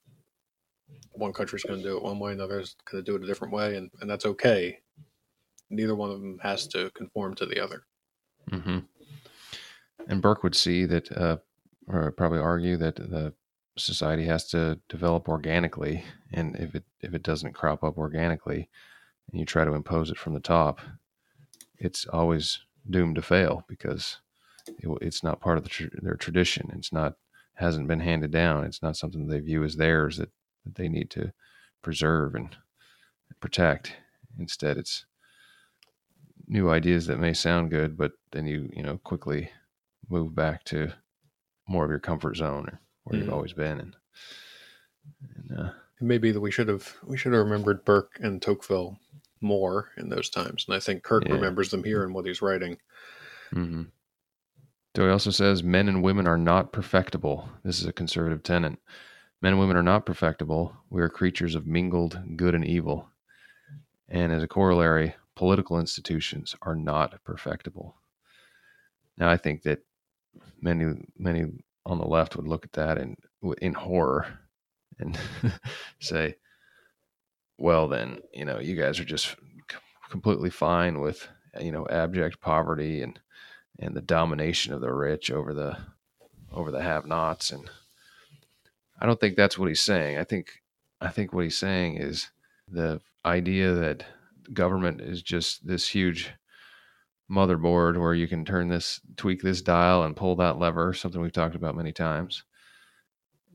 one 1.11 1.33
country's 1.33 1.63
going 1.63 1.81
to 1.81 1.87
do 1.87 1.97
it 1.97 2.03
one 2.03 2.19
way, 2.19 2.31
another's 2.31 2.75
going 2.89 3.03
to 3.03 3.11
do 3.11 3.15
it 3.15 3.23
a 3.23 3.27
different 3.27 3.53
way, 3.53 3.75
and, 3.75 3.89
and 4.01 4.09
that's 4.09 4.25
okay. 4.25 4.79
Neither 5.69 5.95
one 5.95 6.11
of 6.11 6.21
them 6.21 6.39
has 6.41 6.67
to 6.67 6.89
conform 6.91 7.35
to 7.35 7.45
the 7.45 7.61
other. 7.63 7.83
Mm-hmm. 8.49 8.79
And 10.07 10.21
Burke 10.21 10.43
would 10.43 10.55
see 10.55 10.85
that, 10.85 11.11
uh, 11.11 11.37
or 11.87 12.11
probably 12.11 12.39
argue 12.39 12.77
that 12.77 12.95
the 12.95 13.33
society 13.77 14.25
has 14.25 14.47
to 14.49 14.79
develop 14.89 15.29
organically, 15.29 16.03
and 16.33 16.55
if 16.55 16.75
it 16.75 16.83
if 17.01 17.13
it 17.13 17.23
doesn't 17.23 17.53
crop 17.53 17.83
up 17.83 17.97
organically, 17.97 18.69
and 19.29 19.39
you 19.39 19.45
try 19.45 19.63
to 19.63 19.73
impose 19.73 20.09
it 20.09 20.17
from 20.17 20.33
the 20.33 20.39
top, 20.39 20.79
it's 21.77 22.05
always 22.07 22.59
doomed 22.89 23.15
to 23.15 23.21
fail 23.21 23.63
because 23.67 24.17
it, 24.67 24.89
it's 25.01 25.23
not 25.23 25.41
part 25.41 25.57
of 25.57 25.63
the 25.63 25.89
their 26.01 26.15
tradition. 26.15 26.71
It's 26.75 26.91
not 26.93 27.15
hasn't 27.59 27.87
been 27.87 27.99
handed 27.99 28.31
down. 28.31 28.63
It's 28.63 28.81
not 28.81 28.95
something 28.95 29.27
they 29.27 29.41
view 29.41 29.63
as 29.63 29.75
theirs 29.75 30.17
that, 30.17 30.31
that 30.65 30.75
they 30.75 30.87
need 30.87 31.09
to 31.11 31.33
preserve 31.81 32.35
and 32.35 32.55
protect. 33.41 33.93
Instead, 34.39 34.77
it's 34.77 35.05
new 36.47 36.69
ideas 36.69 37.05
that 37.07 37.19
may 37.19 37.33
sound 37.33 37.69
good, 37.69 37.97
but 37.97 38.13
then 38.31 38.47
you 38.47 38.69
you 38.73 38.81
know 38.81 38.97
quickly 39.03 39.51
move 40.09 40.33
back 40.33 40.63
to 40.65 40.91
more 41.67 41.83
of 41.83 41.91
your 41.91 41.99
comfort 41.99 42.37
zone 42.37 42.67
or 42.67 42.81
where 43.03 43.13
mm-hmm. 43.13 43.25
you've 43.25 43.33
always 43.33 43.53
been. 43.53 43.79
And, 43.79 43.95
and 45.35 45.59
uh, 45.59 45.71
it 45.99 46.03
may 46.03 46.17
be 46.17 46.31
that 46.31 46.41
we 46.41 46.51
should 46.51 46.69
have 46.69 46.95
we 47.05 47.17
should 47.17 47.33
have 47.33 47.43
remembered 47.43 47.85
Burke 47.85 48.17
and 48.21 48.41
Tocqueville 48.41 48.97
more 49.41 49.89
in 49.97 50.09
those 50.09 50.29
times, 50.29 50.65
and 50.67 50.75
I 50.75 50.79
think 50.79 51.03
Kirk 51.03 51.25
yeah. 51.27 51.33
remembers 51.33 51.71
them 51.71 51.83
here 51.83 52.03
in 52.03 52.13
what 52.13 52.25
he's 52.25 52.41
writing. 52.41 52.77
Mm-hmm. 53.53 53.83
So 54.95 55.09
also 55.09 55.31
says 55.31 55.63
men 55.63 55.87
and 55.87 56.03
women 56.03 56.27
are 56.27 56.37
not 56.37 56.73
perfectible. 56.73 57.49
This 57.63 57.79
is 57.79 57.85
a 57.85 57.93
conservative 57.93 58.43
tenet. 58.43 58.77
Men 59.41 59.53
and 59.53 59.59
women 59.59 59.77
are 59.77 59.83
not 59.83 60.05
perfectible. 60.05 60.75
We 60.89 61.01
are 61.01 61.09
creatures 61.09 61.55
of 61.55 61.67
mingled 61.67 62.19
good 62.35 62.55
and 62.55 62.65
evil. 62.65 63.07
And 64.09 64.33
as 64.33 64.43
a 64.43 64.47
corollary, 64.47 65.15
political 65.35 65.79
institutions 65.79 66.55
are 66.63 66.75
not 66.75 67.23
perfectible. 67.23 67.95
Now, 69.17 69.29
I 69.29 69.37
think 69.37 69.61
that 69.63 69.79
many, 70.59 70.93
many 71.17 71.45
on 71.85 71.99
the 71.99 72.07
left 72.07 72.35
would 72.35 72.47
look 72.47 72.65
at 72.65 72.73
that 72.73 72.97
and 72.97 73.15
in 73.61 73.73
horror 73.73 74.39
and 74.97 75.17
say, 75.99 76.35
well, 77.57 77.87
then, 77.87 78.19
you 78.33 78.43
know, 78.43 78.59
you 78.59 78.75
guys 78.75 78.99
are 78.99 79.05
just 79.05 79.35
completely 80.09 80.49
fine 80.49 80.99
with, 80.99 81.27
you 81.61 81.71
know, 81.71 81.85
abject 81.89 82.41
poverty 82.41 83.01
and, 83.01 83.19
and 83.79 83.95
the 83.95 84.01
domination 84.01 84.73
of 84.73 84.81
the 84.81 84.93
rich 84.93 85.31
over 85.31 85.53
the, 85.53 85.77
over 86.51 86.69
the 86.71 86.81
have 86.81 87.05
nots. 87.05 87.51
And 87.51 87.69
I 88.99 89.05
don't 89.05 89.19
think 89.19 89.35
that's 89.35 89.57
what 89.57 89.69
he's 89.69 89.81
saying. 89.81 90.17
I 90.17 90.23
think, 90.23 90.61
I 91.01 91.07
think 91.09 91.33
what 91.33 91.45
he's 91.45 91.57
saying 91.57 91.97
is 91.97 92.29
the 92.67 93.01
idea 93.25 93.73
that 93.73 94.03
government 94.53 95.01
is 95.01 95.21
just 95.21 95.65
this 95.65 95.87
huge 95.87 96.31
motherboard 97.31 97.99
where 97.99 98.13
you 98.13 98.27
can 98.27 98.43
turn 98.43 98.67
this, 98.67 98.99
tweak 99.15 99.41
this 99.41 99.61
dial 99.61 100.03
and 100.03 100.15
pull 100.15 100.35
that 100.35 100.57
lever, 100.57 100.93
something 100.93 101.21
we've 101.21 101.31
talked 101.31 101.55
about 101.55 101.75
many 101.75 101.91
times. 101.91 102.43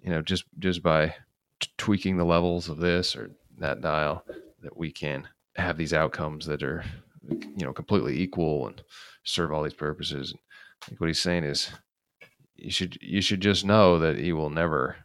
You 0.03 0.11
know, 0.11 0.23
just 0.23 0.45
just 0.59 0.83
by 0.83 1.15
t- 1.61 1.71
tweaking 1.79 2.17
the 2.17 2.25
levels 2.25 2.69
of 2.69 2.79
this 2.79 3.17
or 3.17 3.31
that 3.59 3.81
dial, 3.81 4.25
that 4.63 4.77
we 4.77 4.93
can 4.93 5.27
have 5.57 5.77
these 5.77 5.93
outcomes 5.93 6.47
that 6.47 6.63
are, 6.63 6.85
you 7.29 7.65
know, 7.65 7.73
completely 7.73 8.21
equal 8.21 8.67
and 8.67 8.83
serve 9.25 9.53
all 9.53 9.63
these 9.63 9.75
purposes. 9.75 10.35
Like 10.91 11.01
what 11.01 11.09
he's 11.09 11.21
saying 11.21 11.45
is, 11.45 11.71
you 12.57 12.71
should 12.71 12.99
you 13.01 13.21
should 13.21 13.41
just 13.41 13.65
know 13.65 13.99
that 13.99 14.19
you 14.19 14.37
will 14.37 14.51
never 14.51 14.97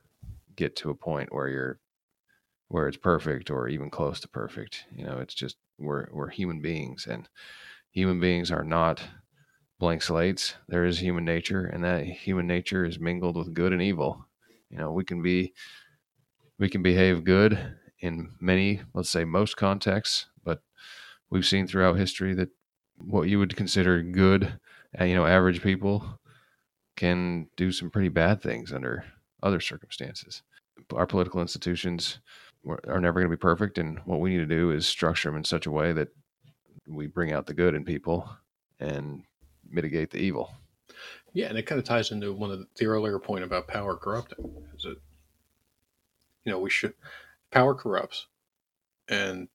get 0.55 0.75
to 0.77 0.89
a 0.89 0.95
point 0.95 1.33
where 1.33 1.47
you're 1.47 1.79
where 2.67 2.87
it's 2.87 2.97
perfect 2.97 3.49
or 3.49 3.67
even 3.67 3.89
close 3.89 4.19
to 4.19 4.27
perfect. 4.27 4.85
You 4.95 5.05
know, 5.05 5.17
it's 5.19 5.33
just 5.33 5.57
we're 5.77 6.07
we're 6.11 6.29
human 6.29 6.61
beings 6.61 7.07
and 7.09 7.27
human 7.91 8.19
beings 8.19 8.51
are 8.51 8.63
not 8.63 9.01
blank 9.79 10.01
slates. 10.01 10.55
There 10.67 10.85
is 10.85 10.99
human 10.99 11.25
nature 11.25 11.65
and 11.65 11.83
that 11.83 12.05
human 12.05 12.47
nature 12.47 12.85
is 12.85 12.99
mingled 12.99 13.37
with 13.37 13.53
good 13.53 13.73
and 13.73 13.81
evil. 13.81 14.25
You 14.69 14.77
know, 14.77 14.91
we 14.91 15.03
can 15.03 15.21
be 15.21 15.53
we 16.59 16.69
can 16.69 16.83
behave 16.83 17.23
good 17.23 17.75
in 18.01 18.31
many, 18.39 18.81
let's 18.93 19.09
say 19.09 19.23
most 19.23 19.57
contexts, 19.57 20.27
but 20.43 20.61
we've 21.29 21.45
seen 21.45 21.67
throughout 21.67 21.97
history 21.97 22.33
that 22.35 22.49
what 22.97 23.29
you 23.29 23.39
would 23.39 23.55
consider 23.55 24.01
good, 24.01 24.59
uh, 24.99 25.03
you 25.03 25.15
know, 25.15 25.25
average 25.25 25.61
people 25.61 26.19
can 26.95 27.47
do 27.55 27.71
some 27.71 27.89
pretty 27.89 28.09
bad 28.09 28.41
things 28.41 28.73
under 28.73 29.05
other 29.41 29.59
circumstances. 29.59 30.43
Our 30.93 31.07
political 31.07 31.41
institutions 31.41 32.19
are 32.67 32.99
never 32.99 33.19
going 33.19 33.31
to 33.31 33.37
be 33.37 33.39
perfect. 33.39 33.77
And 33.77 33.99
what 34.05 34.19
we 34.19 34.31
need 34.31 34.39
to 34.39 34.45
do 34.45 34.71
is 34.71 34.87
structure 34.87 35.29
them 35.29 35.37
in 35.37 35.43
such 35.43 35.65
a 35.65 35.71
way 35.71 35.93
that 35.93 36.09
we 36.87 37.07
bring 37.07 37.31
out 37.31 37.45
the 37.45 37.53
good 37.53 37.75
in 37.75 37.85
people 37.85 38.29
and 38.79 39.23
mitigate 39.69 40.11
the 40.11 40.19
evil. 40.19 40.51
Yeah, 41.33 41.47
and 41.47 41.57
it 41.57 41.67
kind 41.67 41.79
of 41.79 41.85
ties 41.85 42.11
into 42.11 42.33
one 42.33 42.51
of 42.51 42.65
the 42.75 42.85
earlier 42.85 43.19
point 43.19 43.43
about 43.43 43.67
power 43.67 43.95
corrupting. 43.95 44.51
Is 44.75 44.85
it, 44.85 44.97
you 46.43 46.51
know, 46.51 46.59
we 46.59 46.69
should 46.69 46.95
power 47.51 47.75
corrupts, 47.75 48.25
and 49.07 49.47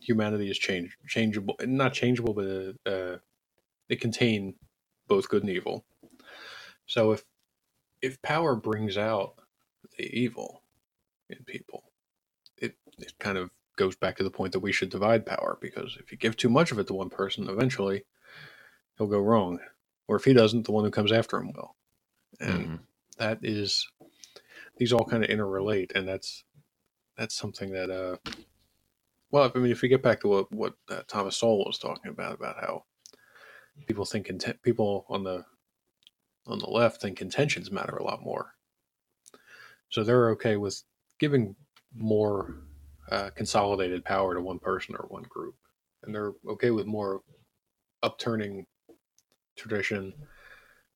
humanity 0.00 0.50
is 0.50 0.58
change 0.58 0.96
changeable, 1.06 1.56
not 1.62 1.92
changeable, 1.92 2.34
but 2.34 2.90
uh, 2.90 3.18
it 3.88 4.00
contain 4.00 4.54
both 5.08 5.28
good 5.28 5.42
and 5.42 5.50
evil. 5.50 5.84
So 6.86 7.12
if 7.12 7.24
if 8.02 8.20
power 8.22 8.56
brings 8.56 8.96
out 8.96 9.34
the 9.96 10.04
evil 10.18 10.62
in 11.28 11.44
people, 11.44 11.84
it, 12.56 12.74
it 12.98 13.12
kind 13.18 13.38
of 13.38 13.50
goes 13.76 13.96
back 13.96 14.16
to 14.16 14.24
the 14.24 14.30
point 14.30 14.52
that 14.52 14.60
we 14.60 14.72
should 14.72 14.90
divide 14.90 15.24
power 15.26 15.58
because 15.60 15.96
if 16.00 16.12
you 16.12 16.18
give 16.18 16.36
too 16.36 16.48
much 16.48 16.72
of 16.72 16.78
it 16.78 16.86
to 16.86 16.94
one 16.94 17.10
person, 17.10 17.48
eventually 17.48 18.04
he'll 18.96 19.06
go 19.06 19.18
wrong. 19.20 19.58
Or 20.08 20.16
if 20.16 20.24
he 20.24 20.32
doesn't, 20.32 20.64
the 20.64 20.72
one 20.72 20.84
who 20.84 20.90
comes 20.90 21.12
after 21.12 21.38
him 21.38 21.52
will. 21.52 21.76
And 22.40 22.64
mm-hmm. 22.64 22.74
that 23.18 23.38
is, 23.42 23.88
these 24.76 24.92
all 24.92 25.04
kind 25.04 25.22
of 25.22 25.30
interrelate. 25.30 25.94
And 25.94 26.08
that's, 26.08 26.44
that's 27.16 27.34
something 27.34 27.70
that, 27.72 27.90
uh, 27.90 28.16
well, 29.30 29.50
I 29.54 29.58
mean, 29.58 29.70
if 29.70 29.82
we 29.82 29.88
get 29.88 30.02
back 30.02 30.20
to 30.20 30.28
what, 30.28 30.52
what 30.52 30.74
uh, 30.88 31.02
Thomas 31.06 31.36
Sowell 31.36 31.64
was 31.64 31.78
talking 31.78 32.10
about, 32.10 32.34
about 32.34 32.56
how 32.60 32.84
people 33.86 34.04
think 34.04 34.30
people 34.62 35.06
on 35.08 35.24
the, 35.24 35.44
on 36.46 36.58
the 36.58 36.68
left 36.68 37.00
think 37.00 37.20
intentions 37.20 37.70
matter 37.70 37.96
a 37.96 38.04
lot 38.04 38.22
more. 38.22 38.54
So 39.90 40.02
they're 40.02 40.30
okay 40.30 40.56
with 40.56 40.82
giving 41.18 41.54
more 41.94 42.54
uh, 43.10 43.30
consolidated 43.34 44.04
power 44.04 44.34
to 44.34 44.40
one 44.40 44.58
person 44.58 44.94
or 44.96 45.06
one 45.08 45.24
group, 45.24 45.54
and 46.02 46.14
they're 46.14 46.32
okay 46.48 46.70
with 46.70 46.86
more 46.86 47.22
upturning 48.02 48.66
tradition, 49.56 50.14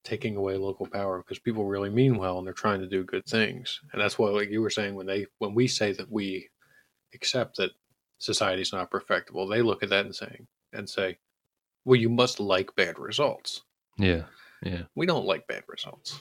taking 0.04 0.36
away 0.36 0.56
local 0.56 0.86
power 0.86 1.18
because 1.18 1.38
people 1.38 1.66
really 1.66 1.90
mean 1.90 2.16
well 2.16 2.38
and 2.38 2.46
they're 2.46 2.54
trying 2.54 2.80
to 2.80 2.88
do 2.88 3.04
good 3.04 3.24
things. 3.26 3.80
And 3.92 4.00
that's 4.00 4.18
what, 4.18 4.32
like 4.34 4.50
you 4.50 4.60
were 4.60 4.70
saying, 4.70 4.94
when 4.94 5.06
they 5.06 5.26
when 5.38 5.54
we 5.54 5.66
say 5.66 5.92
that 5.92 6.10
we 6.10 6.48
accept 7.14 7.56
that 7.56 7.72
society 8.18 8.62
is 8.62 8.72
not 8.72 8.90
perfectible, 8.90 9.46
they 9.46 9.62
look 9.62 9.82
at 9.82 9.90
that 9.90 10.06
and 10.06 10.14
saying 10.14 10.46
and 10.72 10.88
say, 10.88 11.18
"Well, 11.84 12.00
you 12.00 12.08
must 12.08 12.40
like 12.40 12.74
bad 12.74 12.98
results." 12.98 13.62
Yeah, 13.98 14.24
yeah. 14.62 14.82
We 14.94 15.06
don't 15.06 15.26
like 15.26 15.46
bad 15.46 15.64
results. 15.68 16.20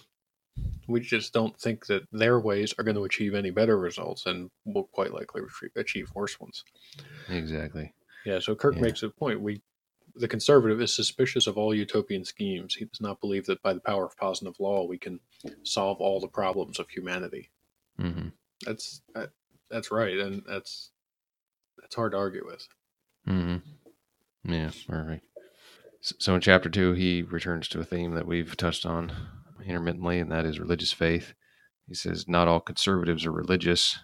We 0.87 0.99
just 0.99 1.33
don't 1.33 1.57
think 1.59 1.87
that 1.87 2.03
their 2.11 2.39
ways 2.39 2.73
are 2.77 2.83
going 2.83 2.95
to 2.97 3.05
achieve 3.05 3.33
any 3.33 3.49
better 3.49 3.77
results 3.77 4.25
and 4.25 4.51
will 4.65 4.83
quite 4.91 5.13
likely 5.13 5.41
achieve 5.75 6.11
worse 6.13 6.39
ones. 6.39 6.63
Exactly. 7.29 7.93
Yeah. 8.25 8.39
So 8.39 8.53
Kirk 8.55 8.75
yeah. 8.75 8.81
makes 8.81 9.01
a 9.01 9.09
point. 9.09 9.41
We, 9.41 9.61
the 10.15 10.27
conservative, 10.27 10.81
is 10.81 10.93
suspicious 10.93 11.47
of 11.47 11.57
all 11.57 11.73
utopian 11.73 12.25
schemes. 12.25 12.75
He 12.75 12.85
does 12.85 13.01
not 13.01 13.19
believe 13.21 13.45
that 13.47 13.63
by 13.63 13.73
the 13.73 13.79
power 13.79 14.05
of 14.05 14.17
positive 14.17 14.59
law 14.59 14.85
we 14.85 14.97
can 14.97 15.19
solve 15.63 15.99
all 15.99 16.19
the 16.19 16.27
problems 16.27 16.79
of 16.79 16.89
humanity. 16.89 17.49
hmm 17.97 18.27
That's 18.65 19.01
that, 19.15 19.31
that's 19.69 19.89
right, 19.89 20.17
and 20.17 20.43
that's 20.45 20.91
that's 21.79 21.95
hard 21.95 22.11
to 22.13 22.17
argue 22.17 22.45
with. 22.45 22.67
hmm 23.25 23.57
Yeah, 24.43 24.71
right. 24.87 25.21
S- 26.03 26.13
So 26.19 26.35
in 26.35 26.41
chapter 26.41 26.69
two, 26.69 26.93
he 26.93 27.21
returns 27.21 27.67
to 27.69 27.79
a 27.79 27.85
theme 27.85 28.13
that 28.15 28.27
we've 28.27 28.55
touched 28.57 28.85
on 28.85 29.11
intermittently, 29.65 30.19
and 30.19 30.31
that 30.31 30.45
is 30.45 30.59
religious 30.59 30.91
faith. 30.91 31.33
He 31.87 31.93
says, 31.93 32.27
Not 32.27 32.47
all 32.47 32.59
conservatives 32.59 33.25
are 33.25 33.31
religious, 33.31 33.99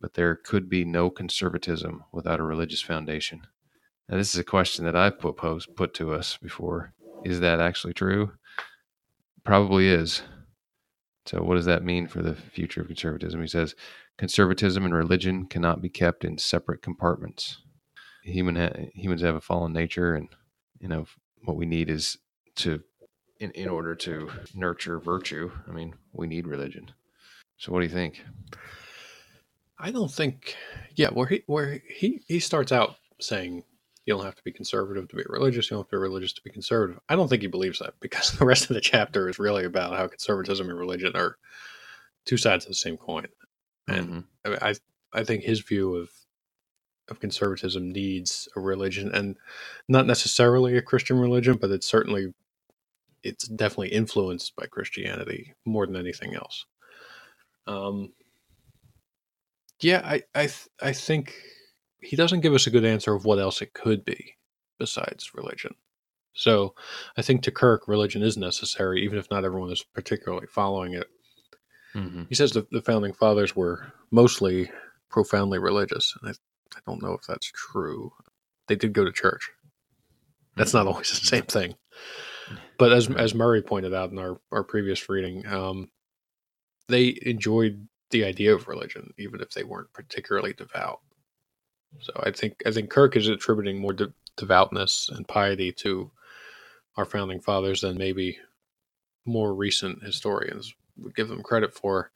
but 0.00 0.14
there 0.14 0.34
could 0.36 0.68
be 0.68 0.84
no 0.84 1.10
conservatism 1.10 2.04
without 2.12 2.40
a 2.40 2.44
religious 2.44 2.82
foundation. 2.82 3.42
Now, 4.08 4.16
this 4.16 4.34
is 4.34 4.40
a 4.40 4.44
question 4.44 4.84
that 4.84 4.96
I've 4.96 5.18
put, 5.18 5.36
post, 5.36 5.74
put 5.76 5.94
to 5.94 6.12
us 6.12 6.36
before. 6.36 6.92
Is 7.24 7.40
that 7.40 7.60
actually 7.60 7.94
true? 7.94 8.32
Probably 9.44 9.88
is. 9.88 10.22
So, 11.26 11.42
what 11.42 11.54
does 11.54 11.66
that 11.66 11.84
mean 11.84 12.08
for 12.08 12.22
the 12.22 12.34
future 12.34 12.80
of 12.80 12.88
conservatism? 12.88 13.40
He 13.40 13.46
says, 13.46 13.74
Conservatism 14.20 14.84
and 14.84 14.92
religion 14.92 15.46
cannot 15.46 15.80
be 15.80 15.88
kept 15.88 16.26
in 16.26 16.36
separate 16.36 16.82
compartments. 16.82 17.62
Human 18.22 18.54
ha- 18.54 18.90
humans 18.92 19.22
have 19.22 19.34
a 19.34 19.40
fallen 19.40 19.72
nature, 19.72 20.14
and 20.14 20.28
you 20.78 20.88
know 20.88 21.06
what 21.44 21.56
we 21.56 21.64
need 21.64 21.88
is 21.88 22.18
to, 22.56 22.82
in, 23.38 23.50
in 23.52 23.70
order 23.70 23.94
to 23.94 24.28
nurture 24.54 25.00
virtue. 25.00 25.50
I 25.66 25.72
mean, 25.72 25.94
we 26.12 26.26
need 26.26 26.46
religion. 26.46 26.90
So, 27.56 27.72
what 27.72 27.80
do 27.80 27.86
you 27.86 27.94
think? 27.94 28.22
I 29.78 29.90
don't 29.90 30.12
think, 30.12 30.54
yeah, 30.96 31.08
where 31.08 31.26
he 31.26 31.42
where 31.46 31.80
he 31.88 32.20
he 32.28 32.40
starts 32.40 32.72
out 32.72 32.96
saying 33.22 33.64
you 34.04 34.12
don't 34.12 34.26
have 34.26 34.36
to 34.36 34.44
be 34.44 34.52
conservative 34.52 35.08
to 35.08 35.16
be 35.16 35.24
religious, 35.30 35.70
you 35.70 35.76
don't 35.76 35.84
have 35.84 35.90
to 35.92 35.96
be 35.96 36.00
religious 36.02 36.34
to 36.34 36.42
be 36.42 36.50
conservative. 36.50 37.00
I 37.08 37.16
don't 37.16 37.28
think 37.28 37.40
he 37.40 37.48
believes 37.48 37.78
that 37.78 37.94
because 38.00 38.32
the 38.38 38.44
rest 38.44 38.68
of 38.68 38.74
the 38.74 38.82
chapter 38.82 39.30
is 39.30 39.38
really 39.38 39.64
about 39.64 39.96
how 39.96 40.08
conservatism 40.08 40.68
and 40.68 40.78
religion 40.78 41.12
are 41.14 41.38
two 42.26 42.36
sides 42.36 42.66
of 42.66 42.68
the 42.68 42.74
same 42.74 42.98
coin. 42.98 43.26
And 43.90 44.08
Mhm. 44.08 44.24
I 44.46 44.70
I 44.70 44.74
I 45.14 45.24
think 45.24 45.44
his 45.44 45.60
view 45.60 45.96
of 45.96 46.10
of 47.08 47.20
conservatism 47.20 47.90
needs 47.92 48.48
a 48.56 48.60
religion 48.60 49.12
and 49.14 49.36
not 49.88 50.06
necessarily 50.06 50.76
a 50.76 50.82
Christian 50.82 51.18
religion, 51.18 51.58
but 51.60 51.70
it's 51.70 51.88
certainly 51.88 52.34
it's 53.22 53.48
definitely 53.48 53.90
influenced 53.90 54.56
by 54.56 54.66
Christianity 54.66 55.54
more 55.66 55.86
than 55.86 55.96
anything 55.96 56.34
else. 56.34 56.66
Um, 57.66 58.12
yeah, 59.80 60.02
I 60.04 60.22
I 60.34 60.46
th- 60.46 60.68
I 60.82 60.92
think 60.92 61.34
he 62.02 62.16
doesn't 62.16 62.40
give 62.40 62.54
us 62.54 62.66
a 62.66 62.70
good 62.70 62.84
answer 62.84 63.14
of 63.14 63.24
what 63.24 63.38
else 63.38 63.62
it 63.62 63.74
could 63.74 64.04
be 64.04 64.36
besides 64.78 65.34
religion. 65.34 65.74
So 66.34 66.74
I 67.16 67.22
think 67.22 67.42
to 67.44 67.50
Kirk, 67.52 67.88
religion 67.88 68.22
is 68.22 68.36
necessary, 68.38 69.02
even 69.04 69.18
if 69.18 69.30
not 69.30 69.44
everyone 69.44 69.72
is 69.72 69.84
particularly 69.84 70.46
following 70.48 70.94
it. 70.94 71.08
Mhm. 71.94 72.26
He 72.28 72.34
says 72.34 72.52
that 72.52 72.70
the 72.70 72.82
founding 72.82 73.12
fathers 73.12 73.56
were 73.56 73.92
mostly 74.10 74.70
profoundly 75.08 75.58
religious, 75.58 76.14
and 76.20 76.30
I, 76.30 76.34
I 76.76 76.80
don't 76.86 77.02
know 77.02 77.12
if 77.14 77.22
that's 77.26 77.50
true. 77.52 78.12
They 78.68 78.76
did 78.76 78.92
go 78.92 79.04
to 79.04 79.12
church. 79.12 79.50
That's 80.56 80.74
not 80.74 80.86
always 80.86 81.10
the 81.10 81.26
same 81.26 81.44
thing. 81.44 81.74
But 82.78 82.92
as 82.92 83.08
as 83.10 83.34
Murray 83.34 83.62
pointed 83.62 83.94
out 83.94 84.10
in 84.10 84.18
our, 84.18 84.40
our 84.52 84.64
previous 84.64 85.08
reading, 85.08 85.46
um, 85.46 85.90
they 86.88 87.18
enjoyed 87.22 87.86
the 88.10 88.24
idea 88.24 88.54
of 88.54 88.68
religion, 88.68 89.12
even 89.18 89.40
if 89.40 89.50
they 89.50 89.62
weren't 89.64 89.92
particularly 89.92 90.52
devout. 90.52 91.00
So 92.00 92.12
I 92.24 92.30
think 92.30 92.62
I 92.66 92.70
think 92.70 92.90
Kirk 92.90 93.16
is 93.16 93.28
attributing 93.28 93.80
more 93.80 93.92
de- 93.92 94.12
devoutness 94.36 95.08
and 95.08 95.26
piety 95.26 95.72
to 95.72 96.10
our 96.96 97.04
founding 97.04 97.40
fathers 97.40 97.80
than 97.82 97.98
maybe 97.98 98.38
more 99.24 99.54
recent 99.54 100.02
historians 100.02 100.74
would 101.00 101.14
give 101.14 101.28
them 101.28 101.42
credit 101.42 101.74
for. 101.74 102.10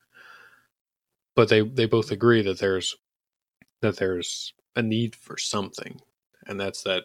But 1.34 1.48
they 1.48 1.62
they 1.62 1.86
both 1.86 2.10
agree 2.10 2.42
that 2.42 2.58
there's 2.58 2.94
that 3.80 3.96
there's 3.96 4.54
a 4.76 4.82
need 4.82 5.14
for 5.16 5.36
something, 5.36 6.00
and 6.46 6.60
that's 6.60 6.82
that 6.82 7.04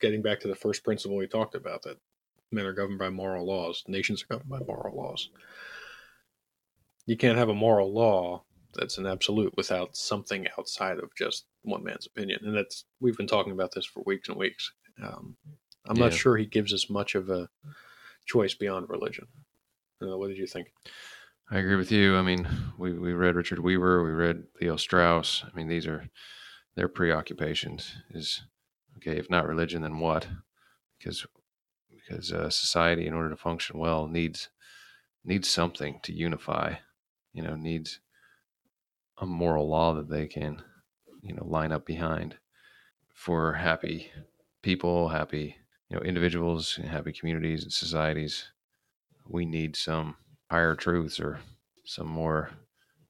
getting 0.00 0.22
back 0.22 0.40
to 0.40 0.48
the 0.48 0.54
first 0.54 0.84
principle 0.84 1.16
we 1.16 1.26
talked 1.26 1.54
about 1.54 1.82
that 1.82 1.98
men 2.50 2.66
are 2.66 2.72
governed 2.72 2.98
by 2.98 3.10
moral 3.10 3.46
laws, 3.46 3.84
nations 3.86 4.22
are 4.22 4.34
governed 4.34 4.50
by 4.50 4.60
moral 4.66 4.96
laws. 4.96 5.30
You 7.06 7.16
can't 7.16 7.38
have 7.38 7.48
a 7.48 7.54
moral 7.54 7.92
law 7.92 8.44
that's 8.74 8.98
an 8.98 9.06
absolute 9.06 9.54
without 9.56 9.96
something 9.96 10.46
outside 10.58 10.98
of 10.98 11.14
just 11.16 11.46
one 11.62 11.84
man's 11.84 12.06
opinion, 12.06 12.40
and 12.44 12.54
that's 12.54 12.84
we've 13.00 13.16
been 13.16 13.26
talking 13.26 13.52
about 13.52 13.72
this 13.74 13.86
for 13.86 14.02
weeks 14.06 14.28
and 14.28 14.36
weeks. 14.36 14.72
Um, 15.02 15.36
I'm 15.86 15.98
not 15.98 16.12
sure 16.12 16.36
he 16.36 16.46
gives 16.46 16.74
us 16.74 16.90
much 16.90 17.14
of 17.14 17.30
a 17.30 17.48
choice 18.26 18.54
beyond 18.54 18.90
religion. 18.90 19.26
Uh, 20.02 20.16
what 20.18 20.28
did 20.28 20.36
you 20.36 20.46
think? 20.46 20.72
I 21.50 21.58
agree 21.58 21.76
with 21.76 21.90
you. 21.90 22.16
I 22.16 22.22
mean, 22.22 22.46
we, 22.76 22.92
we 22.92 23.14
read 23.14 23.34
Richard 23.34 23.60
Weaver, 23.60 24.04
we 24.04 24.10
read 24.10 24.44
Leo 24.60 24.76
Strauss. 24.76 25.44
I 25.44 25.56
mean, 25.56 25.66
these 25.66 25.86
are 25.86 26.08
their 26.74 26.88
preoccupations. 26.88 27.96
Is 28.10 28.42
okay, 28.98 29.16
if 29.18 29.30
not 29.30 29.46
religion, 29.46 29.80
then 29.80 29.98
what? 29.98 30.28
Because 30.98 31.26
because 31.88 32.32
uh, 32.32 32.50
society, 32.50 33.06
in 33.06 33.14
order 33.14 33.30
to 33.30 33.36
function 33.36 33.78
well, 33.78 34.08
needs 34.08 34.50
needs 35.24 35.48
something 35.48 36.00
to 36.02 36.12
unify. 36.12 36.74
You 37.32 37.42
know, 37.42 37.54
needs 37.54 38.00
a 39.16 39.26
moral 39.26 39.68
law 39.68 39.94
that 39.94 40.10
they 40.10 40.26
can, 40.26 40.62
you 41.22 41.34
know, 41.34 41.46
line 41.46 41.72
up 41.72 41.86
behind 41.86 42.36
for 43.14 43.54
happy 43.54 44.12
people, 44.60 45.08
happy 45.08 45.56
you 45.88 45.96
know 45.96 46.02
individuals, 46.02 46.76
happy 46.76 47.12
communities 47.12 47.62
and 47.62 47.72
societies. 47.72 48.50
We 49.26 49.46
need 49.46 49.74
some 49.74 50.16
higher 50.50 50.74
truths 50.74 51.20
or 51.20 51.40
some 51.84 52.06
more 52.06 52.50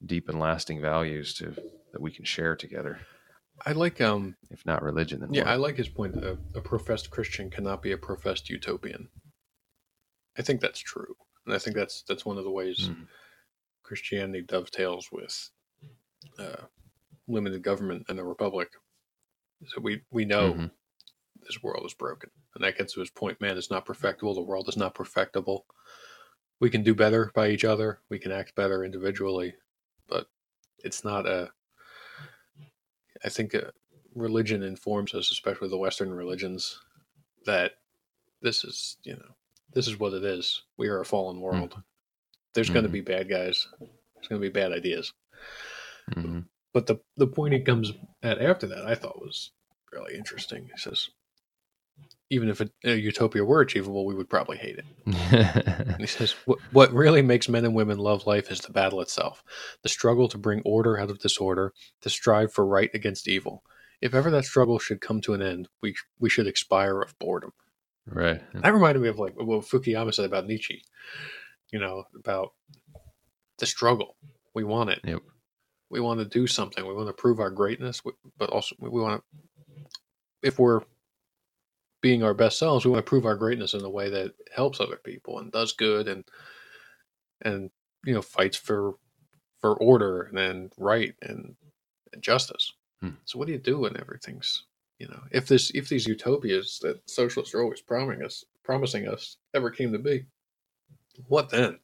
deep 0.04 0.28
and 0.28 0.38
lasting 0.38 0.80
values 0.80 1.34
to 1.34 1.54
that 1.92 2.00
we 2.00 2.10
can 2.10 2.24
share 2.24 2.54
together. 2.56 3.00
I 3.66 3.72
like 3.72 4.00
um 4.00 4.36
If 4.50 4.64
not 4.64 4.82
religion, 4.82 5.20
then 5.20 5.34
yeah, 5.34 5.44
I 5.50 5.56
like 5.56 5.76
his 5.76 5.88
point 5.88 6.16
a, 6.16 6.38
a 6.54 6.60
professed 6.60 7.10
Christian 7.10 7.50
cannot 7.50 7.82
be 7.82 7.92
a 7.92 7.98
professed 7.98 8.48
utopian. 8.50 9.08
I 10.36 10.42
think 10.42 10.60
that's 10.60 10.78
true. 10.80 11.16
And 11.46 11.54
I 11.54 11.58
think 11.58 11.74
that's 11.76 12.02
that's 12.02 12.24
one 12.24 12.38
of 12.38 12.44
the 12.44 12.50
ways 12.50 12.78
Mhm. 12.78 13.08
Christianity 13.82 14.42
dovetails 14.42 15.10
with 15.10 15.50
uh, 16.38 16.66
limited 17.26 17.62
government 17.62 18.06
and 18.08 18.18
the 18.18 18.24
republic. 18.24 18.70
So 19.66 19.80
we 19.80 20.02
we 20.10 20.24
know 20.24 20.54
Mhm. 20.54 20.70
this 21.42 21.62
world 21.62 21.84
is 21.86 21.94
broken, 21.94 22.30
and 22.54 22.62
that 22.64 22.76
gets 22.78 22.92
to 22.94 23.00
his 23.00 23.10
point. 23.10 23.40
Man 23.40 23.56
is 23.56 23.70
not 23.70 23.86
perfectible. 23.86 24.34
The 24.34 24.42
world 24.42 24.68
is 24.68 24.76
not 24.76 24.94
perfectible. 24.94 25.66
We 26.60 26.70
can 26.70 26.82
do 26.82 26.94
better 26.94 27.30
by 27.34 27.48
each 27.50 27.64
other. 27.64 28.00
We 28.08 28.18
can 28.18 28.32
act 28.32 28.54
better 28.54 28.84
individually, 28.84 29.54
but 30.08 30.26
it's 30.84 31.04
not 31.04 31.26
a. 31.26 31.50
I 33.24 33.28
think 33.28 33.54
religion 34.14 34.62
informs 34.62 35.14
us, 35.14 35.30
especially 35.30 35.68
the 35.68 35.76
Western 35.78 36.12
religions, 36.12 36.80
that 37.46 37.72
this 38.42 38.64
is 38.64 38.96
you 39.04 39.14
know 39.14 39.34
this 39.72 39.86
is 39.88 39.98
what 39.98 40.14
it 40.14 40.24
is. 40.24 40.62
We 40.76 40.88
are 40.88 41.00
a 41.00 41.04
fallen 41.04 41.40
world. 41.40 41.80
There's 42.54 42.70
going 42.70 42.84
to 42.84 42.88
Mhm. 42.88 42.92
be 42.92 43.00
bad 43.02 43.28
guys. 43.28 43.68
There's 43.78 44.28
going 44.28 44.40
to 44.40 44.48
be 44.48 44.52
bad 44.52 44.72
ideas. 44.72 45.12
Mhm. 46.10 46.48
But 46.72 46.86
the 46.86 46.96
the 47.16 47.26
point 47.26 47.54
he 47.54 47.60
comes 47.60 47.92
at 48.22 48.40
after 48.40 48.66
that, 48.68 48.84
I 48.86 48.94
thought 48.94 49.20
was 49.20 49.52
really 49.92 50.16
interesting. 50.16 50.68
He 50.72 50.78
says, 50.78 51.08
even 52.30 52.48
if 52.48 52.60
a, 52.60 52.68
a 52.84 52.94
utopia 52.94 53.44
were 53.44 53.60
achievable, 53.60 54.04
we 54.04 54.14
would 54.14 54.28
probably 54.28 54.58
hate 54.58 54.78
it. 54.78 54.84
And 55.88 56.00
he 56.00 56.06
says, 56.06 56.32
what, 56.44 56.58
what 56.72 56.92
really 56.92 57.22
makes 57.22 57.48
men 57.48 57.64
and 57.64 57.74
women 57.74 57.98
love 57.98 58.26
life 58.26 58.50
is 58.50 58.60
the 58.60 58.72
battle 58.72 59.00
itself, 59.00 59.42
the 59.82 59.88
struggle 59.88 60.28
to 60.28 60.38
bring 60.38 60.60
order 60.64 60.98
out 60.98 61.10
of 61.10 61.18
disorder, 61.18 61.72
to 62.02 62.10
strive 62.10 62.52
for 62.52 62.66
right 62.66 62.90
against 62.94 63.28
evil. 63.28 63.62
If 64.00 64.14
ever 64.14 64.30
that 64.30 64.44
struggle 64.44 64.78
should 64.78 65.00
come 65.00 65.20
to 65.22 65.34
an 65.34 65.42
end, 65.42 65.68
we 65.82 65.96
we 66.20 66.30
should 66.30 66.46
expire 66.46 67.00
of 67.00 67.18
boredom. 67.18 67.52
right. 68.06 68.40
That 68.54 68.72
reminded 68.72 69.02
me 69.02 69.08
of 69.08 69.18
like 69.18 69.34
what 69.34 69.64
Fukuyama 69.64 70.14
said 70.14 70.26
about 70.26 70.46
Nietzsche. 70.46 70.82
You 71.72 71.80
know, 71.80 72.04
about 72.14 72.52
the 73.58 73.66
struggle. 73.66 74.16
We 74.54 74.64
want 74.64 74.90
it. 74.90 75.00
Yep. 75.04 75.20
We 75.90 76.00
want 76.00 76.20
to 76.20 76.26
do 76.26 76.46
something. 76.46 76.86
We 76.86 76.94
want 76.94 77.08
to 77.08 77.12
prove 77.12 77.40
our 77.40 77.50
greatness, 77.50 78.00
but 78.38 78.50
also 78.50 78.76
we 78.78 79.00
want 79.00 79.20
to. 79.20 79.40
If 80.42 80.60
we're 80.60 80.82
being 82.00 82.22
our 82.22 82.34
best 82.34 82.58
selves, 82.58 82.84
we 82.84 82.90
want 82.90 83.04
to 83.04 83.08
prove 83.08 83.26
our 83.26 83.36
greatness 83.36 83.74
in 83.74 83.84
a 83.84 83.90
way 83.90 84.08
that 84.10 84.34
helps 84.54 84.80
other 84.80 84.96
people 84.96 85.38
and 85.38 85.52
does 85.52 85.72
good 85.72 86.08
and 86.08 86.24
and 87.42 87.70
you 88.04 88.14
know 88.14 88.22
fights 88.22 88.56
for 88.56 88.94
for 89.60 89.74
order 89.76 90.30
and 90.36 90.72
right 90.78 91.14
and, 91.22 91.54
and 92.12 92.22
justice. 92.22 92.72
Hmm. 93.00 93.10
So 93.24 93.38
what 93.38 93.46
do 93.46 93.52
you 93.52 93.58
do 93.58 93.80
when 93.80 93.98
everything's 93.98 94.64
you 94.98 95.08
know 95.08 95.20
if 95.30 95.46
this 95.46 95.70
if 95.74 95.88
these 95.88 96.06
utopias 96.06 96.78
that 96.82 97.00
socialists 97.08 97.54
are 97.54 97.62
always 97.62 97.80
promising 97.80 98.24
us 98.24 98.44
promising 98.62 99.08
us 99.08 99.38
ever 99.54 99.70
came 99.70 99.92
to 99.92 99.98
be, 99.98 100.24
what 101.26 101.50
then? 101.50 101.78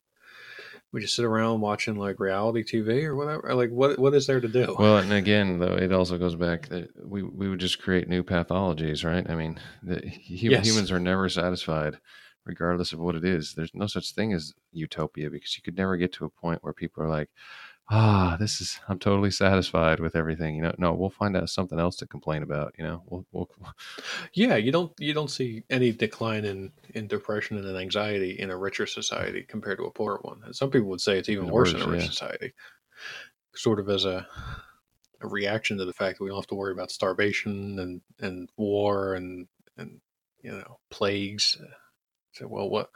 We 0.95 1.01
just 1.01 1.17
sit 1.17 1.25
around 1.25 1.61
watching 1.61 1.97
like 1.97 2.21
reality 2.21 2.63
TV 2.63 3.03
or 3.05 3.17
whatever. 3.17 3.53
Like 3.55 3.71
what 3.71 3.99
what 3.99 4.15
is 4.15 4.29
there 4.29 4.41
to 4.41 4.47
do? 4.49 4.77
Well, 4.79 4.99
and 4.99 5.13
again, 5.13 5.59
though, 5.59 5.75
it 5.75 5.93
also 5.93 6.17
goes 6.19 6.37
back 6.37 6.69
that 6.69 6.89
we 7.05 7.25
we 7.25 7.49
would 7.49 7.59
just 7.59 7.83
create 7.83 8.09
new 8.09 8.23
pathologies, 8.23 9.05
right? 9.05 9.29
I 9.29 9.35
mean, 9.35 9.59
the, 9.83 10.01
Yes. 10.29 10.65
humans 10.65 10.93
are 10.93 11.01
never 11.01 11.29
satisfied, 11.29 11.99
regardless 12.45 12.93
of 12.93 13.01
what 13.01 13.17
it 13.17 13.25
is. 13.25 13.55
There's 13.55 13.75
no 13.75 13.89
such 13.89 14.13
thing 14.13 14.33
as 14.33 14.53
utopia 14.73 15.31
because 15.31 15.57
you 15.57 15.63
could 15.65 15.77
never 15.77 15.97
get 15.97 16.13
to 16.13 16.27
a 16.27 16.31
point 16.31 16.63
where 16.63 16.73
people 16.73 17.03
are 17.03 17.09
like, 17.09 17.29
ah, 17.91 18.37
this 18.39 18.61
is 18.61 18.81
I'm 18.89 18.99
totally 18.99 19.31
satisfied 19.31 20.01
with 20.01 20.17
everything. 20.17 20.57
You 20.57 20.63
know, 20.63 20.75
no, 20.79 20.93
we'll 20.93 21.11
find 21.11 21.37
out 21.37 21.51
something 21.51 21.79
else 21.79 21.97
to 21.97 22.07
complain 22.07 22.43
about. 22.43 22.75
You 22.79 22.85
know, 22.85 23.03
we'll, 23.07 23.27
we'll 23.33 23.49
Yeah, 24.35 24.57
you 24.57 24.73
don't 24.73 24.93
you 24.99 25.13
don't 25.13 25.31
see 25.31 25.65
any 25.71 25.93
decline 25.93 26.45
in 26.45 26.73
in 26.95 27.07
depression 27.07 27.59
and 27.59 27.67
in 27.67 27.77
anxiety 27.77 28.39
in 28.39 28.51
a 28.51 28.57
richer 28.57 28.87
society 28.87 29.43
compared 29.43 29.79
to 29.79 29.85
a 29.85 29.91
poorer 29.91 30.19
one. 30.23 30.41
And 30.45 30.55
some 30.55 30.71
people 30.71 30.89
would 30.89 31.01
say 31.01 31.19
it's 31.19 31.29
even 31.29 31.49
worse 31.49 31.73
in 31.73 31.83
a 31.83 31.87
rich 31.87 32.03
yeah. 32.03 32.11
society, 32.11 32.55
sort 33.55 33.81
of 33.81 33.89
as 33.89 34.05
a 34.05 34.27
a 35.21 35.29
reaction 35.29 35.79
to 35.79 35.85
the 35.85 35.93
fact 35.93 36.19
that 36.19 36.25
we 36.25 36.31
don't 36.31 36.39
have 36.39 36.47
to 36.49 36.55
worry 36.55 36.73
about 36.73 36.91
starvation 36.91 37.79
and 37.79 38.01
and 38.21 38.49
war 38.57 39.15
and 39.15 39.47
and 39.77 40.01
you 40.43 40.53
know 40.53 40.79
plagues. 40.91 41.59
So, 42.35 42.47
well, 42.49 42.69
what 42.69 42.91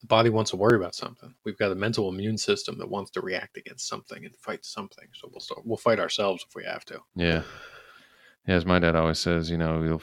the 0.00 0.06
body 0.06 0.28
wants 0.30 0.50
to 0.50 0.56
worry 0.56 0.76
about 0.76 0.94
something. 0.94 1.34
We've 1.44 1.56
got 1.58 1.72
a 1.72 1.74
mental 1.74 2.08
immune 2.10 2.36
system 2.38 2.76
that 2.78 2.90
wants 2.90 3.10
to 3.12 3.20
react 3.22 3.56
against 3.56 3.88
something 3.88 4.24
and 4.24 4.36
fight 4.36 4.64
something. 4.64 5.08
So 5.14 5.28
we'll 5.32 5.40
start, 5.40 5.62
we'll 5.64 5.76
fight 5.78 5.98
ourselves 6.00 6.44
if 6.48 6.54
we 6.54 6.64
have 6.64 6.84
to. 6.86 7.00
yeah, 7.16 7.42
yeah. 8.46 8.54
As 8.54 8.66
my 8.66 8.78
dad 8.78 8.94
always 8.94 9.18
says, 9.18 9.50
you 9.50 9.56
know, 9.56 9.82
you'll 9.82 10.02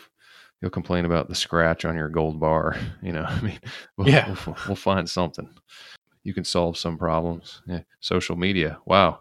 you'll 0.62 0.72
complain 0.72 1.06
about 1.06 1.28
the 1.30 1.36
scratch 1.36 1.86
on 1.86 1.96
your 1.96 2.10
gold 2.10 2.40
bar. 2.40 2.76
You 3.04 3.12
know, 3.14 3.24
I 3.24 3.42
mean, 3.42 3.60
we'll, 3.98 4.10
Yeah. 4.10 4.36
we'll, 4.46 4.56
we'll 4.68 4.76
find 4.76 5.08
something. 5.10 5.50
You 6.24 6.34
can 6.34 6.44
solve 6.44 6.78
some 6.78 6.98
problems. 6.98 7.62
Yeah. 7.68 7.82
Social 8.00 8.36
media. 8.36 8.80
Wow. 8.86 9.20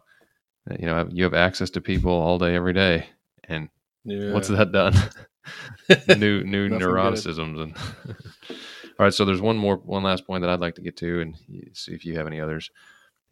Uh, 0.71 0.77
you 0.79 0.87
know, 0.87 1.09
you 1.11 1.25
have 1.25 1.33
access 1.35 1.71
to 1.71 1.81
people 1.81 2.13
all 2.13 2.39
day, 2.39 2.55
every 2.55 2.73
day, 2.75 3.07
and 3.45 3.69
Yeah. 4.05 4.33
what's 4.33 4.49
that 4.49 4.73
done? 4.73 4.95
new 6.19 6.45
new 6.45 6.69
neuroticisms 6.69 7.63
and 7.63 7.77
all 9.01 9.05
right 9.05 9.15
so 9.15 9.25
there's 9.25 9.41
one 9.41 9.57
more 9.57 9.77
one 9.77 10.03
last 10.03 10.27
point 10.27 10.43
that 10.43 10.51
i'd 10.51 10.61
like 10.61 10.75
to 10.75 10.83
get 10.83 10.95
to 10.95 11.23
and 11.23 11.35
see 11.73 11.95
if 11.95 12.05
you 12.05 12.19
have 12.19 12.27
any 12.27 12.39
others. 12.39 12.71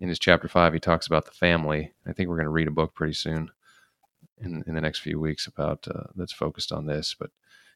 In 0.01 0.09
his 0.09 0.19
chapter 0.19 0.49
five 0.49 0.73
he 0.73 0.81
talks 0.81 1.07
about 1.07 1.27
the 1.27 1.33
family. 1.33 1.93
I 2.07 2.15
think 2.15 2.29
we're 2.31 2.37
going 2.37 2.47
to 2.47 2.51
read 2.51 2.69
a 2.69 2.73
book 2.73 2.95
pretty 2.95 3.13
soon 3.13 3.51
in, 4.39 4.65
in 4.67 4.75
the 4.75 4.81
next 4.81 5.01
few 5.01 5.21
weeks 5.21 5.47
about 5.47 5.87
uh, 5.87 6.05
that's 6.17 6.33
focused 6.33 6.73
on 6.73 6.87
this 6.87 7.15
but 7.19 7.29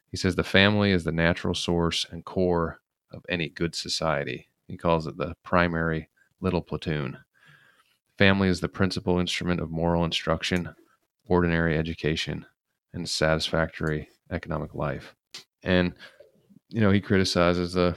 he 0.09 0.17
says 0.17 0.35
the 0.35 0.43
family 0.43 0.89
is 0.89 1.03
the 1.03 1.11
natural 1.11 1.53
source 1.53 2.03
and 2.09 2.25
core 2.25 2.79
of 3.11 3.23
any 3.29 3.49
good 3.49 3.75
society. 3.75 4.49
He 4.67 4.75
calls 4.75 5.05
it 5.05 5.17
the 5.17 5.35
primary 5.43 6.09
little 6.41 6.61
platoon. 6.61 7.19
Family 8.17 8.47
is 8.47 8.59
the 8.59 8.69
principal 8.69 9.19
instrument 9.19 9.59
of 9.59 9.69
moral 9.69 10.03
instruction 10.03 10.73
ordinary 11.27 11.77
education 11.77 12.45
and 12.93 13.07
satisfactory 13.07 14.09
economic 14.31 14.73
life. 14.73 15.15
And 15.61 15.93
you 16.73 16.81
know, 16.81 16.89
he 16.91 16.99
criticizes 16.99 17.73
the 17.73 17.95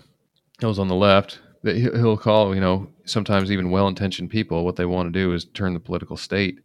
those 0.60 0.78
on 0.78 0.88
the 0.88 0.94
left 0.94 1.40
that 1.62 1.76
he- 1.76 1.82
he'll 1.82 2.16
call, 2.16 2.54
you 2.54 2.60
know, 2.60 2.88
sometimes 3.04 3.50
even 3.50 3.70
well-intentioned 3.70 4.30
people. 4.30 4.64
What 4.64 4.76
they 4.76 4.84
want 4.84 5.12
to 5.12 5.18
do 5.18 5.32
is 5.32 5.46
turn 5.46 5.74
the 5.74 5.80
political 5.80 6.16
state, 6.16 6.60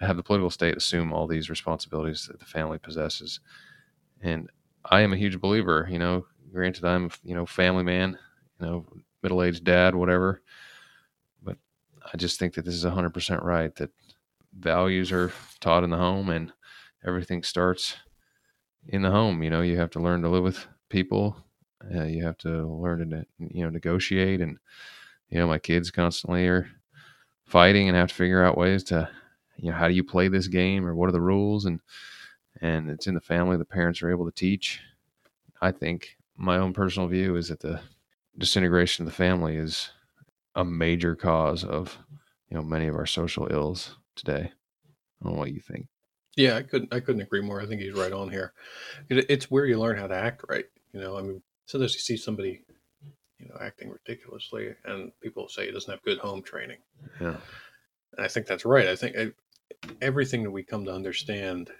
have 0.00 0.16
the 0.16 0.22
political 0.22 0.50
state 0.50 0.76
assume 0.76 1.12
all 1.12 1.26
these 1.26 1.50
responsibilities 1.50 2.26
that 2.26 2.38
the 2.38 2.46
family 2.46 2.78
possesses. 2.78 3.40
And 4.22 4.48
I 4.84 5.00
am 5.00 5.12
a 5.12 5.16
huge 5.16 5.40
believer. 5.40 5.88
You 5.90 5.98
know, 5.98 6.26
granted, 6.52 6.84
I'm 6.84 7.10
you 7.24 7.34
know 7.34 7.46
family 7.46 7.82
man, 7.82 8.16
you 8.60 8.66
know, 8.66 8.86
middle-aged 9.22 9.64
dad, 9.64 9.94
whatever. 9.96 10.42
But 11.42 11.58
I 12.12 12.16
just 12.16 12.38
think 12.38 12.54
that 12.54 12.64
this 12.64 12.74
is 12.74 12.84
100% 12.84 13.42
right. 13.42 13.74
That 13.74 13.90
values 14.56 15.10
are 15.10 15.32
taught 15.58 15.84
in 15.84 15.90
the 15.90 15.96
home, 15.96 16.30
and 16.30 16.52
everything 17.04 17.42
starts 17.42 17.96
in 18.86 19.02
the 19.02 19.10
home. 19.10 19.42
You 19.42 19.50
know, 19.50 19.62
you 19.62 19.78
have 19.78 19.90
to 19.90 20.00
learn 20.00 20.22
to 20.22 20.28
live 20.28 20.44
with 20.44 20.66
people. 20.90 21.36
Uh, 21.94 22.04
you 22.04 22.22
have 22.24 22.36
to 22.38 22.66
learn 22.68 23.10
to, 23.10 23.24
you 23.38 23.64
know, 23.64 23.70
negotiate. 23.70 24.42
And, 24.42 24.58
you 25.30 25.38
know, 25.38 25.46
my 25.46 25.58
kids 25.58 25.90
constantly 25.90 26.46
are 26.46 26.68
fighting 27.46 27.88
and 27.88 27.96
have 27.96 28.10
to 28.10 28.14
figure 28.14 28.44
out 28.44 28.58
ways 28.58 28.84
to, 28.84 29.08
you 29.56 29.70
know, 29.70 29.76
how 29.76 29.88
do 29.88 29.94
you 29.94 30.04
play 30.04 30.28
this 30.28 30.46
game 30.46 30.86
or 30.86 30.94
what 30.94 31.08
are 31.08 31.12
the 31.12 31.20
rules? 31.20 31.64
And, 31.64 31.80
and 32.60 32.90
it's 32.90 33.06
in 33.06 33.14
the 33.14 33.20
family. 33.20 33.56
The 33.56 33.64
parents 33.64 34.02
are 34.02 34.10
able 34.10 34.26
to 34.26 34.34
teach. 34.34 34.80
I 35.62 35.72
think 35.72 36.16
my 36.36 36.58
own 36.58 36.72
personal 36.72 37.08
view 37.08 37.36
is 37.36 37.48
that 37.48 37.60
the 37.60 37.80
disintegration 38.36 39.04
of 39.04 39.10
the 39.10 39.16
family 39.16 39.56
is 39.56 39.90
a 40.54 40.64
major 40.64 41.14
cause 41.14 41.64
of, 41.64 41.98
you 42.50 42.56
know, 42.56 42.62
many 42.62 42.86
of 42.86 42.94
our 42.94 43.06
social 43.06 43.46
ills 43.50 43.96
today. 44.16 44.52
I 45.20 45.24
don't 45.24 45.34
know 45.34 45.38
what 45.38 45.52
you 45.52 45.60
think. 45.60 45.86
Yeah, 46.36 46.56
I 46.56 46.62
couldn't 46.62 46.94
I 46.94 47.00
couldn't 47.00 47.22
agree 47.22 47.42
more. 47.42 47.60
I 47.60 47.66
think 47.66 47.80
he's 47.80 47.92
right 47.92 48.12
on 48.12 48.30
here. 48.30 48.52
It, 49.08 49.26
it's 49.28 49.50
where 49.50 49.66
you 49.66 49.78
learn 49.78 49.98
how 49.98 50.06
to 50.06 50.14
act 50.14 50.44
right. 50.48 50.64
You 50.92 51.00
know, 51.00 51.16
I 51.16 51.22
mean, 51.22 51.42
sometimes 51.66 51.94
you 51.94 52.00
see 52.00 52.16
somebody, 52.16 52.64
you 53.38 53.48
know, 53.48 53.56
acting 53.60 53.90
ridiculously, 53.90 54.74
and 54.84 55.12
people 55.20 55.48
say 55.48 55.66
he 55.66 55.72
doesn't 55.72 55.90
have 55.90 56.02
good 56.02 56.18
home 56.18 56.42
training. 56.42 56.78
Yeah. 57.20 57.36
And 58.16 58.24
I 58.24 58.28
think 58.28 58.46
that's 58.46 58.64
right. 58.64 58.88
I 58.88 58.96
think 58.96 59.16
I, 59.16 59.32
everything 60.02 60.42
that 60.42 60.50
we 60.50 60.62
come 60.62 60.84
to 60.84 60.92
understand 60.92 61.70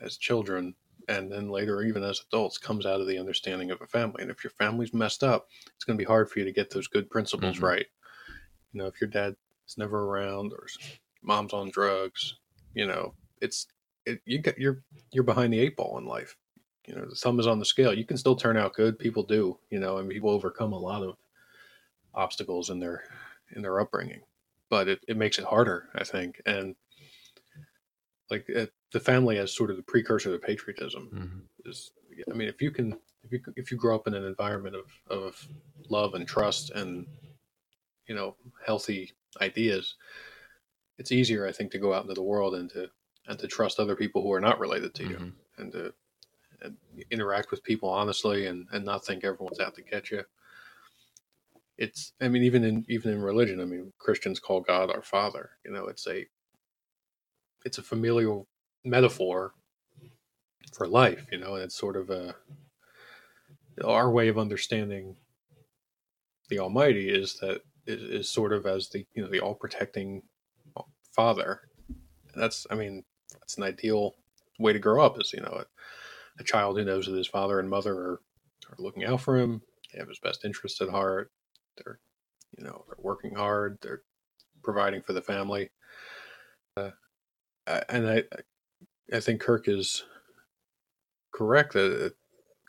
as 0.00 0.16
children, 0.16 0.74
and 1.08 1.30
then 1.30 1.48
later 1.48 1.82
even 1.82 2.02
as 2.04 2.20
adults, 2.28 2.58
comes 2.58 2.86
out 2.86 3.00
of 3.00 3.06
the 3.06 3.18
understanding 3.18 3.70
of 3.70 3.80
a 3.80 3.86
family. 3.86 4.22
And 4.22 4.30
if 4.30 4.44
your 4.44 4.52
family's 4.52 4.94
messed 4.94 5.24
up, 5.24 5.48
it's 5.74 5.84
going 5.84 5.98
to 5.98 6.02
be 6.02 6.06
hard 6.06 6.30
for 6.30 6.38
you 6.38 6.44
to 6.44 6.52
get 6.52 6.70
those 6.70 6.86
good 6.86 7.10
principles 7.10 7.58
Mhm. 7.58 7.62
right. 7.62 7.86
You 8.72 8.78
know, 8.78 8.86
if 8.86 9.00
your 9.00 9.10
dad 9.10 9.36
is 9.66 9.76
never 9.76 10.04
around 10.04 10.52
or 10.52 10.66
mom's 11.22 11.52
on 11.52 11.70
drugs, 11.70 12.38
you 12.74 12.86
know, 12.86 13.14
it's 13.40 13.66
it, 14.06 14.20
you 14.24 14.38
get 14.38 14.58
you're 14.58 14.82
you're 15.12 15.24
behind 15.24 15.52
the 15.52 15.58
eight 15.58 15.76
ball 15.76 15.98
in 15.98 16.06
life. 16.06 16.36
You 16.86 16.96
know, 16.96 17.06
the 17.08 17.14
thumb 17.14 17.38
is 17.38 17.46
on 17.46 17.58
the 17.58 17.64
scale. 17.64 17.94
You 17.96 18.04
can 18.04 18.16
still 18.16 18.36
turn 18.36 18.56
out 18.56 18.74
good. 18.74 18.98
People 18.98 19.22
do. 19.22 19.58
You 19.70 19.78
know, 19.80 19.98
and 19.98 20.10
people 20.10 20.30
overcome 20.30 20.72
a 20.72 20.78
lot 20.78 21.02
of 21.02 21.16
obstacles 22.14 22.70
in 22.70 22.78
their 22.80 23.04
in 23.54 23.62
their 23.62 23.80
upbringing, 23.80 24.22
but 24.68 24.88
it, 24.88 25.04
it 25.08 25.16
makes 25.16 25.38
it 25.38 25.44
harder, 25.44 25.88
I 25.94 26.04
think. 26.04 26.40
And 26.46 26.74
like 28.30 28.48
it, 28.48 28.72
the 28.92 29.00
family 29.00 29.38
as 29.38 29.54
sort 29.54 29.70
of 29.70 29.76
the 29.76 29.82
precursor 29.82 30.32
to 30.32 30.38
patriotism 30.38 31.10
Mm-hmm. 31.12 31.70
is. 31.70 31.92
I 32.30 32.34
mean, 32.34 32.48
if 32.48 32.60
you 32.60 32.70
can, 32.70 32.98
if 33.24 33.32
you 33.32 33.40
if 33.56 33.70
you 33.70 33.76
grow 33.76 33.94
up 33.94 34.06
in 34.06 34.14
an 34.14 34.24
environment 34.24 34.76
of 34.76 34.86
of 35.08 35.48
love 35.88 36.14
and 36.14 36.26
trust 36.26 36.70
and 36.70 37.06
you 38.06 38.14
know 38.14 38.36
healthy 38.64 39.12
ideas, 39.40 39.94
it's 40.98 41.12
easier, 41.12 41.46
I 41.46 41.52
think, 41.52 41.70
to 41.72 41.78
go 41.78 41.92
out 41.94 42.02
into 42.02 42.14
the 42.14 42.22
world 42.22 42.54
and 42.54 42.70
to 42.70 42.90
and 43.28 43.38
to 43.38 43.46
trust 43.46 43.78
other 43.80 43.96
people 43.96 44.22
who 44.22 44.32
are 44.32 44.40
not 44.40 44.58
related 44.58 44.94
to 44.96 45.04
you 45.04 45.16
Mhm. 45.16 45.32
and 45.58 45.72
to 45.72 45.94
interact 47.10 47.50
with 47.50 47.62
people 47.64 47.88
honestly 47.88 48.46
and, 48.46 48.66
and 48.72 48.84
not 48.84 49.04
think 49.04 49.24
everyone's 49.24 49.60
out 49.60 49.74
to 49.74 49.82
get 49.82 50.10
you. 50.10 50.22
It's 51.78 52.12
I 52.20 52.28
mean 52.28 52.42
even 52.42 52.64
in 52.64 52.84
even 52.88 53.12
in 53.12 53.22
religion, 53.22 53.60
I 53.60 53.64
mean 53.64 53.92
Christians 53.98 54.38
call 54.38 54.60
God 54.60 54.90
our 54.90 55.02
Father. 55.02 55.50
You 55.64 55.72
know, 55.72 55.86
it's 55.86 56.06
a 56.06 56.26
it's 57.64 57.78
a 57.78 57.82
familial 57.82 58.46
metaphor 58.84 59.54
for 60.72 60.86
life, 60.86 61.26
you 61.32 61.38
know, 61.38 61.54
and 61.54 61.64
it's 61.64 61.76
sort 61.76 61.96
of 61.96 62.10
a 62.10 62.34
our 63.84 64.10
way 64.10 64.28
of 64.28 64.38
understanding 64.38 65.16
the 66.48 66.58
Almighty 66.58 67.08
is 67.08 67.38
that 67.40 67.62
is, 67.86 68.28
sort 68.28 68.52
of 68.52 68.66
as 68.66 68.88
the 68.88 69.04
you 69.14 69.22
know 69.22 69.28
the 69.28 69.40
all 69.40 69.54
protecting 69.54 70.22
father. 71.10 71.62
That's 72.34 72.66
I 72.70 72.74
mean 72.74 73.04
that's 73.32 73.56
an 73.56 73.64
ideal 73.64 74.14
way 74.58 74.72
to 74.72 74.78
grow 74.78 75.04
up 75.04 75.20
is 75.20 75.32
you 75.32 75.40
know 75.40 75.64
a, 76.38 76.44
child 76.44 76.76
who 76.76 76.84
knows 76.84 77.06
that 77.06 77.16
his 77.16 77.26
father 77.26 77.60
and 77.60 77.68
mother 77.68 77.94
are, 77.94 78.20
are 78.70 78.76
looking 78.78 79.04
out 79.04 79.20
for 79.20 79.38
him. 79.38 79.62
They 79.92 79.98
have 79.98 80.08
his 80.08 80.18
best 80.18 80.44
interests 80.44 80.80
at 80.80 80.88
heart. 80.88 81.30
They're 81.76 81.98
you 82.56 82.64
know 82.64 82.84
they're 82.86 82.96
working 82.98 83.34
hard. 83.34 83.78
They're 83.80 84.02
providing 84.62 85.02
for 85.02 85.12
the 85.12 85.22
family. 85.22 85.70
Uh, 86.76 86.90
and 87.88 88.08
I 88.08 88.24
I 89.12 89.20
think 89.20 89.40
Kirk 89.40 89.68
is 89.68 90.04
correct 91.32 91.72
that 91.74 92.06
uh, 92.06 92.10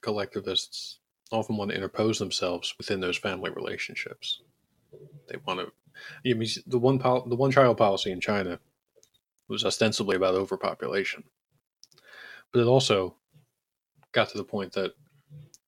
collectivists 0.01 0.99
often 1.31 1.57
want 1.57 1.71
to 1.71 1.77
interpose 1.77 2.19
themselves 2.19 2.73
within 2.77 2.99
those 2.99 3.17
family 3.17 3.51
relationships. 3.51 4.41
They 5.27 5.37
want 5.45 5.59
to. 5.59 5.71
I 6.29 6.33
mean, 6.33 6.49
the 6.67 6.79
one 6.79 6.99
pol- 6.99 7.27
the 7.27 7.35
one 7.35 7.51
child 7.51 7.77
policy 7.77 8.11
in 8.11 8.19
China 8.19 8.59
was 9.47 9.65
ostensibly 9.65 10.15
about 10.15 10.35
overpopulation, 10.35 11.23
but 12.51 12.61
it 12.61 12.67
also 12.67 13.15
got 14.13 14.29
to 14.29 14.37
the 14.37 14.43
point 14.43 14.71
that 14.73 14.93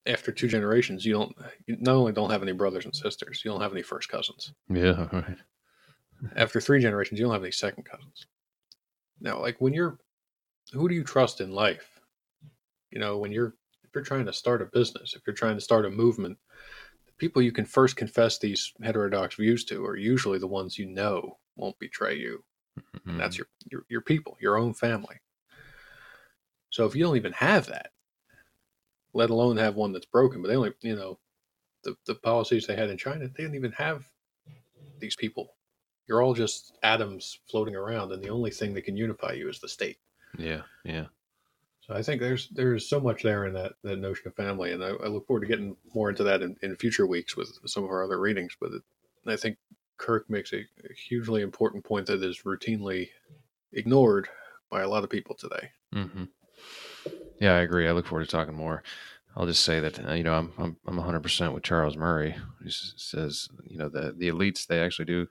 after 0.06 0.32
two 0.32 0.48
generations, 0.48 1.04
you 1.04 1.12
don't 1.12 1.36
you 1.66 1.76
not 1.80 1.96
only 1.96 2.12
don't 2.12 2.30
have 2.30 2.42
any 2.42 2.52
brothers 2.52 2.84
and 2.84 2.94
sisters, 2.94 3.42
you 3.44 3.50
don't 3.50 3.60
have 3.60 3.72
any 3.72 3.82
first 3.82 4.08
cousins. 4.08 4.52
Yeah. 4.68 5.08
Right. 5.12 5.36
After 6.36 6.60
three 6.60 6.80
generations, 6.80 7.20
you 7.20 7.26
don't 7.26 7.34
have 7.34 7.42
any 7.42 7.52
second 7.52 7.84
cousins. 7.84 8.26
Now, 9.20 9.40
like 9.40 9.60
when 9.60 9.72
you're, 9.72 9.98
who 10.72 10.88
do 10.88 10.94
you 10.94 11.04
trust 11.04 11.40
in 11.40 11.52
life? 11.52 12.00
You 12.90 13.00
know, 13.00 13.18
when 13.18 13.32
you're 13.32 13.54
if 13.84 13.90
you're 13.94 14.04
trying 14.04 14.26
to 14.26 14.32
start 14.32 14.62
a 14.62 14.66
business, 14.66 15.14
if 15.14 15.22
you're 15.26 15.36
trying 15.36 15.56
to 15.56 15.60
start 15.60 15.86
a 15.86 15.90
movement, 15.90 16.38
the 17.06 17.12
people 17.18 17.42
you 17.42 17.52
can 17.52 17.66
first 17.66 17.96
confess 17.96 18.38
these 18.38 18.72
heterodox 18.82 19.34
views 19.36 19.64
to 19.66 19.84
are 19.84 19.96
usually 19.96 20.38
the 20.38 20.46
ones 20.46 20.78
you 20.78 20.86
know 20.86 21.38
won't 21.56 21.78
betray 21.78 22.16
you. 22.16 22.42
And 23.06 23.18
that's 23.18 23.36
mm-hmm. 23.36 23.46
your, 23.70 23.80
your 23.80 23.86
your 23.88 24.00
people, 24.02 24.36
your 24.40 24.58
own 24.58 24.74
family. 24.74 25.16
So 26.70 26.84
if 26.84 26.94
you 26.94 27.04
don't 27.04 27.16
even 27.16 27.32
have 27.32 27.66
that, 27.66 27.90
let 29.16 29.30
alone 29.30 29.56
have 29.56 29.74
one 29.74 29.92
that's 29.92 30.06
broken, 30.06 30.42
but 30.42 30.48
they 30.48 30.56
only 30.56 30.72
you 30.82 30.96
know 30.96 31.18
the, 31.84 31.96
the 32.06 32.14
policies 32.14 32.66
they 32.66 32.76
had 32.76 32.90
in 32.90 32.98
China, 32.98 33.26
they 33.26 33.42
didn't 33.42 33.54
even 33.54 33.72
have 33.72 34.04
these 34.98 35.16
people 35.16 35.56
you're 36.06 36.22
all 36.22 36.34
just 36.34 36.78
atoms 36.82 37.40
floating 37.50 37.74
around, 37.74 38.12
and 38.12 38.22
the 38.22 38.28
only 38.28 38.50
thing 38.50 38.74
that 38.74 38.82
can 38.82 38.96
unify 38.96 39.32
you 39.32 39.48
is 39.48 39.60
the 39.60 39.68
state. 39.68 39.98
Yeah, 40.38 40.62
yeah. 40.84 41.06
So 41.80 41.94
I 41.94 42.02
think 42.02 42.20
there's 42.20 42.48
there's 42.48 42.88
so 42.88 43.00
much 43.00 43.22
there 43.22 43.46
in 43.46 43.54
that 43.54 43.72
that 43.82 43.98
notion 43.98 44.28
of 44.28 44.34
family, 44.34 44.72
and 44.72 44.82
I, 44.82 44.88
I 44.88 45.06
look 45.08 45.26
forward 45.26 45.40
to 45.42 45.46
getting 45.46 45.76
more 45.94 46.10
into 46.10 46.24
that 46.24 46.42
in, 46.42 46.56
in 46.62 46.76
future 46.76 47.06
weeks 47.06 47.36
with 47.36 47.58
some 47.66 47.84
of 47.84 47.90
our 47.90 48.04
other 48.04 48.20
readings. 48.20 48.56
But 48.60 48.72
it, 48.72 48.82
I 49.26 49.36
think 49.36 49.56
Kirk 49.96 50.28
makes 50.28 50.52
a, 50.52 50.58
a 50.58 50.94
hugely 51.08 51.42
important 51.42 51.84
point 51.84 52.06
that 52.06 52.22
is 52.22 52.42
routinely 52.42 53.08
ignored 53.72 54.28
by 54.70 54.82
a 54.82 54.88
lot 54.88 55.04
of 55.04 55.10
people 55.10 55.36
today. 55.36 55.70
hmm 55.92 56.24
Yeah, 57.40 57.54
I 57.54 57.60
agree. 57.60 57.86
I 57.86 57.92
look 57.92 58.06
forward 58.06 58.24
to 58.24 58.30
talking 58.30 58.54
more. 58.54 58.82
I'll 59.36 59.46
just 59.46 59.64
say 59.64 59.80
that 59.80 60.08
uh, 60.08 60.14
you 60.14 60.22
know 60.22 60.34
I'm 60.34 60.52
I'm 60.58 60.76
I'm 60.86 60.96
100 60.96 61.20
percent 61.22 61.52
with 61.52 61.62
Charles 61.62 61.96
Murray. 61.96 62.34
He 62.64 62.70
says 62.70 63.48
you 63.64 63.76
know 63.78 63.88
the 63.88 64.14
the 64.16 64.28
elites 64.28 64.66
they 64.66 64.80
actually 64.80 65.04
do 65.04 65.26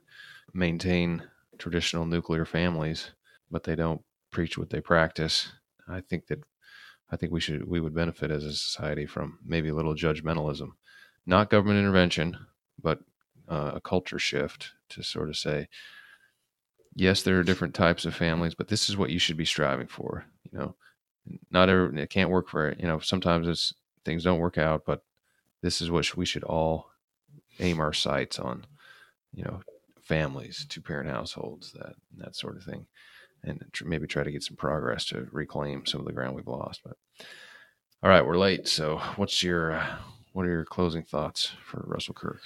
maintain 0.53 1.23
traditional 1.57 2.05
nuclear 2.05 2.45
families, 2.45 3.11
but 3.49 3.63
they 3.63 3.75
don't 3.75 4.01
preach 4.31 4.57
what 4.57 4.69
they 4.69 4.81
practice. 4.81 5.51
I 5.87 6.01
think 6.01 6.27
that 6.27 6.39
I 7.11 7.17
think 7.17 7.31
we 7.33 7.41
should 7.41 7.67
we 7.67 7.81
would 7.81 7.95
benefit 7.95 8.31
as 8.31 8.45
a 8.45 8.53
society 8.53 9.05
from 9.05 9.39
maybe 9.45 9.69
a 9.69 9.75
little 9.75 9.95
judgmentalism, 9.95 10.69
not 11.25 11.49
government 11.51 11.79
intervention, 11.79 12.37
but 12.81 12.99
uh, 13.49 13.73
a 13.75 13.81
culture 13.81 14.19
shift 14.19 14.71
to 14.89 15.03
sort 15.03 15.29
of 15.29 15.37
say, 15.37 15.67
yes, 16.95 17.21
there 17.23 17.39
are 17.39 17.43
different 17.43 17.73
types 17.75 18.05
of 18.05 18.15
families, 18.15 18.55
but 18.55 18.67
this 18.67 18.89
is 18.89 18.97
what 18.97 19.09
you 19.09 19.19
should 19.19 19.37
be 19.37 19.45
striving 19.45 19.87
for. 19.87 20.25
You 20.51 20.57
know, 20.57 20.75
not 21.51 21.69
every 21.69 22.01
it 22.01 22.09
can't 22.09 22.29
work 22.29 22.49
for 22.49 22.69
it, 22.69 22.79
you 22.79 22.87
know 22.87 22.99
sometimes 22.99 23.47
it's 23.47 23.73
things 24.03 24.23
don't 24.23 24.39
work 24.39 24.57
out, 24.57 24.85
but 24.85 25.03
this 25.61 25.81
is 25.81 25.89
what 25.91 26.15
we 26.15 26.25
should 26.25 26.43
all 26.43 26.91
aim 27.59 27.79
our 27.79 27.93
sights 27.93 28.39
on. 28.39 28.65
You 29.33 29.43
know, 29.43 29.61
families, 30.01 30.65
two 30.69 30.81
parent 30.81 31.09
households, 31.09 31.73
that 31.73 31.95
that 32.17 32.35
sort 32.35 32.55
of 32.55 32.63
thing, 32.63 32.85
and 33.43 33.63
tr- 33.73 33.85
maybe 33.85 34.07
try 34.07 34.23
to 34.23 34.31
get 34.31 34.43
some 34.43 34.55
progress 34.55 35.05
to 35.05 35.27
reclaim 35.31 35.85
some 35.85 35.99
of 35.99 36.05
the 36.05 36.13
ground 36.13 36.35
we've 36.35 36.47
lost. 36.47 36.81
But 36.83 36.97
all 38.03 38.09
right, 38.09 38.25
we're 38.25 38.37
late. 38.37 38.67
So, 38.67 38.97
what's 39.15 39.43
your 39.43 39.73
uh, 39.73 39.95
what 40.33 40.45
are 40.45 40.51
your 40.51 40.65
closing 40.65 41.03
thoughts 41.03 41.51
for 41.65 41.83
Russell 41.87 42.13
Kirk? 42.13 42.41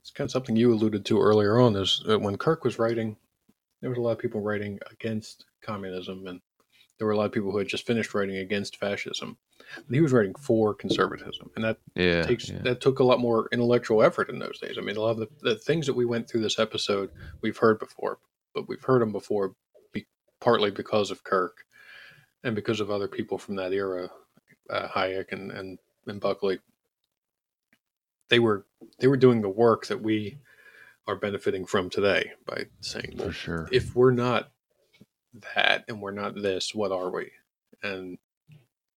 It's 0.00 0.10
kind 0.10 0.26
of 0.26 0.32
something 0.32 0.54
you 0.54 0.72
alluded 0.72 1.04
to 1.06 1.20
earlier 1.20 1.58
on. 1.58 1.74
Is 1.76 2.02
when 2.06 2.38
Kirk 2.38 2.64
was 2.64 2.78
writing, 2.78 3.16
there 3.80 3.90
was 3.90 3.98
a 3.98 4.02
lot 4.02 4.12
of 4.12 4.18
people 4.18 4.40
writing 4.40 4.78
against 4.90 5.46
communism, 5.60 6.26
and 6.26 6.40
there 6.98 7.06
were 7.06 7.12
a 7.12 7.16
lot 7.16 7.26
of 7.26 7.32
people 7.32 7.50
who 7.52 7.58
had 7.58 7.68
just 7.68 7.86
finished 7.86 8.14
writing 8.14 8.36
against 8.36 8.76
fascism. 8.78 9.36
He 9.90 10.00
was 10.00 10.12
writing 10.12 10.34
for 10.34 10.74
conservatism, 10.74 11.50
and 11.56 11.64
that 11.64 11.78
Yeah, 11.94 12.22
takes 12.22 12.48
yeah. 12.48 12.58
that 12.62 12.80
took 12.80 13.00
a 13.00 13.04
lot 13.04 13.20
more 13.20 13.48
intellectual 13.52 14.02
effort 14.02 14.30
in 14.30 14.38
those 14.38 14.58
days. 14.58 14.76
I 14.78 14.80
mean, 14.80 14.96
a 14.96 15.00
lot 15.00 15.10
of 15.10 15.18
the, 15.18 15.28
the 15.42 15.56
things 15.56 15.86
that 15.86 15.94
we 15.94 16.04
went 16.04 16.28
through 16.28 16.40
this 16.42 16.58
episode 16.58 17.10
we've 17.42 17.56
heard 17.58 17.78
before, 17.78 18.18
but 18.54 18.68
we've 18.68 18.82
heard 18.82 19.02
them 19.02 19.12
before 19.12 19.54
be, 19.92 20.06
partly 20.40 20.70
because 20.70 21.10
of 21.10 21.24
Kirk 21.24 21.64
and 22.44 22.54
because 22.54 22.80
of 22.80 22.90
other 22.90 23.08
people 23.08 23.38
from 23.38 23.56
that 23.56 23.72
era, 23.72 24.08
uh, 24.70 24.88
Hayek 24.88 25.32
and, 25.32 25.50
and 25.50 25.78
and 26.06 26.20
Buckley. 26.20 26.60
They 28.28 28.38
were 28.38 28.66
they 28.98 29.06
were 29.08 29.16
doing 29.16 29.42
the 29.42 29.48
work 29.48 29.86
that 29.86 30.00
we 30.00 30.38
are 31.06 31.16
benefiting 31.16 31.66
from 31.66 31.88
today 31.90 32.32
by 32.46 32.66
saying, 32.80 33.18
for 33.18 33.32
sure. 33.32 33.68
if 33.70 33.94
we're 33.94 34.10
not 34.10 34.50
that 35.54 35.84
and 35.88 36.00
we're 36.00 36.10
not 36.10 36.34
this, 36.34 36.74
what 36.74 36.92
are 36.92 37.10
we? 37.10 37.30
And 37.82 38.18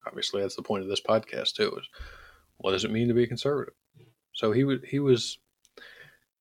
obviously, 0.06 0.42
that's 0.42 0.56
the 0.56 0.62
point 0.62 0.84
of 0.84 0.90
this 0.90 1.02
podcast 1.02 1.54
too: 1.54 1.76
is 1.80 1.88
what 2.58 2.72
does 2.72 2.86
it 2.86 2.92
mean 2.92 3.08
to 3.08 3.14
be 3.14 3.28
conservative? 3.28 3.74
So 4.34 4.52
he 4.52 4.64
was 4.64 4.80
he 4.88 5.00
was 5.00 5.38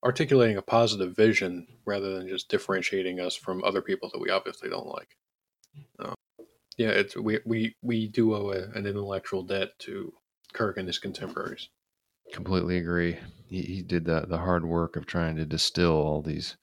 articulating 0.04 0.56
a 0.56 0.62
positive 0.62 1.16
vision 1.16 1.66
rather 1.84 2.14
than 2.14 2.28
just 2.28 2.48
differentiating 2.48 3.20
us 3.20 3.34
from 3.34 3.64
other 3.64 3.82
people 3.82 4.08
that 4.12 4.20
we 4.20 4.30
obviously 4.30 4.68
don't 4.68 4.86
like. 4.86 5.16
Uh, 5.98 6.14
yeah, 6.76 6.90
it's 6.90 7.16
we 7.16 7.40
we 7.44 7.74
we 7.82 8.08
do 8.08 8.34
owe 8.34 8.50
a, 8.50 8.78
an 8.78 8.86
intellectual 8.86 9.42
debt 9.42 9.70
to 9.80 10.12
Kirk 10.52 10.76
and 10.76 10.86
his 10.86 10.98
contemporaries. 10.98 11.68
Completely 12.32 12.76
agree. 12.76 13.18
He, 13.48 13.62
he 13.62 13.82
did 13.82 14.04
the 14.04 14.26
the 14.28 14.38
hard 14.38 14.64
work 14.64 14.96
of 14.96 15.06
trying 15.06 15.36
to 15.36 15.46
distill 15.46 15.92
all 15.92 16.22
these 16.22 16.56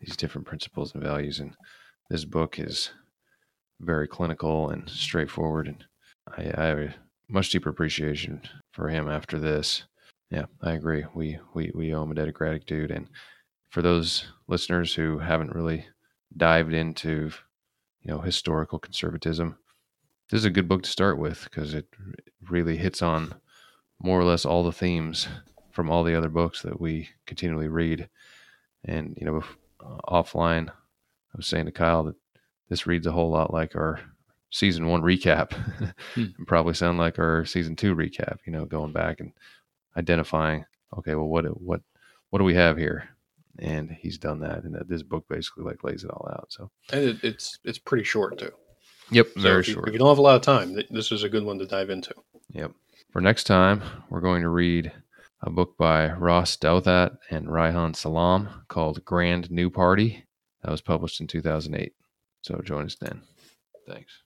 these 0.00 0.16
different 0.16 0.46
principles 0.46 0.94
and 0.94 1.02
values, 1.02 1.40
and 1.40 1.54
this 2.10 2.24
book 2.24 2.58
is 2.58 2.90
very 3.80 4.08
clinical 4.08 4.68
and 4.70 4.88
straightforward. 4.90 5.68
And 5.68 5.84
I, 6.36 6.62
I 6.62 6.66
have 6.66 6.78
a 6.78 6.94
much 7.28 7.50
deeper 7.50 7.70
appreciation 7.70 8.42
for 8.72 8.88
him 8.88 9.08
after 9.08 9.38
this. 9.38 9.84
Yeah, 10.30 10.46
I 10.62 10.72
agree. 10.72 11.04
We 11.14 11.38
we 11.54 11.70
we 11.74 11.94
owe 11.94 12.02
him 12.02 12.10
a 12.10 12.14
debt 12.14 12.28
of 12.28 12.34
gratitude. 12.34 12.90
And 12.90 13.08
for 13.70 13.80
those 13.80 14.26
listeners 14.48 14.94
who 14.94 15.18
haven't 15.18 15.54
really 15.54 15.86
dived 16.36 16.74
into, 16.74 17.30
you 18.02 18.10
know, 18.12 18.20
historical 18.20 18.78
conservatism, 18.78 19.56
this 20.30 20.38
is 20.38 20.44
a 20.44 20.50
good 20.50 20.68
book 20.68 20.82
to 20.82 20.90
start 20.90 21.18
with 21.18 21.44
because 21.44 21.74
it 21.74 21.86
really 22.48 22.76
hits 22.76 23.02
on 23.02 23.34
more 24.02 24.20
or 24.20 24.24
less 24.24 24.44
all 24.44 24.64
the 24.64 24.72
themes 24.72 25.28
from 25.72 25.90
all 25.90 26.04
the 26.04 26.14
other 26.14 26.28
books 26.28 26.62
that 26.62 26.80
we 26.80 27.08
continually 27.26 27.68
read. 27.68 28.08
And 28.84 29.16
you 29.20 29.26
know, 29.26 29.42
uh, 29.80 29.98
offline, 30.08 30.70
I 31.32 31.36
was 31.36 31.46
saying 31.46 31.66
to 31.66 31.72
Kyle 31.72 32.04
that 32.04 32.16
this 32.68 32.86
reads 32.86 33.06
a 33.06 33.12
whole 33.12 33.30
lot 33.30 33.52
like 33.52 33.74
our 33.76 34.00
season 34.50 34.86
one 34.88 35.02
recap, 35.02 35.52
Hmm. 36.14 36.26
and 36.38 36.46
probably 36.46 36.74
sound 36.74 36.98
like 36.98 37.18
our 37.18 37.44
season 37.44 37.76
two 37.76 37.94
recap. 37.94 38.38
You 38.46 38.52
know, 38.52 38.64
going 38.64 38.92
back 38.92 39.20
and 39.20 39.32
identifying, 39.96 40.64
okay, 40.98 41.14
well, 41.14 41.28
what 41.28 41.44
what 41.60 41.80
what 42.30 42.38
do 42.38 42.44
we 42.44 42.54
have 42.54 42.76
here? 42.76 43.08
And 43.58 43.90
he's 43.90 44.16
done 44.18 44.40
that, 44.40 44.64
and 44.64 44.74
that 44.74 44.88
this 44.88 45.02
book 45.02 45.26
basically 45.28 45.64
like 45.64 45.84
lays 45.84 46.04
it 46.04 46.10
all 46.10 46.28
out. 46.32 46.46
So, 46.50 46.70
And 46.92 47.00
it, 47.04 47.16
it's 47.22 47.58
it's 47.64 47.78
pretty 47.78 48.04
short 48.04 48.38
too. 48.38 48.50
yep, 49.10 49.26
So 49.34 49.40
very 49.40 49.60
if 49.60 49.68
you, 49.68 49.74
short. 49.74 49.88
If 49.88 49.92
you 49.92 49.98
don't 49.98 50.08
have 50.08 50.18
a 50.18 50.22
lot 50.22 50.36
of 50.36 50.42
time, 50.42 50.76
this 50.90 51.12
is 51.12 51.24
a 51.24 51.28
good 51.28 51.44
one 51.44 51.58
to 51.58 51.66
dive 51.66 51.90
into. 51.90 52.14
Yep. 52.52 52.72
For 53.12 53.20
next 53.20 53.44
time, 53.44 53.82
we're 54.08 54.20
going 54.20 54.42
to 54.42 54.48
read 54.48 54.92
a 55.42 55.50
book 55.50 55.76
by 55.76 56.12
Ross 56.12 56.56
Douthat 56.56 57.16
and 57.30 57.48
Reihan 57.48 57.94
Salam 57.96 58.48
called 58.68 59.04
Grand 59.04 59.50
New 59.50 59.68
Party. 59.68 60.24
That 60.62 60.70
was 60.70 60.80
published 60.80 61.20
in 61.20 61.26
2008. 61.26 61.94
So 62.42 62.60
join 62.64 62.86
us 62.86 62.96
then. 62.96 63.22
Thanks. 63.88 64.22